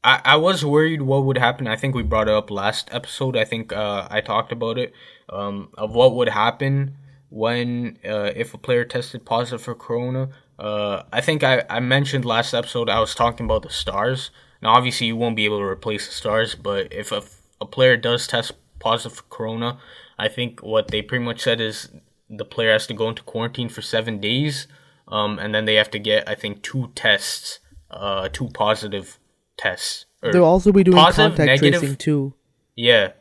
I, 0.05 0.21
I 0.25 0.37
was 0.37 0.65
worried 0.65 1.03
what 1.03 1.25
would 1.25 1.39
happen. 1.39 1.67
I 1.67 1.77
think 1.77 1.95
we 1.95 2.03
brought 2.03 2.29
it 2.29 2.35
up 2.35 2.51
last 2.51 2.89
episode. 2.93 3.37
I 3.37 3.45
think 3.45 3.73
uh, 3.73 4.07
I 4.11 4.21
talked 4.21 4.53
about 4.53 4.79
it 4.79 4.93
um, 5.29 5.71
of 5.77 5.95
what 5.95 6.15
would 6.15 6.29
happen 6.29 6.97
when 7.31 7.99
uh, 8.05 8.31
if 8.37 8.55
a 8.55 8.59
player 8.59 8.85
tested 8.85 9.25
positive 9.25 9.63
for 9.63 9.75
corona 9.75 10.29
uh, 10.59 11.03
I 11.13 11.21
think 11.21 11.43
I, 11.43 11.65
I 11.69 11.81
mentioned 11.81 12.25
last 12.25 12.55
episode 12.55 12.89
I 12.89 13.01
was 13.01 13.15
talking 13.15 13.45
about 13.45 13.63
the 13.63 13.71
stars. 13.71 14.31
Now, 14.63 14.71
obviously, 14.75 15.09
you 15.09 15.17
won't 15.17 15.37
be 15.37 15.45
able 15.45 15.59
to 15.59 15.65
replace 15.65 16.07
the 16.07 16.15
stars, 16.15 16.55
but 16.55 16.93
if 16.93 17.13
a, 17.13 17.23
a 17.61 17.67
player 17.67 17.97
does 17.97 18.27
test 18.27 18.53
positive 18.79 19.19
for 19.19 19.25
corona, 19.25 19.79
I 20.19 20.29
think 20.29 20.61
what 20.61 20.89
they 20.89 21.03
pretty 21.03 21.25
much 21.25 21.41
said 21.43 21.61
is 21.61 21.91
the 22.29 22.45
player 22.45 22.73
has 22.73 22.87
to 22.89 22.95
go 22.95 23.09
into 23.09 23.23
quarantine 23.23 23.69
for 23.69 23.83
seven 23.83 24.21
days, 24.21 24.67
um, 25.09 25.39
and 25.39 25.55
then 25.55 25.65
they 25.65 25.75
have 25.75 25.91
to 25.93 25.99
get 25.99 26.29
I 26.29 26.35
think 26.35 26.63
two 26.63 26.91
tests, 26.95 27.61
uh, 27.91 28.29
two 28.33 28.49
positive 28.49 29.19
tests. 29.57 30.07
They'll 30.23 30.45
also 30.45 30.73
be 30.73 30.83
doing 30.83 30.97
positive, 30.97 31.37
contact 31.37 31.63
negative, 31.63 31.81
tracing 31.81 31.97
too. 31.97 32.35
Yeah, 32.75 33.13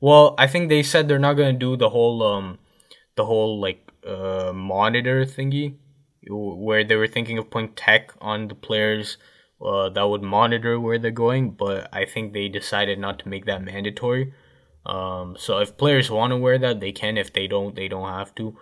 well, 0.00 0.34
I 0.38 0.46
think 0.46 0.68
they 0.68 0.82
said 0.82 1.08
they're 1.08 1.18
not 1.18 1.34
gonna 1.34 1.52
do 1.52 1.76
the 1.76 1.90
whole 1.90 2.22
um, 2.22 2.58
the 3.16 3.26
whole 3.26 3.60
like 3.60 3.84
uh 4.06 4.52
monitor 4.54 5.24
thingy 5.24 5.74
where 6.30 6.84
they 6.84 6.96
were 6.96 7.06
thinking 7.06 7.38
of 7.38 7.50
putting 7.50 7.72
tech 7.72 8.12
on 8.20 8.48
the 8.48 8.54
players 8.54 9.16
uh, 9.60 9.88
that 9.90 10.08
would 10.08 10.22
monitor 10.22 10.78
where 10.78 10.98
they're 10.98 11.10
going, 11.10 11.50
but 11.50 11.88
I 11.92 12.04
think 12.04 12.32
they 12.32 12.48
decided 12.48 12.98
not 12.98 13.18
to 13.20 13.28
make 13.28 13.44
that 13.46 13.62
mandatory. 13.62 14.32
Um, 14.86 15.36
so 15.38 15.58
if 15.58 15.76
players 15.76 16.10
want 16.10 16.30
to 16.30 16.36
wear 16.36 16.58
that, 16.58 16.80
they 16.80 16.92
can. 16.92 17.18
If 17.18 17.32
they 17.32 17.46
don't, 17.46 17.74
they 17.74 17.88
don't 17.88 18.08
have 18.08 18.34
to. 18.36 18.56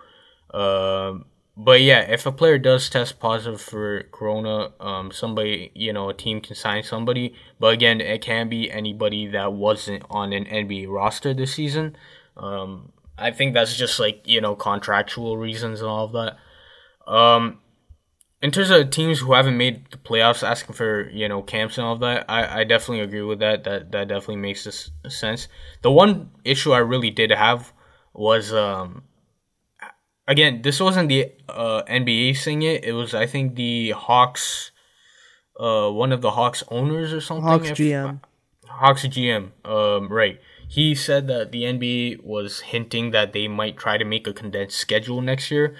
Um, 0.53 1.25
but 1.55 1.81
yeah, 1.81 2.01
if 2.01 2.25
a 2.25 2.31
player 2.31 2.57
does 2.57 2.89
test 2.89 3.19
positive 3.19 3.61
for 3.61 4.03
corona, 4.11 4.71
um, 4.79 5.11
somebody 5.11 5.71
you 5.73 5.93
know 5.93 6.09
a 6.09 6.13
team 6.13 6.41
can 6.41 6.55
sign 6.55 6.83
somebody. 6.83 7.33
But 7.59 7.73
again, 7.73 8.01
it 8.01 8.21
can 8.21 8.49
be 8.49 8.71
anybody 8.71 9.27
that 9.27 9.53
wasn't 9.53 10.03
on 10.09 10.33
an 10.33 10.45
NBA 10.45 10.87
roster 10.89 11.33
this 11.33 11.53
season. 11.53 11.95
Um, 12.35 12.91
I 13.17 13.31
think 13.31 13.53
that's 13.53 13.75
just 13.75 13.99
like 13.99 14.21
you 14.25 14.41
know 14.41 14.55
contractual 14.55 15.37
reasons 15.37 15.81
and 15.81 15.89
all 15.89 16.05
of 16.05 16.11
that. 16.13 16.37
In 18.41 18.51
terms 18.51 18.69
of 18.69 18.91
teams 18.91 19.19
who 19.19 19.33
haven't 19.33 19.57
made 19.57 19.89
the 19.89 19.97
playoffs, 19.97 20.47
asking 20.47 20.75
for 20.75 21.09
you 21.09 21.27
know 21.27 21.41
camps 21.41 21.77
and 21.77 21.87
all 21.87 21.93
of 21.93 21.99
that, 22.01 22.25
I, 22.29 22.59
I 22.59 22.63
definitely 22.65 23.01
agree 23.01 23.23
with 23.23 23.39
that. 23.39 23.63
That 23.63 23.91
that 23.91 24.07
definitely 24.09 24.37
makes 24.37 24.63
this 24.63 24.91
sense. 25.07 25.47
The 25.81 25.91
one 25.91 26.29
issue 26.43 26.71
I 26.71 26.79
really 26.79 27.09
did 27.09 27.31
have 27.31 27.73
was 28.13 28.53
um 28.53 29.03
again 30.27 30.61
this 30.61 30.79
wasn't 30.79 31.09
the 31.09 31.31
uh, 31.49 31.83
NBA 31.89 32.37
saying 32.37 32.61
it. 32.61 32.83
It 32.83 32.93
was 32.93 33.15
I 33.15 33.25
think 33.25 33.55
the 33.55 33.91
Hawks, 33.91 34.71
uh 35.59 35.89
one 35.89 36.11
of 36.11 36.21
the 36.21 36.31
Hawks 36.31 36.63
owners 36.69 37.13
or 37.13 37.21
something. 37.21 37.43
Hawks 37.45 37.71
if- 37.71 37.77
GM. 37.77 38.21
Hawks 38.67 39.05
GM. 39.07 39.51
Um 39.65 40.09
right. 40.09 40.39
He 40.69 40.95
said 40.95 41.27
that 41.27 41.51
the 41.53 41.63
NBA 41.63 42.23
was 42.25 42.59
hinting 42.59 43.11
that 43.11 43.31
they 43.31 43.47
might 43.47 43.77
try 43.77 43.97
to 43.97 44.03
make 44.03 44.27
a 44.27 44.33
condensed 44.33 44.77
schedule 44.77 45.21
next 45.21 45.49
year, 45.49 45.75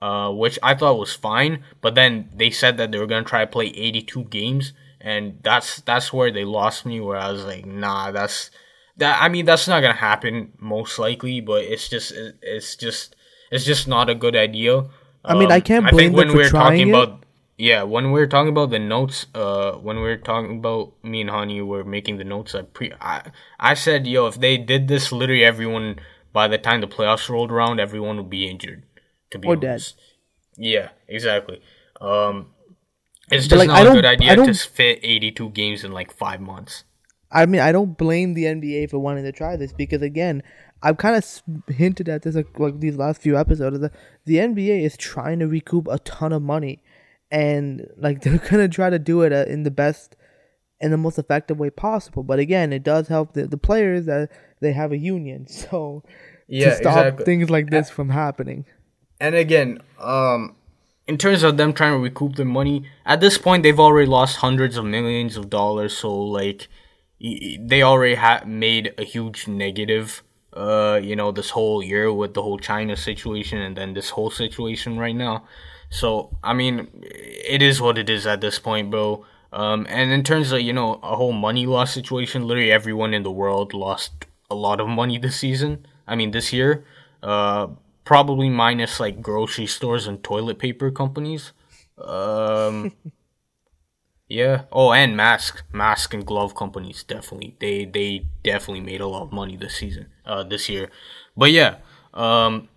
uh, 0.00 0.30
which 0.30 0.58
I 0.62 0.74
thought 0.74 0.98
was 0.98 1.12
fine. 1.14 1.64
But 1.80 1.94
then 1.94 2.28
they 2.34 2.50
said 2.50 2.76
that 2.78 2.92
they 2.92 2.98
were 2.98 3.06
gonna 3.06 3.24
try 3.24 3.40
to 3.44 3.50
play 3.50 3.66
82 3.66 4.24
games, 4.24 4.72
and 5.00 5.38
that's 5.42 5.80
that's 5.82 6.12
where 6.12 6.30
they 6.30 6.44
lost 6.44 6.86
me. 6.86 7.00
Where 7.00 7.16
I 7.18 7.30
was 7.30 7.44
like, 7.44 7.66
nah, 7.66 8.10
that's 8.10 8.50
that. 8.96 9.20
I 9.22 9.28
mean, 9.28 9.44
that's 9.44 9.68
not 9.68 9.80
gonna 9.80 9.94
happen 9.94 10.52
most 10.58 10.98
likely, 10.98 11.40
but 11.40 11.62
it's 11.64 11.88
just 11.88 12.12
it- 12.12 12.36
it's 12.42 12.76
just 12.76 13.16
it's 13.50 13.64
just 13.64 13.86
not 13.88 14.10
a 14.10 14.14
good 14.14 14.36
idea. 14.36 14.84
I 15.24 15.34
mean, 15.34 15.50
I 15.50 15.60
can't 15.60 15.90
blame 15.90 16.12
them 16.14 16.28
for 16.30 16.42
trying 16.50 16.80
it. 16.88 16.88
about 16.94 17.22
yeah, 17.58 17.82
when 17.84 18.12
we 18.12 18.20
are 18.20 18.26
talking 18.26 18.50
about 18.50 18.68
the 18.70 18.78
notes, 18.78 19.26
uh, 19.34 19.72
when 19.72 20.00
we 20.02 20.08
are 20.10 20.18
talking 20.18 20.58
about 20.58 20.92
me 21.02 21.22
and 21.22 21.30
Honey 21.30 21.62
were 21.62 21.84
making 21.84 22.18
the 22.18 22.24
notes, 22.24 22.54
I 22.54 22.62
pre, 22.62 22.92
I, 23.00 23.22
I 23.58 23.72
said, 23.72 24.06
yo, 24.06 24.26
if 24.26 24.38
they 24.38 24.58
did 24.58 24.88
this, 24.88 25.10
literally 25.10 25.42
everyone 25.42 25.98
by 26.34 26.48
the 26.48 26.58
time 26.58 26.82
the 26.82 26.86
playoffs 26.86 27.30
rolled 27.30 27.50
around, 27.50 27.80
everyone 27.80 28.18
would 28.18 28.28
be 28.28 28.46
injured. 28.46 28.82
To 29.36 29.40
be 29.40 29.48
Or 29.48 29.56
dead. 29.56 29.82
yeah, 30.56 30.88
exactly. 31.08 31.60
Um, 32.00 32.48
it's 33.30 33.46
just 33.48 33.58
like, 33.58 33.68
not 33.68 33.78
I 33.78 33.80
a 33.80 33.84
don't- 33.84 33.94
good 33.96 34.04
I 34.06 34.12
idea 34.12 34.36
don't- 34.36 34.46
to 34.46 34.54
fit 34.54 35.00
eighty-two 35.02 35.50
games 35.50 35.84
in 35.84 35.92
like 35.92 36.12
five 36.12 36.40
months. 36.40 36.84
I 37.30 37.44
mean, 37.46 37.60
I 37.60 37.72
don't 37.72 37.98
blame 37.98 38.34
the 38.34 38.44
NBA 38.44 38.88
for 38.90 38.98
wanting 38.98 39.24
to 39.24 39.32
try 39.32 39.56
this 39.56 39.72
because 39.72 40.00
again, 40.02 40.42
I've 40.82 40.96
kind 40.96 41.16
of 41.16 41.42
hinted 41.74 42.08
at 42.08 42.22
this 42.22 42.36
like, 42.36 42.58
like 42.58 42.78
these 42.80 42.96
last 42.96 43.20
few 43.20 43.36
episodes. 43.36 43.78
The 43.80 43.90
the 44.24 44.36
NBA 44.36 44.84
is 44.84 44.96
trying 44.96 45.40
to 45.40 45.46
recoup 45.48 45.88
a 45.88 45.98
ton 46.00 46.32
of 46.32 46.42
money, 46.42 46.82
and 47.30 47.86
like 47.96 48.20
they're 48.22 48.38
gonna 48.38 48.68
try 48.68 48.90
to 48.90 48.98
do 48.98 49.22
it 49.22 49.32
uh, 49.32 49.44
in 49.48 49.64
the 49.64 49.70
best 49.72 50.16
and 50.80 50.92
the 50.92 50.96
most 50.98 51.18
effective 51.18 51.58
way 51.58 51.70
possible. 51.70 52.22
But 52.22 52.38
again, 52.38 52.72
it 52.72 52.82
does 52.84 53.08
help 53.08 53.32
the, 53.32 53.46
the 53.46 53.56
players 53.56 54.04
that 54.06 54.30
they 54.60 54.72
have 54.72 54.92
a 54.92 54.98
union, 54.98 55.46
so 55.48 56.04
Yeah, 56.46 56.70
to 56.70 56.76
stop 56.76 56.98
exactly. 56.98 57.24
things 57.24 57.50
like 57.50 57.70
this 57.70 57.90
from 57.90 58.10
happening. 58.10 58.66
And 59.20 59.34
again, 59.34 59.80
um, 59.98 60.56
in 61.06 61.18
terms 61.18 61.42
of 61.42 61.56
them 61.56 61.72
trying 61.72 61.92
to 61.92 61.98
recoup 61.98 62.36
their 62.36 62.46
money, 62.46 62.84
at 63.04 63.20
this 63.20 63.38
point 63.38 63.62
they've 63.62 63.80
already 63.80 64.08
lost 64.08 64.36
hundreds 64.36 64.76
of 64.76 64.84
millions 64.84 65.36
of 65.36 65.48
dollars. 65.48 65.96
So 65.96 66.14
like, 66.14 66.68
they 67.20 67.82
already 67.82 68.16
have 68.16 68.46
made 68.46 68.92
a 68.98 69.04
huge 69.04 69.48
negative. 69.48 70.22
Uh, 70.52 70.98
you 71.02 71.14
know, 71.14 71.32
this 71.32 71.50
whole 71.50 71.82
year 71.82 72.12
with 72.12 72.32
the 72.34 72.42
whole 72.42 72.58
China 72.58 72.96
situation, 72.96 73.58
and 73.58 73.76
then 73.76 73.92
this 73.92 74.10
whole 74.10 74.30
situation 74.30 74.98
right 74.98 75.14
now. 75.14 75.44
So 75.90 76.30
I 76.42 76.54
mean, 76.54 76.88
it 77.02 77.62
is 77.62 77.80
what 77.80 77.98
it 77.98 78.08
is 78.08 78.26
at 78.26 78.40
this 78.40 78.58
point, 78.58 78.90
bro. 78.90 79.24
Um, 79.52 79.86
and 79.88 80.10
in 80.12 80.24
terms 80.24 80.52
of 80.52 80.60
you 80.60 80.72
know 80.72 80.94
a 81.02 81.16
whole 81.16 81.32
money 81.32 81.66
loss 81.66 81.92
situation, 81.92 82.46
literally 82.46 82.72
everyone 82.72 83.12
in 83.12 83.22
the 83.22 83.30
world 83.30 83.74
lost 83.74 84.26
a 84.50 84.54
lot 84.54 84.80
of 84.80 84.88
money 84.88 85.18
this 85.18 85.36
season. 85.36 85.86
I 86.06 86.16
mean, 86.16 86.30
this 86.30 86.52
year. 86.52 86.84
Uh, 87.22 87.68
probably 88.06 88.48
minus 88.48 88.98
like 88.98 89.20
grocery 89.20 89.66
stores 89.66 90.06
and 90.06 90.22
toilet 90.24 90.58
paper 90.58 90.90
companies. 90.90 91.52
Um, 91.98 92.92
yeah. 94.28 94.62
Oh, 94.72 94.92
and 94.92 95.14
mask, 95.14 95.64
mask 95.72 96.14
and 96.14 96.24
glove 96.24 96.54
companies 96.54 97.02
definitely. 97.02 97.56
They 97.60 97.84
they 97.84 98.26
definitely 98.42 98.80
made 98.80 99.02
a 99.02 99.08
lot 99.08 99.24
of 99.24 99.32
money 99.32 99.56
this 99.56 99.74
season. 99.76 100.06
Uh, 100.24 100.44
this 100.44 100.70
year, 100.70 100.88
but 101.36 101.50
yeah. 101.52 101.76
Um, 102.14 102.70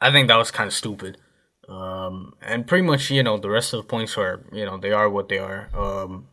I 0.00 0.10
think 0.10 0.28
that 0.28 0.36
was 0.36 0.50
kind 0.50 0.68
of 0.68 0.72
stupid. 0.74 1.18
Um, 1.68 2.34
and 2.40 2.66
pretty 2.66 2.86
much 2.86 3.10
you 3.10 3.22
know 3.22 3.36
the 3.36 3.50
rest 3.50 3.74
of 3.74 3.82
the 3.82 3.88
points 3.88 4.16
are 4.16 4.44
you 4.52 4.64
know 4.64 4.78
they 4.78 4.92
are 4.92 5.10
what 5.10 5.28
they 5.28 5.38
are. 5.38 5.68
Um, 5.74 6.28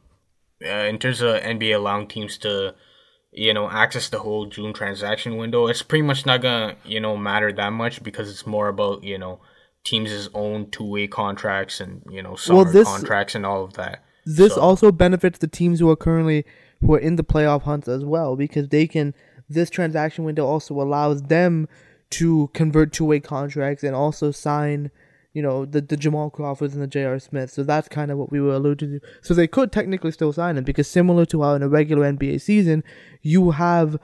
uh, 0.63 0.85
in 0.87 0.99
terms 0.99 1.21
of 1.21 1.41
NBA 1.41 1.75
allowing 1.75 2.07
teams 2.07 2.37
to 2.39 2.75
you 3.33 3.53
know 3.53 3.69
access 3.69 4.09
the 4.09 4.19
whole 4.19 4.45
June 4.45 4.73
transaction 4.73 5.37
window, 5.37 5.67
it's 5.67 5.81
pretty 5.81 6.03
much 6.03 6.25
not 6.25 6.41
gonna 6.41 6.75
you 6.85 6.99
know 6.99 7.17
matter 7.17 7.51
that 7.51 7.71
much 7.73 8.03
because 8.03 8.29
it's 8.29 8.45
more 8.47 8.67
about 8.67 9.03
you 9.03 9.17
know 9.17 9.39
teams' 9.83 10.29
own 10.33 10.69
two 10.71 10.85
way 10.85 11.07
contracts 11.07 11.79
and 11.81 12.01
you 12.09 12.21
know 12.21 12.35
summer 12.35 12.71
this- 12.71 12.87
contracts 12.87 13.35
and 13.35 13.45
all 13.45 13.63
of 13.63 13.73
that. 13.73 14.03
This 14.25 14.55
So- 14.55 14.61
also 14.61 14.91
benefits 14.91 15.39
the 15.39 15.47
teams 15.47 15.79
who 15.79 15.89
are 15.89 15.95
currently 15.97 16.45
who 16.81 16.93
are 16.93 16.99
in 16.99 17.15
the 17.17 17.23
playoff 17.23 17.63
hunts 17.63 17.87
as 17.87 18.03
well 18.05 18.35
because 18.35 18.69
they 18.69 18.87
can. 18.87 19.13
This 19.49 19.69
transaction 19.69 20.23
window 20.23 20.45
also 20.45 20.73
allows 20.81 21.23
them 21.23 21.67
to 22.11 22.49
convert 22.53 22.93
two 22.93 23.05
way 23.05 23.19
contracts 23.19 23.83
and 23.83 23.95
also 23.95 24.31
sign, 24.31 24.89
you 25.33 25.41
know, 25.41 25.65
the 25.65 25.81
the 25.81 25.97
Jamal 25.97 26.29
Crawfords 26.29 26.73
and 26.73 26.83
the 26.83 26.87
J.R. 26.87 27.17
Smith. 27.19 27.49
So 27.51 27.63
that's 27.63 27.87
kind 27.87 28.11
of 28.11 28.17
what 28.17 28.31
we 28.31 28.39
were 28.39 28.53
alluding 28.53 28.99
to. 28.99 29.05
So 29.21 29.33
they 29.33 29.47
could 29.47 29.71
technically 29.71 30.11
still 30.11 30.31
sign 30.33 30.55
them 30.55 30.63
because 30.63 30.87
similar 30.87 31.25
to 31.27 31.41
how 31.41 31.53
in 31.55 31.63
a 31.63 31.67
regular 31.69 32.11
NBA 32.11 32.41
season, 32.41 32.83
you 33.21 33.51
have 33.51 33.95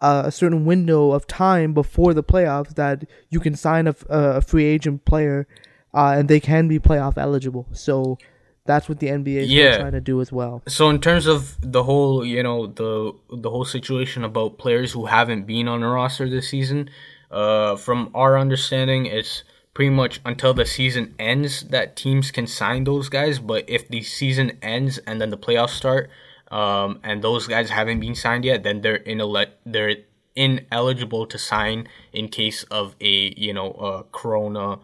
uh, 0.00 0.24
a 0.26 0.30
certain 0.32 0.64
window 0.66 1.12
of 1.12 1.26
time 1.26 1.72
before 1.72 2.12
the 2.12 2.22
playoffs 2.22 2.74
that 2.74 3.04
you 3.30 3.40
can 3.40 3.56
sign 3.56 3.86
a, 3.86 3.90
f- 3.90 4.04
a 4.10 4.42
free 4.42 4.64
agent 4.64 5.04
player, 5.06 5.46
uh, 5.94 6.14
and 6.18 6.28
they 6.28 6.40
can 6.40 6.68
be 6.68 6.78
playoff 6.78 7.16
eligible. 7.16 7.66
So 7.72 8.18
that's 8.66 8.86
what 8.88 8.98
the 8.98 9.06
NBA 9.08 9.44
is 9.44 9.50
Yeah. 9.52 9.78
trying 9.78 9.92
to 9.92 10.00
do 10.02 10.20
as 10.20 10.30
well. 10.32 10.62
So 10.68 10.90
in 10.90 11.00
terms 11.00 11.26
of 11.26 11.56
the 11.62 11.82
whole, 11.84 12.24
you 12.26 12.42
know, 12.42 12.66
the 12.66 13.12
the 13.30 13.48
whole 13.48 13.64
situation 13.64 14.24
about 14.24 14.58
players 14.58 14.92
who 14.92 15.06
haven't 15.06 15.46
been 15.46 15.68
on 15.68 15.82
a 15.82 15.88
roster 15.88 16.28
this 16.28 16.48
season, 16.50 16.90
uh, 17.30 17.76
from 17.76 18.10
our 18.14 18.38
understanding, 18.38 19.06
it's 19.06 19.44
pretty 19.74 19.90
much 19.90 20.20
until 20.24 20.54
the 20.54 20.64
season 20.64 21.14
ends 21.18 21.64
that 21.64 21.96
teams 21.96 22.30
can 22.30 22.46
sign 22.46 22.84
those 22.84 23.08
guys. 23.08 23.38
But 23.38 23.68
if 23.68 23.88
the 23.88 24.02
season 24.02 24.58
ends 24.62 24.98
and 24.98 25.20
then 25.20 25.30
the 25.30 25.38
playoffs 25.38 25.70
start, 25.70 26.10
um, 26.50 27.00
and 27.02 27.22
those 27.22 27.46
guys 27.46 27.70
haven't 27.70 28.00
been 28.00 28.14
signed 28.14 28.44
yet, 28.44 28.62
then 28.62 28.80
they're 28.80 29.00
inele- 29.00 29.52
they're 29.66 29.96
ineligible 30.36 31.26
to 31.26 31.38
sign 31.38 31.88
in 32.12 32.28
case 32.28 32.62
of 32.64 32.94
a 33.00 33.34
you 33.36 33.52
know 33.52 33.72
a 33.72 34.04
corona 34.12 34.78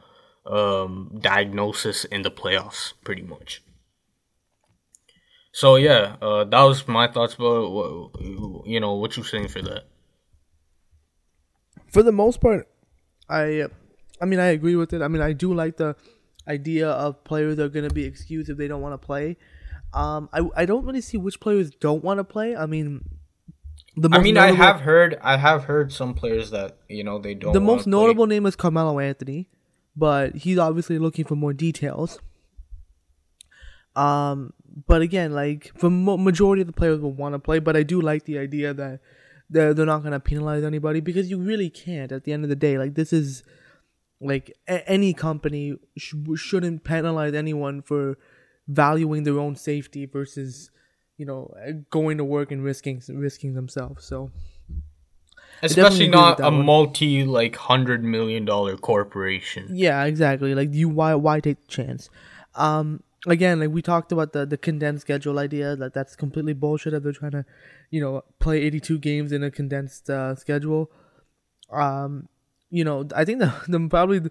um, 0.47 1.18
diagnosis 1.20 2.05
in 2.05 2.22
the 2.22 2.30
playoffs, 2.30 2.93
pretty 3.05 3.22
much. 3.22 3.62
So 5.53 5.76
yeah, 5.76 6.16
uh, 6.22 6.45
that 6.45 6.62
was 6.62 6.86
my 6.86 7.11
thoughts 7.11 7.38
what, 7.38 8.20
you 8.66 8.80
know 8.80 8.95
what 8.95 9.16
you 9.16 9.22
saying 9.22 9.49
for 9.49 9.62
that. 9.62 9.84
For 11.88 12.03
the 12.03 12.12
most 12.12 12.41
part, 12.41 12.68
I, 13.28 13.66
I 14.20 14.26
mean, 14.26 14.38
I 14.38 14.46
agree 14.48 14.76
with 14.76 14.92
it. 14.92 15.02
I 15.02 15.08
mean, 15.08 15.22
I 15.22 15.32
do 15.32 15.52
like 15.54 15.76
the 15.76 15.96
idea 16.48 16.88
of 16.90 17.22
players 17.24 17.58
are 17.58 17.68
going 17.68 17.88
to 17.88 17.94
be 17.94 18.04
excused 18.04 18.48
if 18.50 18.56
they 18.58 18.68
don't 18.68 18.80
want 18.82 19.00
to 19.00 19.06
play. 19.06 19.36
Um, 19.92 20.28
I 20.32 20.42
I 20.56 20.66
don't 20.66 20.84
really 20.84 21.00
see 21.00 21.16
which 21.16 21.40
players 21.40 21.70
don't 21.70 22.04
want 22.04 22.18
to 22.18 22.24
play. 22.24 22.54
I 22.56 22.66
mean, 22.66 23.04
the 23.96 24.08
I 24.12 24.20
mean, 24.20 24.36
I 24.36 24.46
notable- 24.50 24.64
have 24.64 24.80
heard 24.82 25.18
I 25.22 25.36
have 25.36 25.64
heard 25.64 25.92
some 25.92 26.14
players 26.14 26.50
that 26.50 26.78
you 26.88 27.02
know 27.04 27.18
they 27.18 27.34
don't. 27.34 27.52
the 27.52 27.60
most 27.60 27.84
play. 27.84 27.90
notable 27.90 28.26
name 28.26 28.46
is 28.46 28.54
Carmelo 28.56 28.98
Anthony, 29.00 29.48
but 29.96 30.36
he's 30.36 30.58
obviously 30.58 30.98
looking 30.98 31.24
for 31.24 31.34
more 31.36 31.52
details. 31.52 32.18
Um, 33.96 34.52
but 34.86 35.02
again, 35.02 35.32
like 35.32 35.72
for 35.76 35.90
mo- 35.90 36.16
majority 36.16 36.60
of 36.62 36.66
the 36.66 36.72
players 36.72 37.00
will 37.00 37.12
want 37.12 37.34
to 37.34 37.38
play, 37.38 37.58
but 37.58 37.76
I 37.76 37.82
do 37.82 38.00
like 38.00 38.24
the 38.24 38.38
idea 38.38 38.72
that 38.72 39.00
they're 39.48 39.74
they're 39.74 39.86
not 39.86 40.02
gonna 40.04 40.20
penalize 40.20 40.62
anybody 40.62 41.00
because 41.00 41.28
you 41.28 41.38
really 41.38 41.70
can't. 41.70 42.12
At 42.12 42.24
the 42.24 42.32
end 42.32 42.44
of 42.44 42.50
the 42.50 42.56
day, 42.56 42.78
like 42.78 42.94
this 42.94 43.12
is 43.12 43.42
like 44.20 44.56
a- 44.68 44.88
any 44.88 45.12
company 45.14 45.76
sh- 45.96 46.14
shouldn't 46.36 46.84
penalize 46.84 47.34
anyone 47.34 47.82
for 47.82 48.18
valuing 48.68 49.24
their 49.24 49.38
own 49.38 49.56
safety 49.56 50.06
versus 50.06 50.70
you 51.16 51.26
know 51.26 51.52
going 51.90 52.18
to 52.18 52.24
work 52.24 52.50
and 52.52 52.62
risking 52.62 53.02
risking 53.08 53.54
themselves. 53.54 54.04
So 54.04 54.30
especially 55.62 56.06
definitely 56.06 56.06
agree 56.06 56.30
with 56.30 56.38
not 56.38 56.40
a 56.40 56.56
one. 56.56 56.64
multi 56.66 57.24
like 57.24 57.56
hundred 57.56 58.04
million 58.04 58.44
dollar 58.44 58.76
corporation. 58.76 59.68
Yeah, 59.70 60.04
exactly. 60.04 60.54
Like 60.54 60.72
you, 60.72 60.88
why, 60.88 61.14
why 61.14 61.40
take 61.40 61.60
the 61.60 61.66
chance? 61.66 62.10
Um, 62.54 63.02
again, 63.26 63.60
like 63.60 63.70
we 63.70 63.82
talked 63.82 64.12
about 64.12 64.32
the 64.32 64.46
the 64.46 64.56
condensed 64.56 65.02
schedule 65.02 65.38
idea, 65.38 65.76
that 65.76 65.94
that's 65.94 66.16
completely 66.16 66.52
bullshit. 66.52 66.92
That 66.92 67.02
they're 67.02 67.12
trying 67.12 67.32
to, 67.32 67.44
you 67.90 68.00
know, 68.00 68.22
play 68.38 68.62
82 68.62 68.98
games 68.98 69.32
in 69.32 69.42
a 69.42 69.50
condensed 69.50 70.08
uh, 70.10 70.34
schedule. 70.34 70.90
Um, 71.70 72.28
you 72.70 72.84
know, 72.84 73.06
I 73.14 73.24
think 73.24 73.40
the, 73.40 73.52
the 73.68 73.88
probably 73.88 74.18
the, 74.18 74.30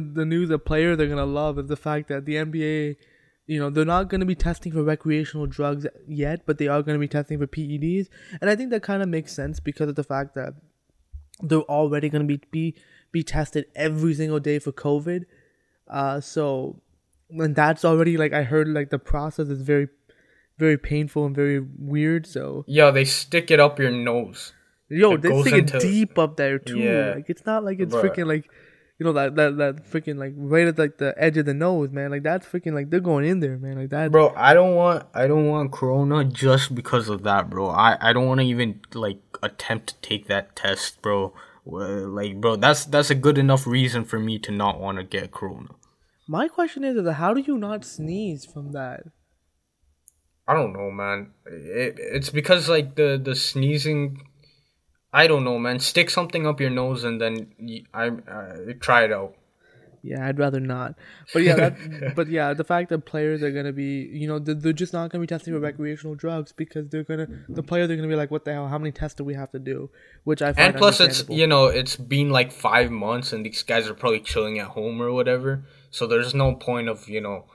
the 0.00 0.24
news 0.24 0.48
the 0.48 0.58
player 0.58 0.96
they're 0.96 1.06
gonna 1.06 1.26
love 1.26 1.58
is 1.58 1.66
the 1.66 1.76
fact 1.76 2.08
that 2.08 2.24
the 2.24 2.36
NBA, 2.36 2.96
you 3.46 3.60
know, 3.60 3.70
they're 3.70 3.84
not 3.84 4.08
gonna 4.08 4.26
be 4.26 4.34
testing 4.34 4.72
for 4.72 4.82
recreational 4.82 5.46
drugs 5.46 5.86
yet, 6.08 6.46
but 6.46 6.58
they 6.58 6.68
are 6.68 6.82
gonna 6.82 6.98
be 6.98 7.08
testing 7.08 7.38
for 7.38 7.46
PEDs, 7.46 8.08
and 8.40 8.50
I 8.50 8.56
think 8.56 8.70
that 8.70 8.82
kind 8.82 9.02
of 9.02 9.08
makes 9.08 9.32
sense 9.32 9.60
because 9.60 9.88
of 9.88 9.94
the 9.94 10.04
fact 10.04 10.34
that 10.34 10.54
they're 11.40 11.60
already 11.60 12.08
gonna 12.08 12.24
be 12.24 12.40
be 12.50 12.74
be 13.12 13.22
tested 13.22 13.66
every 13.74 14.14
single 14.14 14.40
day 14.40 14.58
for 14.58 14.72
COVID. 14.72 15.24
Uh, 15.86 16.20
so 16.20 16.80
and 17.30 17.54
that's 17.54 17.84
already 17.84 18.16
like 18.16 18.32
I 18.32 18.42
heard 18.42 18.68
like 18.68 18.90
the 18.90 18.98
process 18.98 19.48
is 19.48 19.62
very, 19.62 19.88
very 20.58 20.78
painful 20.78 21.26
and 21.26 21.34
very 21.34 21.60
weird. 21.78 22.26
So 22.26 22.64
Yeah, 22.66 22.90
they 22.90 23.04
stick 23.04 23.50
it 23.50 23.60
up 23.60 23.78
your 23.78 23.90
nose. 23.90 24.52
Yo, 24.88 25.12
It 25.14 25.22
they 25.22 25.28
goes 25.30 25.42
stick 25.46 25.54
it 25.54 25.74
into- 25.74 25.78
deep 25.80 26.18
up 26.18 26.36
there 26.36 26.58
too. 26.58 26.78
Yeah. 26.78 27.14
Like 27.16 27.26
it's 27.28 27.44
not 27.46 27.64
like 27.64 27.80
it's 27.80 27.94
Bruh. 27.94 28.02
freaking 28.02 28.26
like, 28.26 28.44
you 28.98 29.04
know 29.06 29.12
that 29.14 29.34
that 29.36 29.56
that 29.56 29.90
freaking 29.90 30.18
like 30.18 30.32
right 30.36 30.68
at 30.68 30.78
like 30.78 30.98
the 30.98 31.14
edge 31.16 31.36
of 31.36 31.46
the 31.46 31.54
nose, 31.54 31.90
man. 31.90 32.10
Like 32.10 32.22
that's 32.22 32.46
freaking 32.46 32.74
like 32.74 32.90
they're 32.90 33.00
going 33.00 33.24
in 33.24 33.40
there, 33.40 33.58
man. 33.58 33.78
Like 33.78 33.90
that. 33.90 34.12
Bro, 34.12 34.34
I 34.36 34.54
don't 34.54 34.74
want 34.76 35.04
I 35.14 35.26
don't 35.26 35.48
want 35.48 35.72
corona 35.72 36.24
just 36.24 36.74
because 36.74 37.08
of 37.08 37.22
that, 37.24 37.50
bro. 37.50 37.68
I 37.70 37.96
I 38.00 38.12
don't 38.12 38.26
want 38.26 38.40
to 38.40 38.46
even 38.46 38.80
like 38.94 39.18
attempt 39.42 39.88
to 39.88 39.94
take 40.08 40.28
that 40.28 40.54
test, 40.54 41.02
bro. 41.02 41.34
Like, 41.66 42.40
bro, 42.42 42.56
that's 42.56 42.84
that's 42.84 43.10
a 43.10 43.14
good 43.14 43.38
enough 43.38 43.66
reason 43.66 44.04
for 44.04 44.18
me 44.18 44.38
to 44.40 44.52
not 44.52 44.78
want 44.80 44.98
to 44.98 45.04
get 45.04 45.32
corona. 45.32 45.70
My 46.28 46.46
question 46.46 46.84
is, 46.84 46.96
is 46.96 47.10
how 47.14 47.34
do 47.34 47.40
you 47.40 47.56
not 47.58 47.84
sneeze 47.84 48.44
from 48.44 48.72
that? 48.72 49.02
I 50.46 50.52
don't 50.54 50.72
know, 50.74 50.90
man. 50.90 51.32
It, 51.46 51.96
it's 51.98 52.30
because 52.30 52.68
like 52.68 52.94
the 52.96 53.20
the 53.22 53.34
sneezing. 53.34 54.22
I 55.14 55.28
don't 55.28 55.44
know, 55.44 55.60
man. 55.60 55.78
Stick 55.78 56.10
something 56.10 56.44
up 56.44 56.60
your 56.60 56.70
nose 56.70 57.04
and 57.04 57.20
then 57.20 57.54
y 57.60 57.84
I 57.94 58.08
uh, 58.08 58.72
try 58.80 59.04
it 59.04 59.12
out. 59.12 59.36
Yeah, 60.02 60.26
I'd 60.26 60.38
rather 60.38 60.58
not. 60.60 60.96
But 61.32 61.44
yeah, 61.44 61.54
that, 61.54 62.14
but 62.16 62.28
yeah, 62.28 62.52
the 62.52 62.64
fact 62.64 62.90
that 62.90 63.06
players 63.06 63.40
are 63.44 63.52
gonna 63.52 63.72
be, 63.72 64.10
you 64.12 64.26
know, 64.26 64.40
they're, 64.40 64.56
they're 64.56 64.72
just 64.72 64.92
not 64.92 65.10
gonna 65.10 65.22
be 65.22 65.28
testing 65.28 65.54
for 65.54 65.60
recreational 65.60 66.16
drugs 66.16 66.52
because 66.52 66.88
they're 66.88 67.04
gonna, 67.04 67.28
the 67.48 67.62
players 67.62 67.88
are 67.90 67.96
gonna 67.96 68.08
be 68.08 68.16
like, 68.16 68.32
what 68.32 68.44
the 68.44 68.52
hell? 68.52 68.66
How 68.66 68.76
many 68.76 68.90
tests 68.90 69.14
do 69.14 69.24
we 69.24 69.34
have 69.34 69.52
to 69.52 69.60
do? 69.60 69.88
Which 70.24 70.42
I 70.42 70.52
find 70.52 70.66
And 70.66 70.76
plus, 70.76 70.98
it's 70.98 71.24
you 71.28 71.46
know 71.46 71.66
it's 71.66 71.96
been 71.96 72.30
like 72.30 72.50
five 72.52 72.90
months, 72.90 73.32
and 73.32 73.46
these 73.46 73.62
guys 73.62 73.88
are 73.88 73.94
probably 73.94 74.20
chilling 74.20 74.58
at 74.58 74.66
home 74.68 75.00
or 75.00 75.12
whatever. 75.12 75.64
So 75.90 76.08
there's 76.08 76.34
no 76.34 76.54
point 76.56 76.88
of 76.88 77.08
you 77.08 77.20
know. 77.20 77.46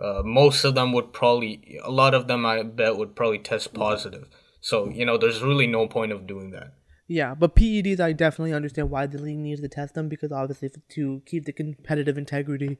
Uh, 0.00 0.22
most 0.24 0.64
of 0.64 0.74
them 0.74 0.90
would 0.94 1.12
probably, 1.12 1.78
a 1.84 1.90
lot 1.90 2.14
of 2.14 2.26
them 2.26 2.46
I 2.46 2.62
bet 2.62 2.96
would 2.96 3.14
probably 3.14 3.38
test 3.38 3.74
positive. 3.74 4.26
So 4.62 4.88
you 4.88 5.04
know, 5.04 5.18
there's 5.18 5.42
really 5.42 5.66
no 5.66 5.86
point 5.86 6.12
of 6.12 6.26
doing 6.26 6.50
that. 6.52 6.72
Yeah, 7.08 7.34
but 7.34 7.54
PEDs, 7.54 8.00
I 8.00 8.12
definitely 8.12 8.54
understand 8.54 8.90
why 8.90 9.06
the 9.06 9.18
league 9.18 9.38
needs 9.38 9.60
to 9.60 9.68
test 9.68 9.94
them 9.94 10.08
because 10.08 10.32
obviously 10.32 10.70
to 10.90 11.22
keep 11.26 11.44
the 11.44 11.52
competitive 11.52 12.16
integrity 12.16 12.78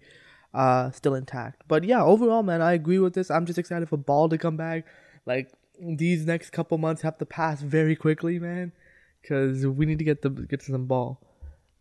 uh 0.54 0.90
still 0.90 1.14
intact. 1.14 1.62
But 1.68 1.84
yeah, 1.84 2.02
overall, 2.02 2.42
man, 2.42 2.62
I 2.62 2.72
agree 2.72 2.98
with 2.98 3.14
this. 3.14 3.30
I'm 3.30 3.46
just 3.46 3.58
excited 3.58 3.88
for 3.88 3.96
ball 3.96 4.28
to 4.28 4.38
come 4.38 4.56
back. 4.56 4.86
Like 5.26 5.52
these 5.80 6.26
next 6.26 6.50
couple 6.50 6.78
months 6.78 7.02
have 7.02 7.18
to 7.18 7.26
pass 7.26 7.60
very 7.62 7.96
quickly, 7.96 8.38
man, 8.38 8.72
because 9.20 9.66
we 9.66 9.86
need 9.86 9.98
to 9.98 10.04
get 10.04 10.22
the 10.22 10.30
get 10.30 10.62
some 10.62 10.86
ball. 10.86 11.20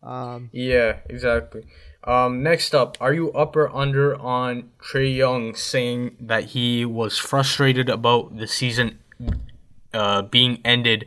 Um, 0.04 0.50
Yeah, 0.52 0.98
exactly. 1.10 1.64
Um, 2.04 2.42
next 2.42 2.74
up, 2.74 2.98
are 3.00 3.14
you 3.14 3.32
up 3.34 3.56
or 3.56 3.70
under 3.76 4.20
on 4.20 4.72
Trae 4.82 5.16
Young 5.16 5.54
saying 5.54 6.18
that 6.20 6.46
he 6.46 6.86
was 6.86 7.18
frustrated 7.18 7.90
about 7.90 8.38
the 8.38 8.48
season 8.48 8.98
uh, 9.94 10.24
being 10.24 10.60
ended, 10.66 11.06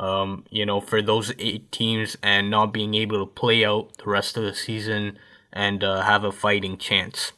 um, 0.00 0.44
you 0.50 0.66
know, 0.66 0.80
for 0.80 1.00
those 1.02 1.32
eight 1.38 1.70
teams 1.72 2.16
and 2.22 2.50
not 2.50 2.72
being 2.72 2.94
able 2.94 3.24
to 3.24 3.30
play 3.32 3.64
out 3.64 3.96
the 3.98 4.10
rest 4.10 4.36
of 4.36 4.42
the 4.44 4.54
season 4.54 5.18
and 5.52 5.84
uh, 5.84 6.02
have 6.02 6.24
a 6.24 6.32
fighting 6.32 6.76
chance? 6.78 7.32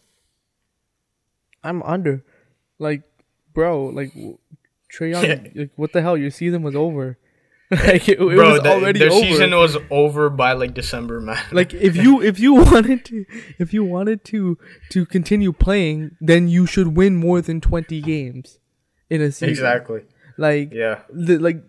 I'm 1.63 1.83
under. 1.83 2.25
Like, 2.79 3.03
bro, 3.55 3.87
like 3.87 4.13
Trae 4.93 5.11
Young, 5.11 5.51
like, 5.55 5.71
what 5.77 5.93
the 5.93 6.03
hell? 6.03 6.17
Your 6.17 6.31
season 6.31 6.63
was 6.63 6.75
over. 6.77 7.19
like 7.73 8.09
it, 8.09 8.13
it 8.13 8.19
Bro, 8.21 8.53
was 8.53 8.61
the- 8.63 8.71
already 8.71 9.01
their 9.01 9.11
over. 9.11 9.21
season 9.27 9.51
was 9.51 9.77
over 9.91 10.31
by 10.31 10.53
like 10.53 10.73
December, 10.73 11.21
man. 11.21 11.43
like 11.53 11.75
if 11.75 11.97
you 11.97 12.23
if 12.23 12.39
you 12.39 12.55
wanted 12.55 13.05
to 13.07 13.25
if 13.59 13.75
you 13.75 13.83
wanted 13.83 14.25
to 14.27 14.57
to 14.91 15.05
continue 15.05 15.53
playing, 15.53 16.13
then 16.21 16.47
you 16.47 16.65
should 16.67 16.97
win 16.97 17.17
more 17.17 17.41
than 17.41 17.61
twenty 17.61 18.01
games 18.01 18.61
in 19.11 19.21
a 19.21 19.33
season. 19.33 19.49
exactly. 19.49 20.03
Like 20.39 20.73
Yeah. 20.73 21.01
the, 21.13 21.39
like 21.39 21.61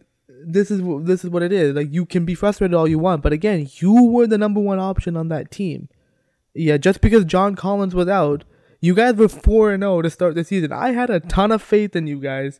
this 0.46 0.72
is 0.72 0.82
this 1.06 1.24
is 1.24 1.30
what 1.30 1.44
it 1.44 1.52
is. 1.52 1.76
Like 1.76 1.92
you 1.92 2.06
can 2.06 2.26
be 2.26 2.36
frustrated 2.36 2.74
all 2.76 2.88
you 2.88 3.00
want, 3.00 3.22
but 3.24 3.34
again, 3.34 3.68
you 3.78 4.04
were 4.06 4.28
the 4.28 4.38
number 4.38 4.60
one 4.60 4.80
option 4.80 5.16
on 5.18 5.30
that 5.30 5.52
team. 5.52 5.90
Yeah, 6.54 6.78
just 6.78 7.02
because 7.02 7.24
John 7.26 7.56
Collins 7.56 7.94
was 7.94 8.08
out, 8.08 8.44
you 8.82 8.94
guys 8.96 9.16
were 9.16 9.28
four 9.28 9.72
and 9.72 9.82
zero 9.84 10.02
to 10.02 10.10
start 10.10 10.36
the 10.36 10.44
season. 10.44 10.72
I 10.72 10.92
had 10.92 11.10
a 11.10 11.20
ton 11.20 11.52
of 11.52 11.62
faith 11.62 11.96
in 11.96 12.08
you 12.08 12.20
guys, 12.20 12.60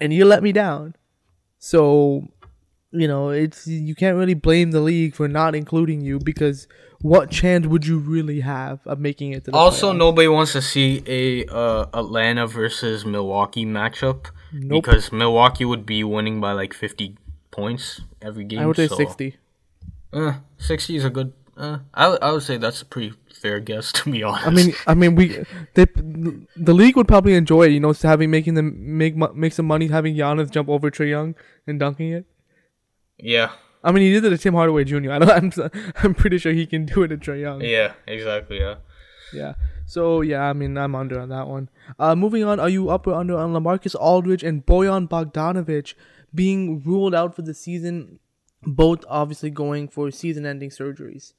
and 0.00 0.12
you 0.12 0.24
let 0.24 0.42
me 0.42 0.52
down. 0.52 0.94
So, 1.58 2.28
you 2.92 3.06
know, 3.08 3.30
it's 3.30 3.66
you 3.66 3.94
can't 3.94 4.16
really 4.16 4.34
blame 4.34 4.70
the 4.70 4.80
league 4.80 5.14
for 5.14 5.28
not 5.28 5.54
including 5.54 6.00
you 6.02 6.18
because 6.18 6.68
what 7.02 7.30
chance 7.30 7.66
would 7.66 7.86
you 7.86 7.98
really 7.98 8.40
have 8.40 8.80
of 8.86 8.98
making 8.98 9.32
it 9.32 9.44
to 9.46 9.50
the 9.50 9.56
Also, 9.56 9.92
playoffs? 9.92 9.96
nobody 9.98 10.28
wants 10.28 10.52
to 10.52 10.62
see 10.62 11.02
a 11.06 11.46
uh, 11.46 11.86
Atlanta 11.94 12.46
versus 12.46 13.04
Milwaukee 13.04 13.66
matchup 13.66 14.26
Nope. 14.52 14.84
because 14.84 15.12
Milwaukee 15.12 15.64
would 15.64 15.86
be 15.86 16.02
winning 16.04 16.40
by 16.40 16.52
like 16.52 16.74
50 16.74 17.16
points 17.50 18.00
every 18.22 18.44
game. 18.44 18.58
I 18.60 18.66
would 18.66 18.76
say 18.76 18.88
so, 18.88 18.96
sixty. 18.96 19.36
Uh, 20.12 20.34
60 20.58 20.96
is 20.96 21.04
a 21.04 21.10
good. 21.10 21.32
Uh, 21.56 21.78
I, 21.94 22.08
would- 22.08 22.22
I 22.22 22.32
would 22.32 22.42
say 22.42 22.56
that's 22.56 22.80
a 22.82 22.84
pretty 22.84 23.12
fair 23.34 23.60
guess 23.60 23.92
to 23.98 24.10
be 24.10 24.22
honest. 24.22 24.46
I 24.46 24.50
mean, 24.50 24.74
I 24.86 24.94
mean, 24.94 25.14
we 25.14 25.44
they, 25.74 25.84
the 25.94 26.72
league 26.74 26.96
would 26.96 27.06
probably 27.08 27.34
enjoy 27.34 27.64
it, 27.66 27.72
you 27.72 27.80
know, 27.80 27.92
having 27.92 28.30
making 28.30 28.54
them 28.54 28.96
make 28.98 29.14
make 29.34 29.52
some 29.52 29.66
money, 29.66 29.88
having 29.88 30.14
Giannis 30.16 30.50
jump 30.50 30.68
over 30.68 30.90
Trae 30.90 31.10
Young 31.10 31.34
and 31.66 31.78
dunking 31.78 32.12
it. 32.12 32.24
yeah, 33.18 33.50
I 33.84 33.92
mean, 33.92 34.02
he 34.04 34.12
did 34.12 34.24
it 34.24 34.30
to 34.30 34.38
Tim 34.38 34.54
Hardaway 34.54 34.84
Jr. 34.84 34.96
I 35.12 35.18
don't, 35.18 35.58
I'm 35.58 35.70
I'm 36.02 36.14
pretty 36.14 36.38
sure 36.38 36.52
he 36.52 36.66
can 36.66 36.86
do 36.86 37.02
it 37.02 37.08
to 37.08 37.16
Trae 37.18 37.40
Young. 37.40 37.60
yeah, 37.60 37.92
exactly. 38.06 38.58
Yeah. 38.60 38.76
Yeah. 39.32 39.54
So 39.90 40.20
yeah, 40.20 40.42
I 40.42 40.52
mean, 40.52 40.78
I'm 40.78 40.94
under 40.94 41.18
on 41.18 41.30
that 41.30 41.48
one. 41.48 41.68
Uh, 41.98 42.14
moving 42.14 42.44
on, 42.44 42.60
are 42.60 42.68
you 42.68 42.90
up 42.90 43.08
or 43.08 43.14
under 43.14 43.36
on 43.36 43.52
LaMarcus 43.52 43.96
Aldridge 43.98 44.44
and 44.44 44.64
Bojan 44.64 45.08
Bogdanovic 45.08 45.94
being 46.32 46.80
ruled 46.80 47.12
out 47.12 47.34
for 47.34 47.42
the 47.42 47.54
season? 47.54 48.20
Both 48.62 49.04
obviously 49.08 49.50
going 49.50 49.88
for 49.88 50.12
season-ending 50.12 50.70
surgeries. 50.70 51.32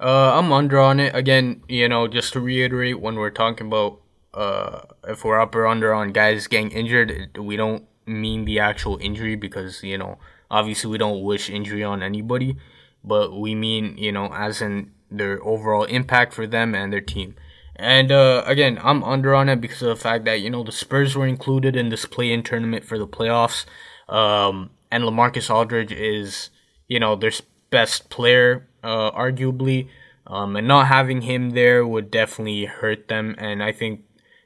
Uh, 0.00 0.36
I'm 0.36 0.50
under 0.52 0.80
on 0.80 0.98
it 0.98 1.14
again. 1.14 1.62
You 1.68 1.88
know, 1.88 2.08
just 2.08 2.32
to 2.32 2.40
reiterate, 2.40 2.98
when 2.98 3.14
we're 3.14 3.30
talking 3.30 3.68
about 3.68 4.00
uh, 4.34 4.80
if 5.06 5.24
we're 5.24 5.38
up 5.38 5.54
or 5.54 5.68
under 5.68 5.94
on 5.94 6.10
guys 6.10 6.48
getting 6.48 6.72
injured, 6.72 7.38
we 7.38 7.56
don't 7.56 7.84
mean 8.04 8.46
the 8.46 8.58
actual 8.58 8.98
injury 9.00 9.36
because 9.36 9.84
you 9.84 9.96
know, 9.96 10.18
obviously, 10.50 10.90
we 10.90 10.98
don't 10.98 11.22
wish 11.22 11.48
injury 11.48 11.84
on 11.84 12.02
anybody, 12.02 12.56
but 13.04 13.38
we 13.38 13.54
mean 13.54 13.96
you 13.96 14.10
know, 14.10 14.32
as 14.34 14.60
in 14.60 14.90
their 15.08 15.40
overall 15.44 15.84
impact 15.84 16.34
for 16.34 16.48
them 16.48 16.74
and 16.74 16.92
their 16.92 17.00
team. 17.00 17.36
And 17.78 18.10
uh, 18.10 18.42
again, 18.46 18.80
I'm 18.82 19.04
under 19.04 19.34
on 19.34 19.48
it 19.48 19.60
because 19.60 19.82
of 19.82 19.88
the 19.88 19.96
fact 19.96 20.24
that 20.24 20.40
you 20.40 20.48
know 20.50 20.64
the 20.64 20.72
Spurs 20.72 21.14
were 21.14 21.26
included 21.26 21.76
in 21.76 21.90
this 21.90 22.06
play-in 22.06 22.42
tournament 22.42 22.84
for 22.84 22.98
the 22.98 23.06
playoffs, 23.06 23.66
um, 24.08 24.70
and 24.90 25.04
LaMarcus 25.04 25.54
Aldridge 25.54 25.92
is 25.92 26.50
you 26.88 26.98
know 26.98 27.16
their 27.16 27.32
best 27.70 28.08
player, 28.08 28.66
uh, 28.82 29.10
arguably, 29.10 29.88
um, 30.26 30.56
and 30.56 30.66
not 30.66 30.86
having 30.86 31.22
him 31.22 31.50
there 31.50 31.86
would 31.86 32.10
definitely 32.10 32.64
hurt 32.64 33.08
them. 33.08 33.34
And 33.36 33.62
I 33.62 33.72
think 33.72 34.04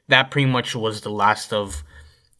that 0.09 0.29
pretty 0.29 0.49
much 0.49 0.75
was 0.75 1.01
the 1.01 1.09
last 1.09 1.53
of 1.53 1.83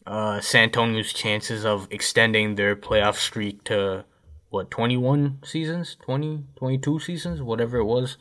uh, 0.06 0.40
San 0.40 0.64
Antonio's 0.64 1.14
chances 1.14 1.64
of 1.64 1.88
extending 1.90 2.56
their 2.56 2.76
playoff 2.76 3.16
streak 3.16 3.64
to 3.64 4.04
what 4.50 4.70
21 4.70 5.38
seasons? 5.42 5.96
20 6.02 6.44
22 6.56 6.98
seasons? 6.98 7.40
Whatever 7.40 7.78
it 7.78 7.84
was 7.84 8.18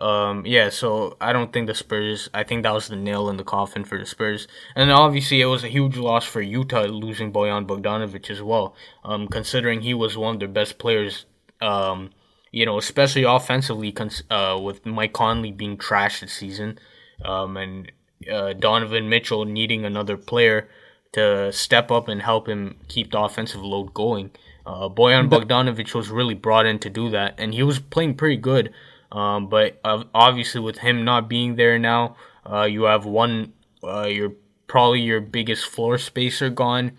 um 0.00 0.46
yeah 0.46 0.70
so 0.70 1.16
i 1.20 1.32
don't 1.32 1.52
think 1.52 1.66
the 1.66 1.74
spurs 1.74 2.30
i 2.32 2.42
think 2.42 2.62
that 2.62 2.72
was 2.72 2.88
the 2.88 2.96
nail 2.96 3.28
in 3.28 3.36
the 3.36 3.44
coffin 3.44 3.84
for 3.84 3.98
the 3.98 4.06
spurs 4.06 4.48
and 4.74 4.90
obviously 4.90 5.40
it 5.40 5.46
was 5.46 5.62
a 5.64 5.68
huge 5.68 5.96
loss 5.98 6.24
for 6.24 6.40
utah 6.40 6.84
losing 6.84 7.30
bojan 7.30 7.66
bogdanovic 7.66 8.30
as 8.30 8.40
well 8.40 8.74
um 9.04 9.28
considering 9.28 9.82
he 9.82 9.92
was 9.92 10.16
one 10.16 10.34
of 10.34 10.40
their 10.40 10.48
best 10.48 10.78
players 10.78 11.26
um 11.60 12.08
you 12.50 12.64
know 12.64 12.78
especially 12.78 13.22
offensively 13.24 13.92
cons- 13.92 14.22
uh 14.30 14.58
with 14.60 14.86
mike 14.86 15.12
conley 15.12 15.52
being 15.52 15.76
trashed 15.76 16.20
this 16.20 16.32
season 16.32 16.78
um 17.24 17.58
and 17.58 17.92
uh, 18.32 18.54
donovan 18.54 19.10
mitchell 19.10 19.44
needing 19.44 19.84
another 19.84 20.16
player 20.16 20.68
to 21.12 21.52
step 21.52 21.90
up 21.90 22.08
and 22.08 22.22
help 22.22 22.48
him 22.48 22.76
keep 22.88 23.12
the 23.12 23.20
offensive 23.20 23.62
load 23.62 23.92
going. 23.94 24.30
Uh, 24.64 24.88
Bojan 24.88 25.28
Bogdanovic 25.28 25.94
was 25.94 26.08
really 26.08 26.34
brought 26.34 26.66
in 26.66 26.78
to 26.80 26.90
do 26.90 27.10
that, 27.10 27.34
and 27.38 27.52
he 27.54 27.62
was 27.62 27.78
playing 27.78 28.14
pretty 28.14 28.36
good. 28.36 28.72
Um, 29.12 29.48
but 29.48 29.78
uh, 29.84 30.04
obviously, 30.14 30.60
with 30.60 30.78
him 30.78 31.04
not 31.04 31.28
being 31.28 31.56
there 31.56 31.78
now, 31.78 32.16
uh, 32.50 32.64
you 32.64 32.84
have 32.84 33.04
one 33.04 33.52
uh, 33.84 34.06
your 34.06 34.32
probably 34.66 35.00
your 35.00 35.20
biggest 35.20 35.66
floor 35.66 35.98
spacer 35.98 36.50
gone. 36.50 36.92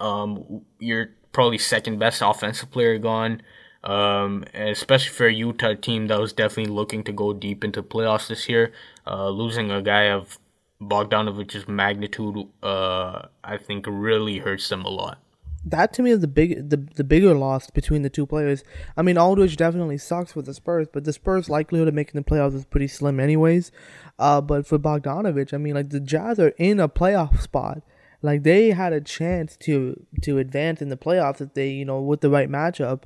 Um, 0.00 0.62
your 0.78 1.10
probably 1.32 1.58
second 1.58 1.98
best 1.98 2.22
offensive 2.22 2.70
player 2.70 2.98
gone. 2.98 3.42
Um, 3.82 4.44
especially 4.52 5.10
for 5.10 5.26
a 5.26 5.32
Utah 5.32 5.74
team 5.74 6.08
that 6.08 6.20
was 6.20 6.34
definitely 6.34 6.72
looking 6.72 7.02
to 7.04 7.12
go 7.12 7.32
deep 7.32 7.64
into 7.64 7.82
playoffs 7.82 8.28
this 8.28 8.48
year. 8.48 8.72
Uh, 9.06 9.28
losing 9.30 9.70
a 9.70 9.80
guy 9.80 10.10
of 10.10 10.38
Bogdanovic's 10.80 11.66
magnitude, 11.68 12.46
uh, 12.62 13.28
I 13.44 13.56
think 13.56 13.86
really 13.88 14.38
hurts 14.38 14.68
them 14.68 14.84
a 14.84 14.90
lot. 14.90 15.18
That 15.64 15.92
to 15.94 16.02
me 16.02 16.10
is 16.10 16.20
the 16.20 16.28
big 16.28 16.70
the, 16.70 16.78
the 16.94 17.04
bigger 17.04 17.34
loss 17.34 17.68
between 17.70 18.02
the 18.02 18.08
two 18.08 18.24
players. 18.24 18.64
I 18.96 19.02
mean, 19.02 19.18
Aldridge 19.18 19.56
definitely 19.56 19.98
sucks 19.98 20.32
for 20.32 20.40
the 20.40 20.54
Spurs, 20.54 20.88
but 20.90 21.04
the 21.04 21.12
Spurs' 21.12 21.50
likelihood 21.50 21.88
of 21.88 21.94
making 21.94 22.20
the 22.20 22.28
playoffs 22.28 22.54
is 22.54 22.64
pretty 22.64 22.88
slim, 22.88 23.20
anyways. 23.20 23.70
Uh, 24.18 24.40
but 24.40 24.66
for 24.66 24.78
Bogdanovic, 24.78 25.52
I 25.52 25.58
mean, 25.58 25.74
like 25.74 25.90
the 25.90 26.00
Jazz 26.00 26.38
are 26.38 26.54
in 26.56 26.80
a 26.80 26.88
playoff 26.88 27.40
spot. 27.42 27.82
Like 28.22 28.42
they 28.42 28.70
had 28.70 28.92
a 28.92 29.00
chance 29.00 29.56
to 29.58 30.06
to 30.22 30.38
advance 30.38 30.80
in 30.80 30.88
the 30.88 30.96
playoffs 30.96 31.40
if 31.42 31.52
they, 31.52 31.70
you 31.70 31.84
know, 31.84 32.00
with 32.00 32.22
the 32.22 32.30
right 32.30 32.48
matchup. 32.48 33.02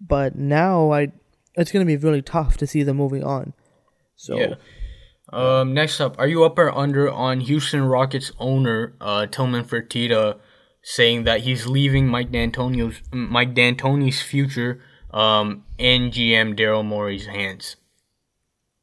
But 0.00 0.36
now 0.36 0.92
I, 0.92 1.12
it's 1.54 1.72
gonna 1.72 1.84
be 1.84 1.96
really 1.96 2.22
tough 2.22 2.56
to 2.58 2.66
see 2.66 2.84
them 2.84 2.98
moving 2.98 3.24
on. 3.24 3.52
So. 4.16 4.38
Yeah. 4.38 4.54
Um, 5.32 5.72
next 5.72 6.00
up, 6.00 6.16
are 6.18 6.28
you 6.28 6.44
up 6.44 6.58
or 6.58 6.70
under 6.70 7.10
on 7.10 7.40
Houston 7.40 7.82
Rockets 7.82 8.30
owner 8.38 8.94
uh, 9.00 9.26
Tillman 9.26 9.64
Fertitta 9.64 10.38
saying 10.84 11.24
that 11.24 11.40
he's 11.40 11.66
leaving 11.66 12.06
Mike 12.06 12.30
D'Antonio's 12.30 13.00
Mike 13.10 13.54
D'Antoni's 13.54 14.22
future 14.22 14.80
um, 15.10 15.64
in 15.78 16.10
GM 16.10 16.56
Daryl 16.56 16.84
Morey's 16.84 17.26
hands? 17.26 17.76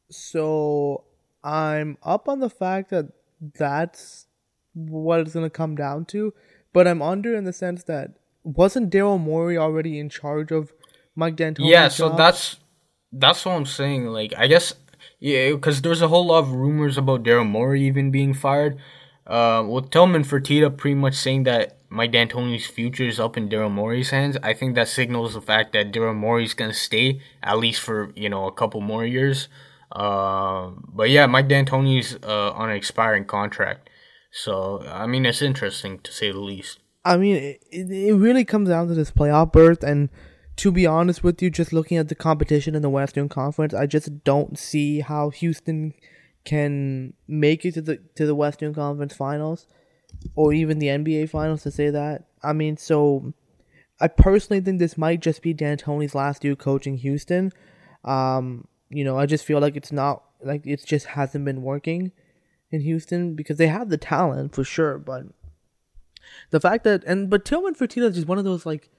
So 0.09 1.05
I'm 1.43 1.97
up 2.03 2.27
on 2.27 2.39
the 2.39 2.49
fact 2.49 2.89
that 2.89 3.09
that's 3.57 4.27
what 4.73 5.21
it's 5.21 5.33
gonna 5.33 5.49
come 5.49 5.75
down 5.75 6.05
to, 6.05 6.33
but 6.73 6.87
I'm 6.87 7.01
under 7.01 7.35
in 7.35 7.45
the 7.45 7.53
sense 7.53 7.83
that 7.83 8.15
wasn't 8.43 8.91
Daryl 8.91 9.19
Morey 9.19 9.57
already 9.57 9.99
in 9.99 10.09
charge 10.09 10.51
of 10.51 10.73
Mike 11.15 11.35
D'Antoni? 11.35 11.69
Yeah, 11.69 11.87
so 11.87 12.09
job? 12.09 12.17
that's 12.17 12.57
that's 13.13 13.45
what 13.45 13.53
I'm 13.53 13.65
saying. 13.65 14.07
Like, 14.07 14.33
I 14.35 14.47
guess 14.47 14.73
yeah, 15.19 15.51
because 15.51 15.81
there's 15.81 16.01
a 16.01 16.07
whole 16.07 16.25
lot 16.25 16.39
of 16.39 16.51
rumors 16.51 16.97
about 16.97 17.23
Daryl 17.23 17.47
Morey 17.47 17.83
even 17.83 18.09
being 18.11 18.33
fired. 18.33 18.79
Uh, 19.27 19.63
with 19.67 19.91
Tillman 19.91 20.23
Fertitta 20.23 20.75
pretty 20.75 20.95
much 20.95 21.13
saying 21.13 21.43
that 21.43 21.77
Mike 21.91 22.13
D'Antoni's 22.13 22.65
future 22.65 23.03
is 23.03 23.19
up 23.19 23.35
in 23.35 23.49
Daryl 23.49 23.69
Morey's 23.69 24.11
hands, 24.11 24.37
I 24.41 24.53
think 24.53 24.75
that 24.75 24.87
signals 24.87 25.33
the 25.33 25.41
fact 25.41 25.73
that 25.73 25.91
Daryl 25.91 26.15
Morey's 26.15 26.53
gonna 26.53 26.73
stay 26.73 27.19
at 27.43 27.59
least 27.59 27.81
for 27.81 28.13
you 28.15 28.29
know 28.29 28.47
a 28.47 28.51
couple 28.51 28.79
more 28.79 29.05
years. 29.05 29.49
Uh, 29.91 30.71
but 30.87 31.09
yeah, 31.09 31.25
Mike 31.25 31.49
D'Antoni's 31.49 32.17
uh, 32.23 32.51
on 32.51 32.69
an 32.69 32.77
expiring 32.77 33.25
contract, 33.25 33.89
so 34.31 34.81
I 34.87 35.05
mean 35.05 35.25
it's 35.25 35.41
interesting 35.41 35.99
to 35.99 36.13
say 36.13 36.31
the 36.31 36.39
least. 36.39 36.79
I 37.03 37.17
mean, 37.17 37.35
it, 37.35 37.61
it 37.71 38.15
really 38.15 38.45
comes 38.45 38.69
down 38.69 38.87
to 38.87 38.93
this 38.93 39.11
playoff 39.11 39.51
berth, 39.51 39.83
and 39.83 40.07
to 40.57 40.71
be 40.71 40.87
honest 40.87 41.25
with 41.25 41.41
you, 41.41 41.49
just 41.49 41.73
looking 41.73 41.97
at 41.97 42.07
the 42.07 42.15
competition 42.15 42.73
in 42.73 42.83
the 42.83 42.89
Western 42.89 43.27
Conference, 43.27 43.73
I 43.73 43.85
just 43.85 44.23
don't 44.23 44.57
see 44.57 45.01
how 45.01 45.29
Houston 45.29 45.93
can 46.45 47.13
make 47.27 47.65
it 47.65 47.73
to 47.73 47.81
the 47.81 47.97
to 48.15 48.25
the 48.25 48.35
Western 48.35 48.73
Conference 48.73 49.13
Finals 49.13 49.67
or 50.35 50.53
even 50.53 50.79
the 50.79 50.87
NBA 50.87 51.29
Finals 51.29 51.63
to 51.63 51.71
say 51.71 51.89
that. 51.89 52.25
I 52.43 52.53
mean, 52.53 52.77
so 52.77 53.33
I 53.99 54.07
personally 54.07 54.61
think 54.61 54.79
this 54.79 54.97
might 54.97 55.21
just 55.21 55.41
be 55.41 55.53
D'Antoni's 55.53 56.15
last 56.15 56.43
year 56.43 56.55
coaching 56.55 56.97
Houston. 56.97 57.51
Um, 58.03 58.67
you 58.89 59.03
know, 59.03 59.17
I 59.17 59.25
just 59.25 59.45
feel 59.45 59.59
like 59.59 59.75
it's 59.75 59.91
not 59.91 60.23
like 60.43 60.65
it 60.65 60.83
just 60.85 61.05
hasn't 61.07 61.45
been 61.45 61.61
working 61.61 62.11
in 62.71 62.81
Houston 62.81 63.35
because 63.35 63.57
they 63.57 63.67
have 63.67 63.89
the 63.89 63.97
talent 63.97 64.55
for 64.55 64.63
sure, 64.63 64.97
but 64.97 65.23
the 66.49 66.59
fact 66.59 66.83
that 66.83 67.03
and 67.05 67.29
but 67.29 67.45
Tillman 67.45 67.75
Fertitta 67.75 68.09
is 68.09 68.15
just 68.15 68.27
one 68.27 68.37
of 68.37 68.43
those 68.43 68.65
like 68.65 68.89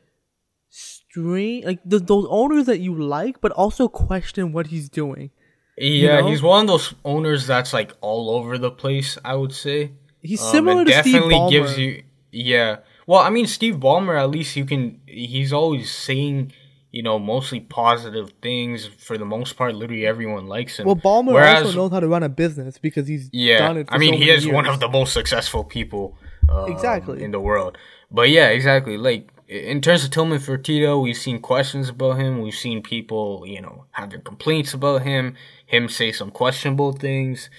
strange, 0.68 1.64
like 1.64 1.80
the, 1.84 1.98
those 1.98 2.26
owners 2.28 2.66
that 2.66 2.78
you 2.78 2.94
like, 2.94 3.40
but 3.40 3.52
also 3.52 3.88
question 3.88 4.52
what 4.52 4.68
he's 4.68 4.88
doing. 4.88 5.30
Yeah, 5.76 5.86
you 6.16 6.22
know? 6.22 6.28
he's 6.28 6.42
one 6.42 6.62
of 6.62 6.68
those 6.68 6.94
owners 7.04 7.46
that's 7.46 7.72
like 7.72 7.92
all 8.00 8.30
over 8.30 8.58
the 8.58 8.70
place. 8.70 9.18
I 9.24 9.34
would 9.34 9.52
say 9.52 9.92
he's 10.22 10.42
um, 10.42 10.50
similar 10.50 10.84
to 10.84 10.90
definitely 10.90 11.20
Steve 11.20 11.32
Ballmer. 11.32 11.50
gives 11.50 11.78
you. 11.78 12.02
Yeah, 12.30 12.76
well, 13.06 13.20
I 13.20 13.30
mean, 13.30 13.46
Steve 13.46 13.76
Ballmer. 13.76 14.18
At 14.18 14.30
least 14.30 14.56
you 14.56 14.64
can. 14.64 15.00
He's 15.06 15.52
always 15.52 15.90
saying, 15.90 16.52
you 16.90 17.02
know, 17.02 17.18
mostly 17.18 17.60
positive 17.60 18.32
things 18.40 18.86
for 18.86 19.18
the 19.18 19.24
most 19.24 19.56
part. 19.56 19.74
Literally, 19.74 20.06
everyone 20.06 20.46
likes 20.46 20.78
him. 20.78 20.86
Well, 20.86 20.96
Ballmer 20.96 21.34
Whereas, 21.34 21.66
also 21.66 21.76
knows 21.76 21.90
how 21.90 22.00
to 22.00 22.08
run 22.08 22.22
a 22.22 22.28
business 22.28 22.78
because 22.78 23.08
he's 23.08 23.28
yeah. 23.32 23.58
Done 23.58 23.78
it 23.78 23.88
I 23.90 23.98
mean, 23.98 24.14
so 24.14 24.18
he 24.18 24.30
is 24.30 24.44
years. 24.44 24.54
one 24.54 24.66
of 24.66 24.80
the 24.80 24.88
most 24.88 25.12
successful 25.12 25.64
people 25.64 26.16
um, 26.48 26.70
exactly 26.70 27.22
in 27.22 27.32
the 27.32 27.40
world. 27.40 27.76
But 28.10 28.30
yeah, 28.30 28.48
exactly. 28.48 28.96
Like 28.96 29.30
in 29.48 29.80
terms 29.80 30.04
of 30.04 30.10
Tillman 30.10 30.38
Fertitta, 30.38 31.00
we've 31.00 31.16
seen 31.16 31.40
questions 31.40 31.88
about 31.88 32.18
him. 32.18 32.40
We've 32.40 32.54
seen 32.54 32.82
people, 32.82 33.44
you 33.46 33.60
know, 33.60 33.86
have 33.92 34.10
their 34.10 34.20
complaints 34.20 34.72
about 34.72 35.02
him. 35.02 35.34
Him 35.66 35.88
say 35.88 36.12
some 36.12 36.30
questionable 36.30 36.92
things. 36.92 37.50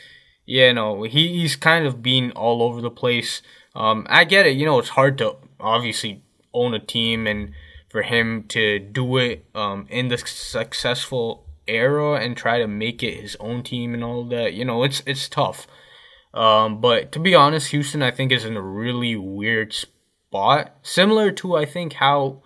Yeah, 0.46 0.72
no, 0.74 1.04
he, 1.04 1.40
he's 1.40 1.56
kind 1.56 1.86
of 1.86 2.02
been 2.04 2.32
all 2.32 2.62
over 2.62 2.82
the 2.82 2.92
place. 2.92 3.42
Um, 3.76 4.06
I 4.10 4.24
get 4.26 4.46
it. 4.46 4.58
You 4.58 4.66
know, 4.66 4.80
it's 4.80 4.90
hard 4.90 5.18
to 5.20 5.38
obviously 5.60 6.24
own 6.54 6.74
a 6.74 6.80
team 6.80 7.26
and 7.28 7.54
for 7.90 8.02
him 8.02 8.44
to 8.50 8.80
do 8.80 9.18
it 9.18 9.46
um, 9.56 9.86
in 9.90 10.10
the 10.10 10.18
successful 10.18 11.46
era 11.68 12.16
and 12.16 12.36
try 12.36 12.58
to 12.60 12.68
make 12.68 13.02
it 13.04 13.22
his 13.22 13.38
own 13.40 13.64
team 13.64 13.94
and 13.94 14.04
all 14.04 14.26
that. 14.26 14.54
You 14.54 14.66
know, 14.66 14.84
it's 14.84 15.02
it's 15.06 15.30
tough. 15.30 15.68
Um, 16.34 16.82
but 16.82 17.12
to 17.12 17.20
be 17.20 17.36
honest, 17.36 17.70
Houston 17.70 18.02
I 18.02 18.12
think 18.12 18.32
is 18.32 18.46
in 18.46 18.58
a 18.58 18.62
really 18.62 19.16
weird 19.16 19.74
spot 19.74 20.76
similar 20.82 21.32
to 21.34 21.56
I 21.56 21.66
think 21.66 21.94
how 21.94 22.42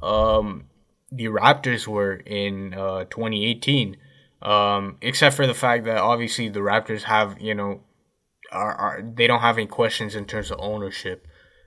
um, 0.00 0.66
the 1.10 1.26
Raptors 1.26 1.86
were 1.86 2.14
in 2.14 2.74
uh, 2.74 3.04
2018. 3.04 3.96
Um, 4.42 4.98
except 5.00 5.36
for 5.36 5.46
the 5.46 5.54
fact 5.54 5.84
that 5.84 5.98
obviously 5.98 6.48
the 6.48 6.60
Raptors 6.60 7.02
have 7.04 7.40
you 7.40 7.54
know 7.54 7.82
are, 8.50 8.74
are 8.74 9.02
they 9.02 9.26
don't 9.26 9.40
have 9.40 9.56
any 9.56 9.66
questions 9.66 10.14
in 10.14 10.26
terms 10.26 10.50
of 10.50 10.58
ownership, 10.60 11.26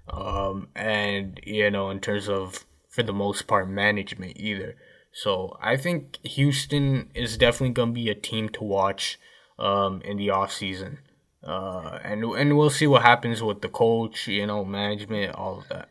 um, 0.10 0.68
and 0.76 1.40
you 1.44 1.72
know 1.72 1.90
in 1.90 2.00
terms 2.00 2.28
of 2.28 2.66
for 2.90 3.04
the 3.04 3.14
most 3.14 3.48
part 3.48 3.70
management 3.70 4.34
either. 4.38 4.76
So 5.14 5.58
I 5.62 5.78
think 5.78 6.18
Houston 6.24 7.10
is 7.16 7.38
definitely 7.38 7.74
gonna 7.74 7.94
be 7.94 8.10
a 8.10 8.16
team 8.16 8.50
to 8.50 8.64
watch 8.64 9.18
um, 9.58 10.02
in 10.04 10.18
the 10.18 10.30
off 10.30 10.52
season. 10.52 11.00
Uh, 11.42 12.00
and 12.04 12.24
and 12.24 12.58
we'll 12.58 12.70
see 12.70 12.88
what 12.88 13.04
happens 13.04 13.42
with 13.42 13.62
the 13.62 13.70
coach, 13.70 14.28
you 14.28 14.46
know, 14.48 14.66
management, 14.66 15.36
all 15.36 15.60
of 15.60 15.68
that. 15.70 15.90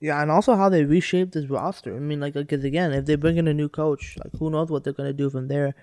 Yeah, 0.00 0.20
and 0.20 0.30
also 0.30 0.54
how 0.54 0.68
they 0.68 0.84
reshape 0.84 1.32
this 1.32 1.48
roster. 1.48 1.94
I 1.94 2.00
mean, 2.00 2.20
like, 2.20 2.34
because 2.34 2.64
again, 2.64 2.92
if 2.92 3.06
they 3.06 3.14
bring 3.14 3.36
in 3.36 3.46
a 3.46 3.54
new 3.54 3.68
coach, 3.68 4.16
like, 4.22 4.32
who 4.38 4.50
knows 4.50 4.70
what 4.70 4.82
they're 4.82 4.92
gonna 4.92 5.12
do 5.12 5.30
from 5.30 5.48
there. 5.48 5.74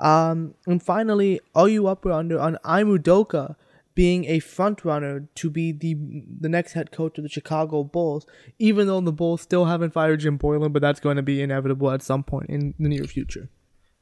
Um, 0.00 0.54
and 0.66 0.82
finally, 0.82 1.40
are 1.54 1.68
you 1.68 1.86
up 1.86 2.04
or 2.04 2.12
under 2.12 2.38
on 2.38 2.58
Ime 2.64 2.98
Udoka 2.98 3.56
being 3.94 4.24
a 4.24 4.40
front 4.40 4.84
runner 4.84 5.28
to 5.36 5.50
be 5.50 5.70
the 5.70 5.94
the 6.40 6.48
next 6.48 6.72
head 6.72 6.90
coach 6.90 7.16
of 7.18 7.22
the 7.22 7.30
Chicago 7.30 7.84
Bulls? 7.84 8.26
Even 8.58 8.86
though 8.86 9.00
the 9.00 9.12
Bulls 9.12 9.40
still 9.40 9.66
haven't 9.66 9.92
fired 9.92 10.20
Jim 10.20 10.38
Boylen, 10.38 10.72
but 10.72 10.82
that's 10.82 11.00
going 11.00 11.16
to 11.16 11.22
be 11.22 11.40
inevitable 11.40 11.90
at 11.90 12.02
some 12.02 12.24
point 12.24 12.50
in 12.50 12.74
the 12.78 12.88
near 12.88 13.04
future. 13.04 13.48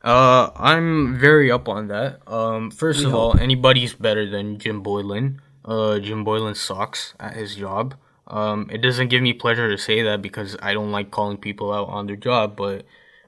Uh, 0.03 0.51
I'm 0.57 1.18
very 1.18 1.51
up 1.51 1.68
on 1.68 1.88
that. 1.88 2.20
Um, 2.26 2.70
first 2.70 3.01
we 3.01 3.07
of 3.07 3.12
hope. 3.12 3.20
all, 3.20 3.38
anybody's 3.38 3.95
better 3.95 4.28
than 4.28 4.59
Jim 4.59 4.82
Boylen. 4.82 5.38
Uh, 5.64 6.01
Jim 6.01 6.24
Boylen 6.24 6.57
sucks 6.57 7.14
at 7.20 7.36
his 7.36 7.55
job. 7.55 7.95
Um, 8.26 8.68
it 8.72 8.78
doesn't 8.78 9.09
give 9.09 9.22
me 9.22 9.32
pleasure 9.32 9.70
to 9.70 9.78
say 9.78 10.03
that 10.03 10.22
because 10.22 10.57
I 10.61 10.72
don't 10.72 10.90
like 10.90 11.11
calling 11.11 11.36
people 11.36 11.72
out 11.72 11.88
on 11.88 12.07
their 12.07 12.16
job, 12.16 12.57
but 12.57 12.84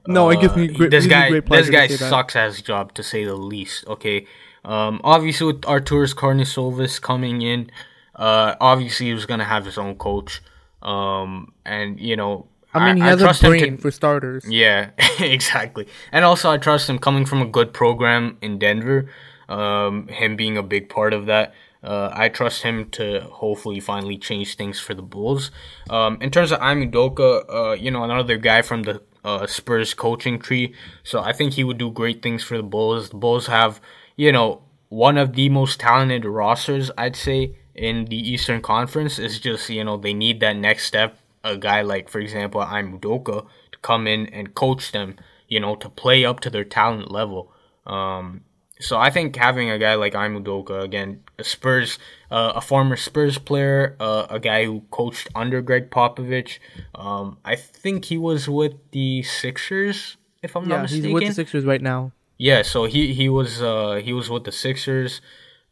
uh, 0.07 0.11
no, 0.11 0.29
it 0.29 0.41
gives 0.41 0.55
me 0.55 0.67
great, 0.67 0.91
this 0.91 1.07
guy. 1.07 1.29
Great 1.29 1.45
this 1.47 1.69
guy 1.69 1.87
sucks 1.87 2.35
at 2.35 2.47
his 2.47 2.61
job 2.61 2.93
to 2.95 3.03
say 3.03 3.23
the 3.23 3.35
least. 3.35 3.85
Okay, 3.87 4.25
um, 4.63 5.01
obviously 5.03 5.47
with 5.47 5.61
Arturas 5.61 6.13
Karnisovas 6.15 7.01
coming 7.01 7.41
in, 7.41 7.69
uh, 8.15 8.55
obviously 8.59 9.07
he 9.07 9.13
was 9.13 9.25
gonna 9.25 9.45
have 9.45 9.65
his 9.65 9.77
own 9.77 9.95
coach. 9.95 10.41
Um, 10.81 11.53
and 11.65 11.99
you 11.99 12.15
know 12.15 12.47
I 12.75 12.85
mean, 12.85 12.97
he 12.97 13.03
I, 13.03 13.15
has 13.15 13.23
I 13.23 13.47
a 13.47 13.49
brain 13.49 13.77
to, 13.77 13.81
for 13.81 13.91
starters. 13.91 14.45
Yeah, 14.47 14.89
exactly. 15.19 15.87
And 16.11 16.25
also, 16.25 16.51
I 16.51 16.57
trust 16.57 16.89
him 16.89 16.99
coming 16.99 17.25
from 17.25 17.41
a 17.41 17.45
good 17.45 17.73
program 17.73 18.37
in 18.41 18.59
Denver. 18.59 19.09
Um, 19.47 20.07
him 20.07 20.35
being 20.35 20.57
a 20.57 20.63
big 20.63 20.89
part 20.89 21.13
of 21.13 21.27
that. 21.27 21.53
Uh, 21.83 22.09
I 22.11 22.29
trust 22.29 22.63
him 22.63 22.89
to 22.91 23.21
hopefully 23.21 23.79
finally 23.79 24.17
change 24.17 24.55
things 24.55 24.79
for 24.79 24.93
the 24.95 25.03
Bulls. 25.03 25.51
Um, 25.89 26.17
in 26.19 26.31
terms 26.31 26.51
of 26.51 26.59
Ime 26.59 26.91
Udoka, 26.91 27.45
uh, 27.47 27.71
you 27.73 27.91
know, 27.91 28.03
another 28.03 28.37
guy 28.37 28.63
from 28.63 28.83
the 28.83 29.03
uh, 29.25 29.45
Spurs 29.47 29.93
coaching 29.93 30.39
tree. 30.39 30.73
So 31.03 31.19
I 31.19 31.33
think 31.33 31.53
he 31.53 31.63
would 31.65 31.77
do 31.77 31.91
great 31.91 32.21
things 32.21 32.43
for 32.43 32.55
the 32.55 32.63
Bulls. 32.63 33.09
The 33.09 33.17
Bulls 33.17 33.47
have, 33.47 33.81
you 34.15 34.31
know, 34.31 34.61
one 34.89 35.17
of 35.17 35.33
the 35.33 35.49
most 35.49 35.79
talented 35.79 36.23
rosters, 36.23 36.91
I'd 36.97 37.15
say, 37.15 37.57
in 37.73 38.05
the 38.05 38.17
Eastern 38.17 38.61
Conference. 38.61 39.19
It's 39.19 39.39
just, 39.39 39.69
you 39.69 39.83
know, 39.83 39.97
they 39.97 40.13
need 40.13 40.39
that 40.39 40.55
next 40.55 40.85
step 40.85 41.17
a 41.45 41.55
guy 41.55 41.81
like, 41.81 42.09
for 42.09 42.19
example, 42.19 42.59
Ime 42.59 42.99
Udoka 42.99 43.45
to 43.71 43.77
come 43.81 44.07
in 44.07 44.25
and 44.27 44.55
coach 44.55 44.91
them, 44.91 45.15
you 45.47 45.59
know, 45.59 45.75
to 45.75 45.89
play 45.89 46.25
up 46.25 46.39
to 46.41 46.49
their 46.49 46.63
talent 46.63 47.11
level. 47.11 47.53
Um, 47.85 48.41
so 48.79 48.97
I 48.97 49.09
think 49.09 49.35
having 49.35 49.69
a 49.69 49.79
guy 49.79 49.95
like 49.95 50.15
Ime 50.15 50.43
Udoka 50.43 50.83
again, 50.83 51.23
a 51.39 51.43
Spurs, 51.43 51.97
uh, 52.29 52.53
a 52.55 52.61
former 52.61 52.97
Spurs 52.97 53.37
player, 53.37 53.95
uh, 53.99 54.27
a 54.29 54.39
guy 54.39 54.65
who 54.65 54.81
coached 54.91 55.29
under 55.33 55.61
Gregg 55.61 55.89
Popovich. 55.89 56.59
Um, 56.93 57.37
I 57.45 57.55
think 57.55 58.05
he 58.05 58.17
was 58.17 58.49
with 58.49 58.73
the 58.91 59.23
Sixers, 59.23 60.17
if 60.43 60.55
I'm 60.55 60.63
yeah, 60.63 60.75
not 60.75 60.81
mistaken. 60.83 61.05
he's 61.05 61.13
with 61.13 61.27
the 61.27 61.33
Sixers 61.33 61.65
right 61.65 61.81
now. 61.81 62.11
Yeah, 62.37 62.63
so 62.63 62.83
he 62.83 63.13
he 63.13 63.29
was 63.29 63.61
uh 63.61 64.01
he 64.03 64.11
was 64.11 64.29
with 64.29 64.43
the 64.43 64.51
Sixers, 64.51 65.21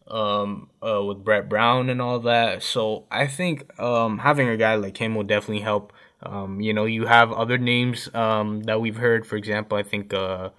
um, 0.08 0.70
uh, 0.82 1.04
with 1.04 1.24
Brett 1.26 1.49
Brown 1.49 1.89
and 1.89 2.01
all 2.01 2.20
that. 2.20 2.64
So 2.64 3.04
I 3.12 3.28
think 3.28 3.78
um 3.82 4.20
having 4.20 4.47
a 4.47 4.56
guy 4.56 4.76
like 4.76 4.97
him 4.97 5.16
will 5.16 5.24
definitely 5.24 5.64
help. 5.64 5.91
Um, 6.22 6.62
you 6.62 6.74
know, 6.74 6.86
you 6.86 7.06
have 7.08 7.34
other 7.34 7.58
names 7.58 8.08
um 8.16 8.64
that 8.64 8.80
we've 8.80 8.95
heard. 8.95 9.28
For 9.28 9.36
example, 9.36 9.78
I 9.78 9.84
think 9.84 10.14
uh. 10.14 10.51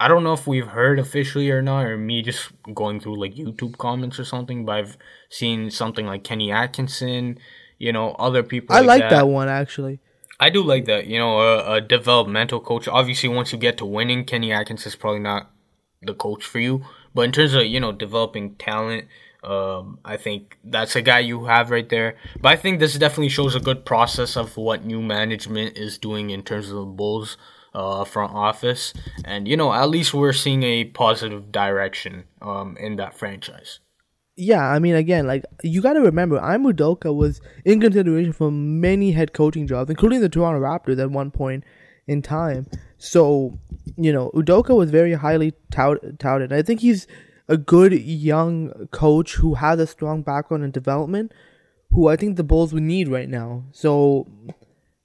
I 0.00 0.08
don't 0.08 0.24
know 0.24 0.32
if 0.32 0.46
we've 0.46 0.66
heard 0.66 0.98
officially 0.98 1.50
or 1.50 1.62
not, 1.62 1.86
or 1.86 1.96
me 1.96 2.22
just 2.22 2.50
going 2.74 3.00
through 3.00 3.20
like 3.20 3.34
YouTube 3.34 3.78
comments 3.78 4.18
or 4.18 4.24
something, 4.24 4.64
but 4.64 4.72
I've 4.72 4.98
seen 5.30 5.70
something 5.70 6.06
like 6.06 6.24
Kenny 6.24 6.50
Atkinson, 6.50 7.38
you 7.78 7.92
know, 7.92 8.12
other 8.12 8.42
people. 8.42 8.74
I 8.74 8.80
like 8.80 9.08
that. 9.10 9.28
one 9.28 9.48
actually. 9.48 10.00
I 10.40 10.50
do 10.50 10.62
like 10.62 10.86
that. 10.86 11.06
You 11.06 11.18
know, 11.18 11.38
a, 11.38 11.74
a 11.74 11.80
developmental 11.80 12.58
coach. 12.58 12.88
Obviously, 12.88 13.28
once 13.28 13.52
you 13.52 13.58
get 13.58 13.78
to 13.78 13.86
winning, 13.86 14.24
Kenny 14.24 14.52
Atkinson 14.52 14.88
is 14.88 14.96
probably 14.96 15.20
not 15.20 15.50
the 16.02 16.14
coach 16.14 16.44
for 16.44 16.58
you. 16.58 16.84
But 17.14 17.22
in 17.22 17.32
terms 17.32 17.54
of 17.54 17.64
you 17.64 17.78
know 17.78 17.92
developing 17.92 18.56
talent, 18.56 19.06
um, 19.44 19.98
I 20.04 20.16
think 20.16 20.58
that's 20.64 20.96
a 20.96 21.02
guy 21.02 21.20
you 21.20 21.44
have 21.44 21.70
right 21.70 21.88
there. 21.88 22.16
But 22.40 22.48
I 22.50 22.56
think 22.56 22.80
this 22.80 22.96
definitely 22.98 23.28
shows 23.28 23.54
a 23.54 23.60
good 23.60 23.84
process 23.84 24.36
of 24.36 24.56
what 24.56 24.84
new 24.84 25.02
management 25.02 25.76
is 25.76 25.98
doing 25.98 26.30
in 26.30 26.42
terms 26.42 26.70
of 26.70 26.76
the 26.76 26.84
Bulls 26.84 27.36
uh, 27.74 28.04
front 28.04 28.34
office, 28.34 28.92
and 29.24 29.48
you 29.48 29.56
know 29.56 29.72
at 29.72 29.88
least 29.88 30.14
we're 30.14 30.32
seeing 30.32 30.62
a 30.62 30.84
positive 30.84 31.52
direction 31.52 32.24
um, 32.40 32.76
in 32.78 32.96
that 32.96 33.16
franchise. 33.16 33.80
Yeah, 34.34 34.66
I 34.66 34.78
mean, 34.78 34.94
again, 34.94 35.26
like 35.26 35.44
you 35.62 35.82
got 35.82 35.92
to 35.92 36.00
remember, 36.00 36.40
Ime 36.40 36.64
Udoka 36.64 37.14
was 37.14 37.40
in 37.64 37.80
consideration 37.80 38.32
for 38.32 38.50
many 38.50 39.12
head 39.12 39.34
coaching 39.34 39.66
jobs, 39.66 39.90
including 39.90 40.20
the 40.20 40.28
Toronto 40.28 40.60
Raptors 40.60 40.98
at 40.98 41.10
one 41.10 41.30
point 41.30 41.64
in 42.06 42.22
time. 42.22 42.66
So, 42.96 43.58
you 43.96 44.12
know, 44.12 44.30
Udoka 44.34 44.76
was 44.76 44.90
very 44.90 45.12
highly 45.12 45.52
tout- 45.70 46.18
touted. 46.18 46.52
I 46.52 46.62
think 46.62 46.80
he's 46.80 47.06
a 47.48 47.58
good 47.58 47.92
young 47.92 48.88
coach 48.90 49.34
who 49.34 49.54
has 49.54 49.78
a 49.78 49.86
strong 49.86 50.22
background 50.22 50.64
in 50.64 50.70
development, 50.70 51.32
who 51.90 52.08
I 52.08 52.16
think 52.16 52.36
the 52.36 52.44
Bulls 52.44 52.72
would 52.72 52.82
need 52.82 53.08
right 53.08 53.28
now. 53.28 53.64
So, 53.72 54.26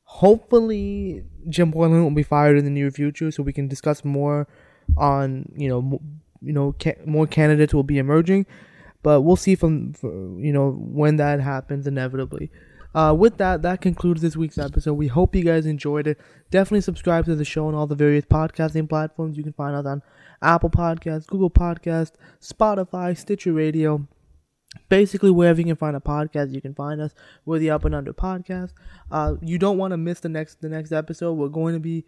hopefully, 0.07 1.23
Jim 1.49 1.71
Boylen 1.71 2.01
will 2.01 2.11
be 2.11 2.23
fired 2.23 2.57
in 2.57 2.63
the 2.65 2.71
near 2.71 2.89
future, 2.89 3.29
so 3.29 3.43
we 3.43 3.53
can 3.53 3.67
discuss 3.67 4.03
more 4.03 4.47
on 4.95 5.51
you 5.55 5.67
know 5.69 5.79
m- 5.79 6.21
you 6.41 6.53
know 6.53 6.73
ca- 6.81 6.95
more 7.05 7.27
candidates 7.27 7.73
will 7.73 7.83
be 7.83 7.97
emerging, 7.97 8.45
but 9.03 9.21
we'll 9.21 9.35
see 9.35 9.53
from 9.55 9.93
you 10.41 10.53
know 10.53 10.71
when 10.71 11.17
that 11.17 11.39
happens 11.41 11.85
inevitably. 11.85 12.49
Uh, 12.95 13.13
with 13.13 13.37
that, 13.37 13.61
that 13.61 13.79
concludes 13.81 14.21
this 14.21 14.35
week's 14.35 14.57
episode. 14.57 14.93
We 14.93 15.07
hope 15.07 15.35
you 15.35 15.43
guys 15.43 15.67
enjoyed 15.67 16.07
it. 16.07 16.17
Definitely 16.49 16.81
subscribe 16.81 17.25
to 17.25 17.35
the 17.35 17.45
show 17.45 17.67
on 17.67 17.75
all 17.75 17.85
the 17.85 17.93
various 17.95 18.25
podcasting 18.25 18.89
platforms. 18.89 19.37
You 19.37 19.43
can 19.43 19.53
find 19.53 19.75
us 19.75 19.85
on 19.85 20.01
Apple 20.41 20.71
Podcasts, 20.71 21.27
Google 21.27 21.51
Podcasts, 21.51 22.13
Spotify, 22.41 23.15
Stitcher 23.15 23.53
Radio. 23.53 24.07
Basically, 24.89 25.31
wherever 25.31 25.59
you 25.59 25.65
can 25.65 25.75
find 25.75 25.95
a 25.95 25.99
podcast, 25.99 26.53
you 26.53 26.61
can 26.61 26.73
find 26.73 27.01
us. 27.01 27.13
We're 27.45 27.59
the 27.59 27.71
Up 27.71 27.85
and 27.85 27.95
Under 27.95 28.13
Podcast. 28.13 28.71
Uh, 29.11 29.35
you 29.41 29.57
don't 29.57 29.77
want 29.77 29.91
to 29.91 29.97
miss 29.97 30.19
the 30.19 30.29
next 30.29 30.61
the 30.61 30.69
next 30.69 30.91
episode. 30.91 31.33
We're 31.33 31.49
going 31.49 31.73
to 31.73 31.79
be 31.79 32.05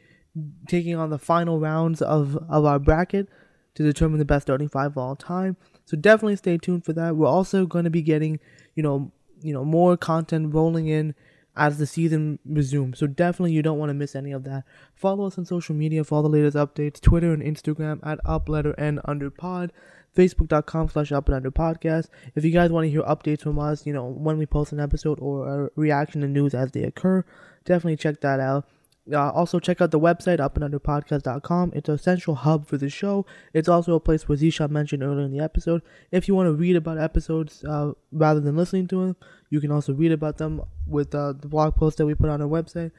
taking 0.68 0.96
on 0.96 1.10
the 1.10 1.18
final 1.18 1.60
rounds 1.60 2.02
of, 2.02 2.38
of 2.50 2.66
our 2.66 2.80
bracket 2.80 3.28
to 3.76 3.84
determine 3.84 4.20
the 4.20 4.26
best 4.26 4.46
starting 4.46 4.70
five 4.70 4.92
of 4.92 4.98
all 4.98 5.16
time. 5.16 5.58
So 5.86 5.98
definitely 5.98 6.36
stay 6.36 6.58
tuned 6.58 6.86
for 6.86 6.94
that. 6.94 7.16
We're 7.16 7.28
also 7.28 7.66
going 7.66 7.86
to 7.86 7.90
be 7.90 8.02
getting, 8.02 8.40
you 8.76 8.84
know, 8.84 9.12
you 9.42 9.54
know, 9.54 9.64
more 9.64 9.98
content 9.98 10.54
rolling 10.54 10.88
in 10.88 11.16
as 11.56 11.78
the 11.78 11.86
season 11.86 12.40
resumes. 12.46 13.00
So 13.00 13.08
definitely 13.08 13.54
you 13.54 13.62
don't 13.62 13.78
want 13.78 13.90
to 13.90 13.94
miss 13.94 14.16
any 14.16 14.32
of 14.32 14.44
that. 14.44 14.64
Follow 14.94 15.26
us 15.26 15.38
on 15.38 15.46
social 15.46 15.76
media 15.76 16.04
for 16.04 16.16
all 16.16 16.24
the 16.24 16.30
latest 16.30 16.56
updates, 16.56 17.02
Twitter 17.02 17.34
and 17.34 17.42
Instagram 17.42 18.00
at 18.06 18.20
up 18.26 18.48
letter 18.50 18.76
n 18.78 19.00
under 19.06 19.30
pod, 19.30 19.72
facebook.com 20.16 20.90
slash 20.90 21.12
up 21.12 21.28
and 21.28 21.36
under 21.36 21.52
podcast. 21.52 22.10
If 22.36 22.44
you 22.44 22.52
guys 22.52 22.72
want 22.72 22.86
to 22.86 22.92
hear 22.92 23.04
updates 23.04 23.42
from 23.42 23.60
us, 23.60 23.86
you 23.86 23.94
know, 23.94 24.06
when 24.06 24.38
we 24.38 24.46
post 24.46 24.72
an 24.72 24.80
episode 24.80 25.20
or 25.22 25.66
a 25.66 25.70
reaction 25.76 26.22
to 26.22 26.28
news 26.28 26.54
as 26.54 26.72
they 26.72 26.84
occur, 26.84 27.24
definitely 27.66 27.98
check 27.98 28.22
that 28.22 28.40
out. 28.40 28.66
Uh, 29.12 29.32
also, 29.32 29.60
check 29.60 29.82
out 29.82 29.92
the 29.92 30.00
website, 30.00 30.38
upandunderpodcast.com. 30.38 31.72
It's 31.74 31.90
a 31.90 31.98
central 31.98 32.36
hub 32.36 32.68
for 32.68 32.78
the 32.78 32.90
show. 32.90 33.26
It's 33.54 33.68
also 33.68 33.96
a 33.96 34.00
place 34.00 34.28
where 34.28 34.38
Zisha 34.38 34.70
mentioned 34.70 35.02
earlier 35.02 35.26
in 35.26 35.36
the 35.36 35.44
episode. 35.44 35.82
If 36.12 36.28
you 36.28 36.36
want 36.36 36.48
to 36.48 36.54
read 36.54 36.76
about 36.76 37.00
episodes 37.00 37.64
uh, 37.64 37.94
rather 38.12 38.40
than 38.40 38.56
listening 38.56 38.88
to 38.90 39.02
them, 39.02 39.16
you 39.50 39.62
can 39.62 39.72
also 39.72 39.94
read 39.94 40.12
about 40.12 40.38
them 40.38 40.62
with 40.86 41.16
uh, 41.16 41.34
the 41.34 41.48
blog 41.48 41.76
post 41.76 41.98
that 41.98 42.06
we 42.06 42.14
put 42.14 42.30
on 42.30 42.42
our 42.42 42.48
website. 42.48 42.92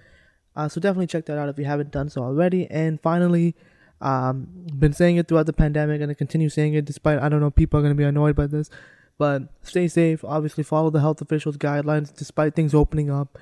Uh, 0.56 0.68
so 0.68 0.80
definitely 0.80 1.06
check 1.06 1.26
that 1.26 1.38
out 1.38 1.48
if 1.48 1.58
you 1.58 1.64
haven't 1.64 1.92
done 1.92 2.08
so 2.08 2.22
already. 2.22 2.68
And 2.70 3.00
finally, 3.00 3.54
um, 4.00 4.48
been 4.78 4.92
saying 4.92 5.16
it 5.16 5.28
throughout 5.28 5.46
the 5.46 5.52
pandemic 5.52 6.00
and 6.00 6.10
I 6.10 6.14
continue 6.14 6.48
saying 6.48 6.74
it 6.74 6.84
despite, 6.84 7.18
I 7.18 7.28
don't 7.28 7.40
know, 7.40 7.50
people 7.50 7.78
are 7.78 7.82
going 7.82 7.94
to 7.94 7.98
be 7.98 8.04
annoyed 8.04 8.36
by 8.36 8.46
this. 8.46 8.70
But 9.18 9.42
stay 9.62 9.86
safe. 9.86 10.24
Obviously, 10.24 10.64
follow 10.64 10.88
the 10.88 11.00
health 11.00 11.20
officials' 11.20 11.58
guidelines 11.58 12.16
despite 12.16 12.54
things 12.54 12.74
opening 12.74 13.10
up 13.10 13.38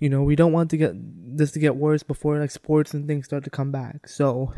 you 0.00 0.08
know 0.08 0.22
we 0.22 0.34
don't 0.34 0.52
want 0.52 0.70
to 0.70 0.76
get 0.76 0.92
this 0.96 1.52
to 1.52 1.60
get 1.60 1.76
worse 1.76 2.02
before 2.02 2.38
like 2.38 2.50
sports 2.50 2.92
and 2.92 3.06
things 3.06 3.26
start 3.26 3.44
to 3.44 3.50
come 3.50 3.70
back 3.70 4.08
so 4.08 4.52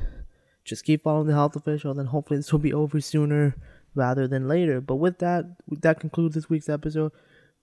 just 0.65 0.85
keep 0.85 1.03
following 1.03 1.27
the 1.27 1.35
health 1.35 1.57
officials 1.57 1.99
and 1.99 2.09
hopefully 2.09 2.39
this 2.39 2.53
will 2.53 2.61
be 2.61 2.73
over 2.73 3.01
sooner 3.01 3.55
rather 3.95 4.27
than 4.27 4.49
later 4.49 4.81
but 4.81 4.97
with 4.97 5.19
that 5.19 5.45
that 5.69 6.01
concludes 6.01 6.35
this 6.35 6.49
week's 6.49 6.69
episode 6.69 7.13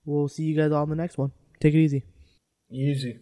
we'll 0.04 0.28
see 0.28 0.44
you 0.44 0.54
guys 0.54 0.70
all 0.70 0.84
in 0.84 0.90
the 0.90 0.94
next 0.94 1.18
one 1.18 1.32
take 1.58 1.74
it 1.74 1.78
easy 1.78 2.04
Easy. 2.72 3.18